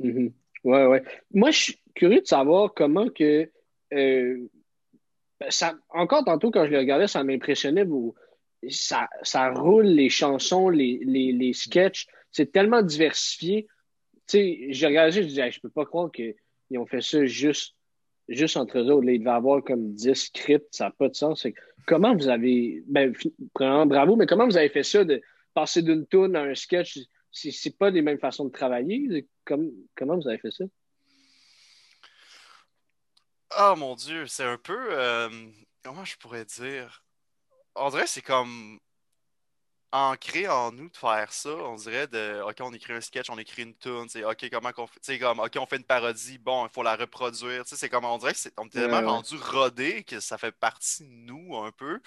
[0.00, 0.32] Mhm.
[0.64, 1.02] Ouais, ouais.
[1.32, 3.50] Moi, je suis curieux de savoir comment que.
[3.92, 4.48] Euh,
[5.40, 7.86] ben, ça, encore tantôt, quand je le regardais, ça m'impressionnait.
[8.70, 12.06] Ça, ça roule les chansons, les, les, les sketchs.
[12.32, 13.68] C'est tellement diversifié.
[14.26, 16.34] Tu sais, je regardais, je disais, je peux pas croire qu'ils
[16.76, 17.76] ont fait ça juste,
[18.28, 19.06] juste entre eux autres.
[19.06, 21.46] Là, il devait avoir comme 10 scripts, ça n'a pas de sens.
[21.86, 22.82] Comment vous avez.
[22.88, 23.14] Ben,
[23.54, 25.22] bravo, mais comment vous avez fait ça de
[25.54, 26.98] passer d'une tune à un sketch?
[27.30, 29.28] C'est pas les mêmes façons de travailler?
[29.44, 30.64] comment vous avez fait ça?
[33.58, 34.88] Oh mon Dieu, c'est un peu.
[34.90, 35.50] Euh,
[35.82, 37.02] comment je pourrais dire?
[37.74, 38.78] On dirait que c'est comme
[39.92, 41.50] ancré en nous de faire ça.
[41.50, 44.72] On dirait de OK, on écrit un sketch, on écrit une tune, c'est OK, comment
[44.72, 45.18] qu'on fait.
[45.18, 47.62] comme OK, on fait une parodie, bon, il faut la reproduire.
[47.66, 51.04] C'est comme on dirait que c'est on est tellement rendu rodé que ça fait partie
[51.04, 52.00] de nous un peu.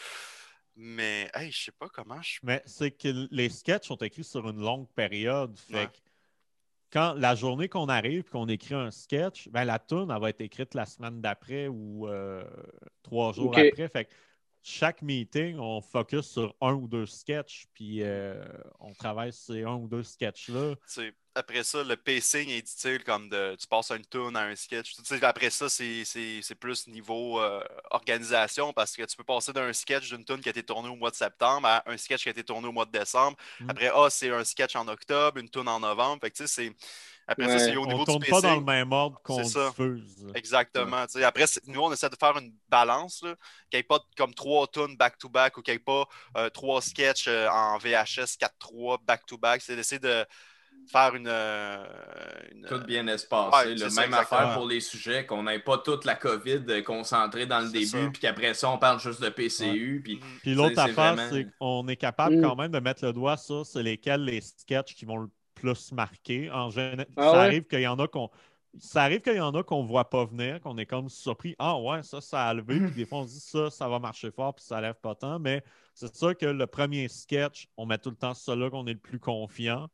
[0.84, 2.40] Mais, hey, je sais pas comment je.
[2.41, 5.56] Mais c'est que les sketchs sont écrits sur une longue période.
[5.56, 5.90] Fait
[6.91, 10.30] quand la journée qu'on arrive et qu'on écrit un sketch, ben, la tune, elle va
[10.30, 12.44] être écrite la semaine d'après ou euh,
[13.03, 13.88] trois jours après.
[13.90, 14.10] Fait
[14.63, 18.43] chaque meeting, on focus sur un ou deux sketchs, puis euh,
[18.79, 20.75] on travaille sur ces un ou deux sketchs-là.
[21.33, 24.95] Après ça, le pacing est utile comme de tu passes une tune à un sketch.
[25.21, 30.25] après ça, c'est plus niveau euh, organisation parce que tu peux passer d'un sketch d'une
[30.25, 32.43] tune qui a été tournée au mois de septembre à un sketch qui a été
[32.43, 33.38] tourné au mois de décembre.
[33.61, 33.69] Mm.
[33.69, 36.19] Après, ah, c'est un sketch en octobre, une tune en novembre.
[36.21, 36.75] Fait que c'est
[37.32, 40.26] après ça, c'est au niveau on tourne pas dans le même ordre qu'on diffuse.
[40.36, 41.06] Exactement.
[41.24, 43.30] Après, nous, on essaie de faire une balance, qu'il
[43.74, 46.06] n'y ait pas comme trois tunes back-to-back ou qu'il n'y ait pas
[46.38, 49.62] euh, trois sketchs euh, en VHS 4-3 back-to-back.
[49.62, 50.26] C'est d'essayer de,
[50.91, 51.28] faire une.
[51.28, 51.84] euh,
[52.52, 53.70] une- Tout bien espacé.
[53.70, 57.60] Ouais, ça, même affaire pour les sujets, qu'on n'ait pas toute la COVID concentrée dans
[57.60, 60.02] le début, puis qu'après ça, on parle juste de PCU.
[60.03, 60.20] Puis...
[60.41, 62.41] Puis l'autre affaire, vraiment- c'est qu'on est capable Mm.
[62.41, 65.30] quand même de mettre le doigt sur c'est lesquels les sketchs qui vont le
[65.61, 66.49] plus marquer.
[66.51, 67.43] En général, Ah ça ouais?
[67.43, 68.29] arrive qu'il y en a qu'on.
[68.79, 71.55] Ça arrive qu'il y en a qu'on ne voit pas venir, qu'on est comme surpris.
[71.59, 72.81] Ah ouais, ça, ça a levé.
[72.81, 75.15] Puis des fois, on se dit ça, ça va marcher fort, puis ça lève pas
[75.15, 75.39] tant.
[75.39, 75.63] Mais
[75.93, 78.93] c'est sûr que le premier sketch, on met tout le temps ça là qu'on est
[78.93, 79.89] le plus confiant.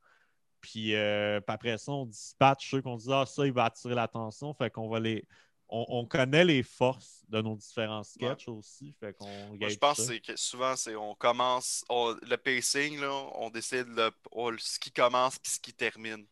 [0.61, 3.95] Puis, euh, puis après ça, on dispatche ceux qu'on dit Ah, ça, il va attirer
[3.95, 4.53] l'attention.
[4.53, 5.27] Fait qu'on va les.
[5.69, 8.94] On, on connaît les forces de nos différents sketchs aussi.
[8.99, 10.03] Fait Moi, je pense ça.
[10.06, 14.80] c'est que souvent, c'est on commence, on- le pacing, là, on décide le, on- ce
[14.80, 16.26] qui commence puis ce qui termine.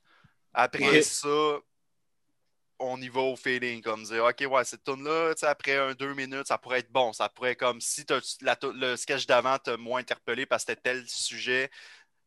[0.54, 1.02] Après Ouais.
[1.02, 1.58] ça,
[2.80, 6.48] on y va au feeling, comme dire, OK, ouais, cette sais, après un deux minutes,
[6.48, 7.14] ça pourrait être bon.
[7.14, 10.72] Ça pourrait être comme si t'as- la le sketch d'avant t'a moins interpellé parce que
[10.74, 11.70] c'était tel sujet,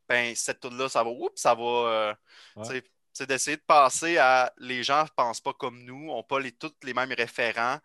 [0.08, 1.62] ben cette tune-là, ça va, oups, ça va.
[1.62, 2.14] euh,
[2.56, 2.82] Ouais.
[3.18, 6.72] C'est d'essayer de passer à les gens ne pensent pas comme nous, n'ont pas tous
[6.84, 7.80] les mêmes référents.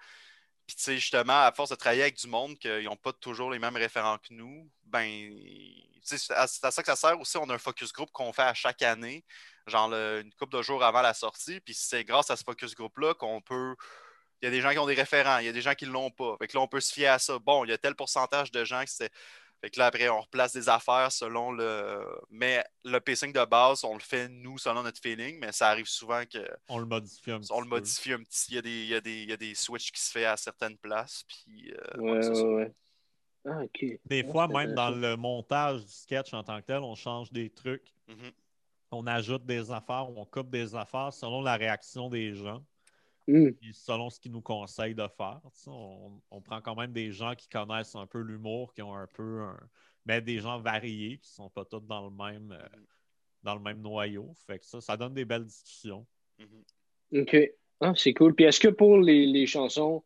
[0.67, 3.49] Puis, tu sais, justement, à force de travailler avec du monde qui n'ont pas toujours
[3.49, 5.31] les mêmes référents que nous, ben,
[6.03, 7.35] c'est à, ça que ça sert aussi.
[7.37, 9.25] On a un focus group qu'on fait à chaque année,
[9.65, 11.59] genre une couple de jours avant la sortie.
[11.61, 13.75] Puis, c'est grâce à ce focus group-là qu'on peut.
[14.43, 15.87] Il y a des gens qui ont des référents, il y a des gens qui
[15.87, 16.35] ne l'ont pas.
[16.37, 17.39] Fait que là, on peut se fier à ça.
[17.39, 19.11] Bon, il y a tel pourcentage de gens qui c'est.
[19.63, 22.05] Fait que là, après, on replace des affaires selon le.
[22.29, 25.85] Mais le pacing de base, on le fait nous selon notre feeling, mais ça arrive
[25.87, 27.75] souvent que On le modifie un petit on le peu.
[27.77, 28.47] modifie un petit.
[28.49, 30.11] Il y a des, il y a des, il y a des switches qui se
[30.11, 31.23] fait à certaines places.
[31.29, 32.43] Puis, euh, Ouais, ouais, c'est ça.
[32.43, 32.73] ouais, ouais.
[33.45, 33.61] Ah.
[34.05, 37.31] Des Ah, fois, même dans le montage du sketch en tant que tel, on change
[37.31, 38.31] des trucs, Mhm.
[38.91, 42.65] on ajoute des affaires, on coupe des affaires selon la réaction des gens,
[43.25, 45.39] Puis selon ce qu'ils nous conseillent de faire.
[45.67, 49.07] On, on prend quand même des gens qui connaissent un peu l'humour, qui ont un
[49.07, 49.57] peu un...
[50.05, 52.79] mais des gens variés, qui sont pas tous dans le même euh,
[53.43, 54.33] dans le même noyau.
[54.47, 56.05] Fait que ça, ça donne des belles discussions.
[56.39, 57.21] Mhm.
[57.21, 57.37] OK.
[57.81, 58.33] Ah, c'est cool.
[58.33, 60.03] Puis est-ce que pour les, les chansons,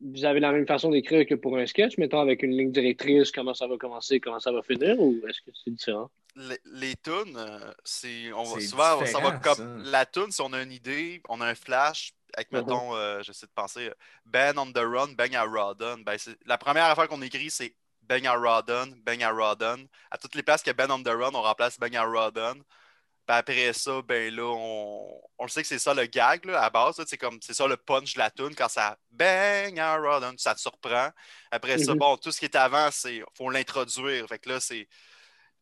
[0.00, 3.30] vous avez la même façon d'écrire que pour un sketch, mettons avec une ligne directrice,
[3.30, 6.10] comment ça va commencer, comment ça va finir, ou est-ce que c'est différent?
[6.36, 8.32] Les, les tunes, euh, c'est.
[8.32, 9.54] On va, C'est souvent, ça va comme.
[9.54, 9.90] ça.
[9.90, 12.58] La tune, si on a une idée, on a un flash, avec, Mhm.
[12.60, 13.92] mettons, euh, j'essaie de penser,
[14.24, 16.02] Ben on the Run, Bang à Rodden.
[16.02, 19.86] Ben, c'est- la première affaire qu'on écrit, c'est Bang à Rodden, Bang à Rodden.
[20.10, 22.04] À toutes les places qu'il y a Ben on the Run, on remplace Bang à
[22.04, 22.54] Rodden.
[23.26, 26.68] Puis après ça, ben là, on, on sait que c'est ça le gag là, à
[26.68, 26.98] base.
[26.98, 30.36] là, C'est comme c'est ça le punch de la tune quand ça bang à Rodden,
[30.36, 31.08] ça te surprend.
[31.50, 31.98] Après ça, Mhm.
[32.00, 34.26] bon, tout ce qui est avant, c'est faut l'introduire.
[34.26, 34.86] Fait que là, c'est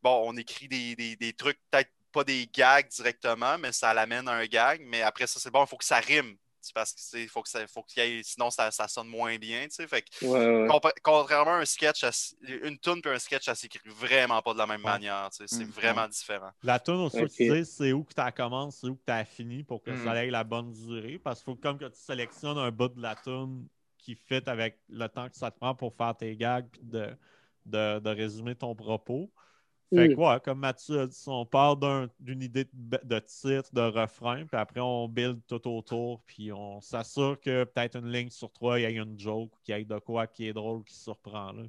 [0.03, 4.29] bon, on écrit des, des- des trucs, peut-être pas des gags directement, mais ça l'amène
[4.29, 4.83] à un gag.
[4.85, 6.37] Mais après ça, c'est bon, il faut que ça rime.
[6.61, 9.09] C'est parce que c'est faut que ça, faut qu'il y ait- sinon ça, ça sonne
[9.09, 9.65] moins bien.
[9.65, 9.89] tu sais.
[9.89, 10.69] Fait que Ouais, ouais.
[10.69, 12.05] Compa- Contrairement à un sketch,
[12.43, 14.93] une tune et un sketch, ça s'écrit vraiment pas de la même Ouais.
[14.93, 15.29] manière.
[15.31, 16.51] tu sais, C'est Mm, vraiment différent.
[16.63, 17.31] La tune aussi, Ok.
[17.33, 19.83] tu sais, c'est où que tu as commencé, c'est où que tu as fini pour
[19.83, 20.05] que Mm.
[20.05, 21.19] ça ait la bonne durée.
[21.19, 23.67] Parce qu'il faut comme que tu sélectionnes un bout de la tune
[23.99, 27.09] qui fit avec le temps que ça te prend pour faire tes gags puis de,
[27.67, 29.33] de, de résumer ton propos.
[29.95, 30.19] Fait que, Mm.
[30.21, 34.47] ouais, comme Mathieu a dit, on part d'un- d'une idée de, de titre, de refrain,
[34.47, 38.79] puis après on build tout autour, puis on s'assure que peut-être une ligne sur trois,
[38.81, 41.53] il y ait une joke, qu'il y ait de quoi qui est drôle, qui surprend.
[41.53, 41.65] Là.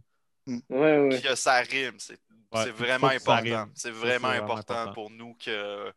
[0.48, 1.10] Ouais, ouais.
[1.10, 2.20] Puis que ça rime, c'est
[2.54, 3.64] Ouais, vraiment important.
[3.66, 3.72] rime.
[3.76, 4.94] C'est vraiment important important.
[4.94, 5.94] pour nous que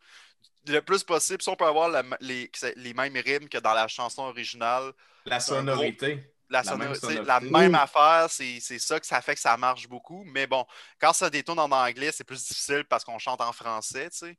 [0.69, 3.89] le plus possible, si on peut avoir la- les, les mêmes rimes que dans la
[3.89, 4.93] chanson originale,
[5.27, 6.36] La sonorité.
[6.51, 7.51] La, La même sonorité, la sonorité.
[7.51, 10.24] même affaire, c'est c'est ça que ça fait que ça marche beaucoup.
[10.27, 10.64] Mais bon,
[11.01, 14.39] quand ça détourne en anglais, c'est plus difficile parce qu'on chante en français, tu sais.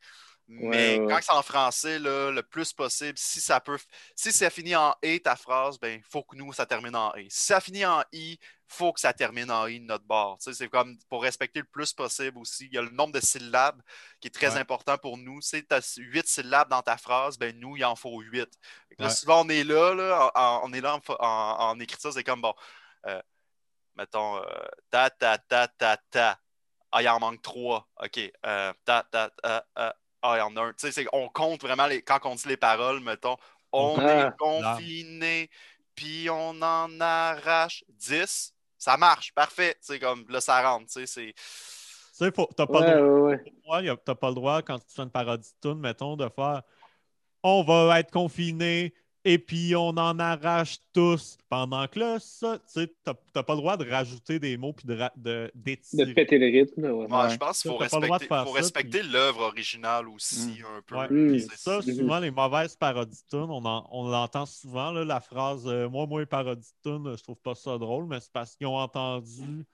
[0.49, 1.13] Mais Ouais, ouais.
[1.13, 3.77] quand c'est en français, là, le plus possible, si ça peut.
[4.15, 7.25] Si ça finit en E ta phrase, ben faut que nous, ça termine en E.
[7.29, 10.37] Si ça finit en I, faut que ça termine en I de notre bord.
[10.39, 12.65] C'est comme pour respecter le plus possible aussi.
[12.67, 13.81] Il y a le nombre de syllabes
[14.21, 14.59] qui est très Ouais.
[14.59, 15.41] important pour nous.
[15.41, 18.49] Si tu as huit syllabes dans ta phrase, ben nous, il en faut huit.
[18.99, 22.23] Là, souvent, on est là, là en- on est là en, en- en écriture, c'est
[22.23, 22.53] comme bon.
[23.05, 23.21] euh,
[23.95, 26.39] mettons, euh, ta, ta, ta, ta, ta.
[26.91, 27.87] Ah, il en manque trois.
[28.01, 28.17] OK.
[28.45, 29.91] euh, ta, ta, ta, euh,
[30.21, 30.69] ah, il y en a un.
[30.71, 33.37] Tu sais, c'est- on compte vraiment les, quand on dit les paroles, mettons,
[33.71, 34.27] on Ah.
[34.27, 35.49] est confiné,
[35.95, 38.53] puis on en arrache 10.
[38.77, 39.73] Ça marche, parfait.
[39.81, 40.85] Tu sais, comme là, ça rentre.
[40.87, 41.33] Tu sais, c'est.
[41.33, 43.53] Tu sais, faut- t'as pas, Ouais, le droit- ouais, ouais.
[43.69, 46.15] Ouais, y a- t'as pas le droit, quand tu fais une parodie de tune, mettons,
[46.15, 46.61] de faire
[47.43, 48.93] on va être confiné
[49.29, 51.37] et puis on en arrache tous.
[51.49, 54.73] Pendant que là, ça, tu sais, t'as t'as pas le droit de rajouter des mots
[54.73, 56.13] puis de, ra- de, De d'étirer.
[56.13, 56.91] péter le rythme, ouais.
[56.91, 57.29] Ouais, Ouais.
[57.29, 60.95] je pense qu'il faut de respecter, faut respecter l'œuvre originale aussi, un peu.
[60.95, 61.39] Ouais, Mm.
[61.39, 65.19] C'est- ça, souvent, les mauvaises parodies de tunes, on, en- on l'entend souvent, là, la
[65.21, 68.67] phrase euh, Moi, moi, de tunes, je trouve pas ça drôle, mais c'est parce qu'ils
[68.67, 69.65] ont entendu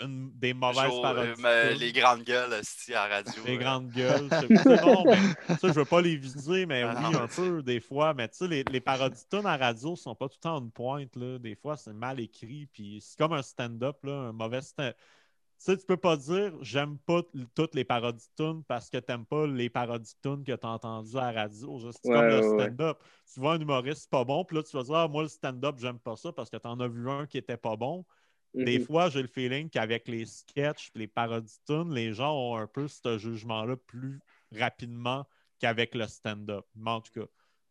[0.00, 1.42] une, des mauvaises parodies.
[1.44, 3.42] euh, les grandes gueules esti, à radio.
[3.46, 3.58] Les euh.
[3.58, 4.28] grandes gueules.
[4.30, 7.28] c'est- c'est bon, mais ça, je veux pas les viser, mais Ah oui, non, un
[7.28, 8.14] peu, des fois.
[8.14, 10.58] Mais tu sais, les, les parodies de tunes à radio sont pas tout le temps
[10.60, 11.14] une pointe.
[11.16, 11.38] Là.
[11.38, 12.66] Des fois, c'est mal écrit.
[12.72, 16.54] Puis c'est comme un stand-up, là, un mauvais stand Tu sais, tu peux pas dire
[16.62, 17.20] j'aime pas
[17.54, 20.66] toutes les parodies de tunes parce que t'aimes pas les parodies de tunes que tu
[20.66, 21.78] as entendues à la radio.
[21.78, 22.64] C'est Ouais, comme le ouais.
[22.64, 22.98] stand-up.
[23.34, 25.76] Tu vois un humoriste pas bon, puis là, tu vas dire ah, moi, le stand-up,
[25.78, 28.06] j'aime pas ça parce que tu en as vu un qui était pas bon.
[28.54, 28.84] Des Mhm.
[28.86, 32.66] fois, j'ai le feeling qu'avec les sketchs et les parodies tunes, les gens ont un
[32.66, 34.20] peu ce jugement-là plus
[34.52, 35.26] rapidement
[35.58, 36.66] qu'avec le stand-up.
[36.74, 37.26] Mais en tout cas,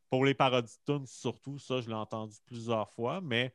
[0.09, 3.53] pour les parodies tunes, surtout, ça, je l'ai entendu plusieurs fois, mais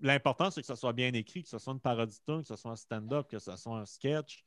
[0.00, 2.56] l'important, c'est que ça soit bien écrit, que ce soit une parodie tune, que ce
[2.56, 4.44] soit un stand-up, que ce soit un sketch.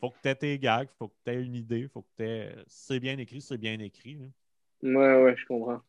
[0.00, 2.24] faut que tu aies tes gags, faut que tu aies une idée, faut que tu
[2.24, 2.56] aies...
[2.68, 4.16] C'est bien écrit, c'est bien écrit.
[4.16, 4.26] là.
[4.82, 5.80] Ouais, ouais, je comprends.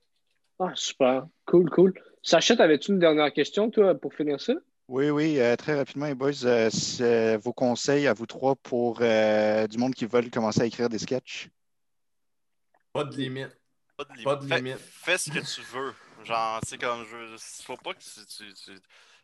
[0.59, 1.27] Ah, super.
[1.45, 1.93] Cool, cool.
[2.23, 4.53] Sachette, avais-tu une dernière question, toi, pour finir ça?
[4.89, 9.67] Oui, oui, euh, très rapidement, les boys, euh, vos conseils à vous trois pour euh,
[9.67, 11.47] du monde qui veulent commencer à écrire des sketchs.
[12.91, 13.55] Pas de limite.
[13.95, 14.79] Pas de, lim- Pas de fais, limite.
[14.79, 15.93] fais ce que tu veux.
[16.23, 17.35] Genre, tu sais, comme je veux.
[17.63, 18.25] Faut pas que tu.
[18.25, 18.79] tu, tu-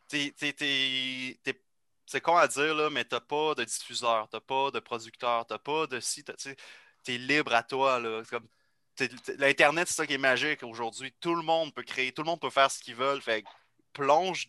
[0.06, 1.62] t'es- t'es- t'es- t'es-
[2.06, 5.58] c'est con à dire, là, mais t'as pas de diffuseur, t'as pas de producteur, t'as
[5.58, 6.22] pas de si.
[7.02, 8.22] t'es libre à toi, là.
[8.22, 8.46] C'est Comme,
[9.38, 11.12] L'Internet, c'est ça qui est magique aujourd'hui.
[11.20, 13.20] Tout le monde peut créer, tout le monde peut faire ce qu'ils veulent.
[13.20, 13.48] Fait que
[13.92, 14.48] plonge,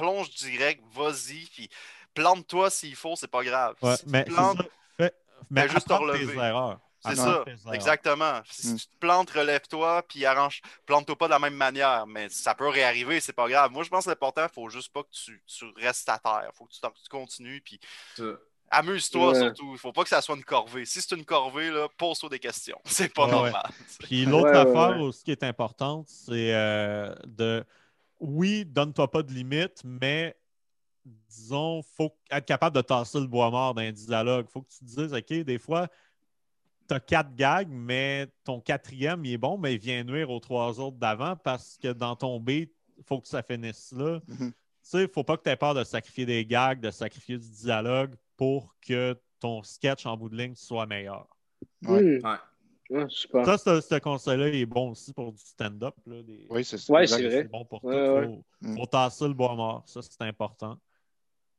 [0.00, 1.68] plonge direct, vas-y, puis
[2.14, 3.74] plante-toi s'il faut, c'est pas grave.
[3.82, 4.64] Ouais, Si tu mais c'est plantes, ça.
[4.96, 5.14] Fais-
[5.50, 6.78] mais juste te tes erreurs.
[7.02, 8.40] C'est ça, exactement.
[8.50, 8.76] Si Mm.
[8.76, 10.60] tu te plantes, relève-toi, puis arrange.
[10.84, 13.70] Plante-toi pas de la même manière, mais ça peut réarriver, c'est pas grave.
[13.72, 16.50] Moi, je pense que l'important, il faut juste pas que tu, tu restes à terre.
[16.52, 17.80] faut que tu, continues, puis
[18.70, 19.38] amuse-toi Ouais.
[19.40, 19.72] surtout.
[19.72, 20.84] Il faut pas que ça soit une corvée.
[20.84, 22.78] Si c'est une corvée, là, pose-toi des questions.
[22.84, 23.62] C'est pas Ouais, normal.
[24.00, 25.02] Puis l'autre affaire ouais.
[25.02, 27.64] aussi qui est importante, c'est euh, de.
[28.20, 30.36] Oui, donne-toi pas de limite, mais
[31.28, 34.46] disons, faut être capable de tasser le bois mort d'un dialogue.
[34.48, 35.88] faut que tu te dises, OK, des fois,
[36.88, 40.40] tu as quatre gags, mais ton quatrième, il est bon, mais il vient nuire aux
[40.40, 44.20] trois autres d'avant parce que dans ton beat, il faut que ça finisse là.
[44.26, 44.52] Mhm.
[44.52, 47.48] Tu sais, faut pas que tu aies peur de sacrifier des gags, de sacrifier du
[47.48, 51.26] dialogue pour que ton sketch en bout de ligne soit meilleur.
[51.82, 52.18] Ouais.
[52.18, 52.26] Hmm.
[52.26, 52.36] Ouais.
[52.94, 53.44] Ah, super.
[53.44, 55.94] Ça, ce, ce conseil-là il est bon aussi pour du stand-up.
[56.06, 56.92] là, des- Oui, c'est ça.
[56.92, 57.30] Ouais, vrai.
[57.30, 58.14] C'est bon pour Ouais, tout.
[58.14, 58.26] ouais.
[58.26, 59.82] Faut, faut tasser le bois mort.
[59.86, 60.76] Ça, c'est important.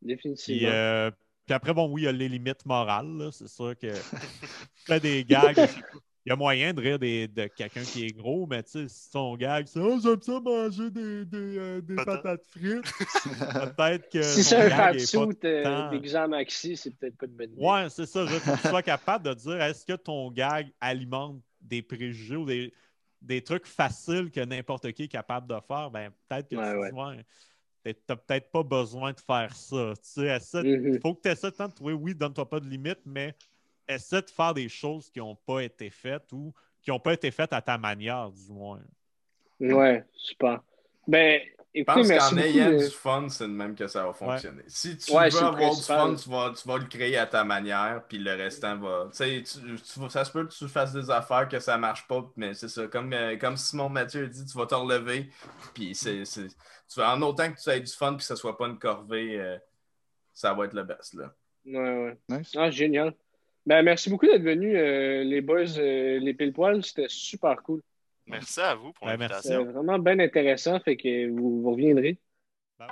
[0.02, 0.70] Puis, Définitivement.
[0.72, 1.12] euh,
[1.45, 3.30] puis après, bon, oui, il y a les limites morales.
[3.32, 3.88] C'est sûr que
[4.76, 5.58] tu fais des gags.
[6.26, 8.88] Il y a moyen de rire des- de quelqu'un qui est gros, mais tu sais,
[8.88, 12.43] si ton gag, c'est Oh, j'aime ça manger des, des, euh, des Patates.
[12.45, 12.84] frites,
[13.76, 14.22] peut-être que.
[14.22, 17.61] si c'est un pas suit euh, tant- d'examen maxi, c'est peut-être pas une bonne idée.
[17.65, 18.26] Ouais, c'est ça.
[18.26, 22.35] Je veux que tu sois capable de dire est-ce que ton gag alimente des préjugés
[22.35, 22.72] ou des,
[23.22, 25.89] des trucs faciles que n'importe qui est capable de faire?
[25.89, 27.95] Ben, peut-être que Ouais, tu ouais.
[28.06, 29.93] t'as peut-être pas besoin de faire ça.
[29.95, 30.39] Tu sais.
[30.64, 33.34] Il faut que tu essaies de temps de trouver, oui, donne-toi pas de limite, mais
[33.88, 37.30] essaie de faire des choses qui n'ont pas été faites ou qui n'ont pas été
[37.32, 38.82] faites à ta manière, du moins.
[39.60, 40.62] Ouais, super.
[41.08, 41.40] Ben,
[41.74, 44.14] Je écoutez, pense merci qu'en ayant de- du fun, c'est de même que ça va
[44.14, 44.64] fonctionner.
[44.68, 47.26] Si tu Ouais, veux le avoir du fun, tu vas, tu vas le créer à
[47.28, 49.10] ta manière, puis le restant va.
[49.12, 52.28] Tu sais, tu- ça se peut que tu fasses des affaires que ça marche pas,
[52.36, 52.88] mais c'est ça.
[52.88, 55.30] Comme, euh, comme Simon Mathieu a dit, tu vas te relever,
[55.74, 56.26] puis c'est.
[56.26, 58.68] c'est- tu vas- En autant que tu aies du fun, puis que ça soit pas
[58.68, 59.58] une corvée, euh,
[60.34, 61.34] ça va être le best, là.
[61.66, 62.18] Ouais, ouais.
[62.30, 62.53] Nice.
[62.56, 63.14] Ah, génial.
[63.66, 66.84] Ben, merci beaucoup d'être venus, euh, les boys, euh, les pile poils.
[66.84, 67.82] C'était super cool.
[68.28, 69.44] Merci à vous pour Ouais, merci.
[69.44, 69.82] C'était l'invitation.
[69.82, 70.80] vraiment bien intéressant.
[70.80, 72.18] Fait que vous, vous reviendrez.
[72.80, 72.88] Ben,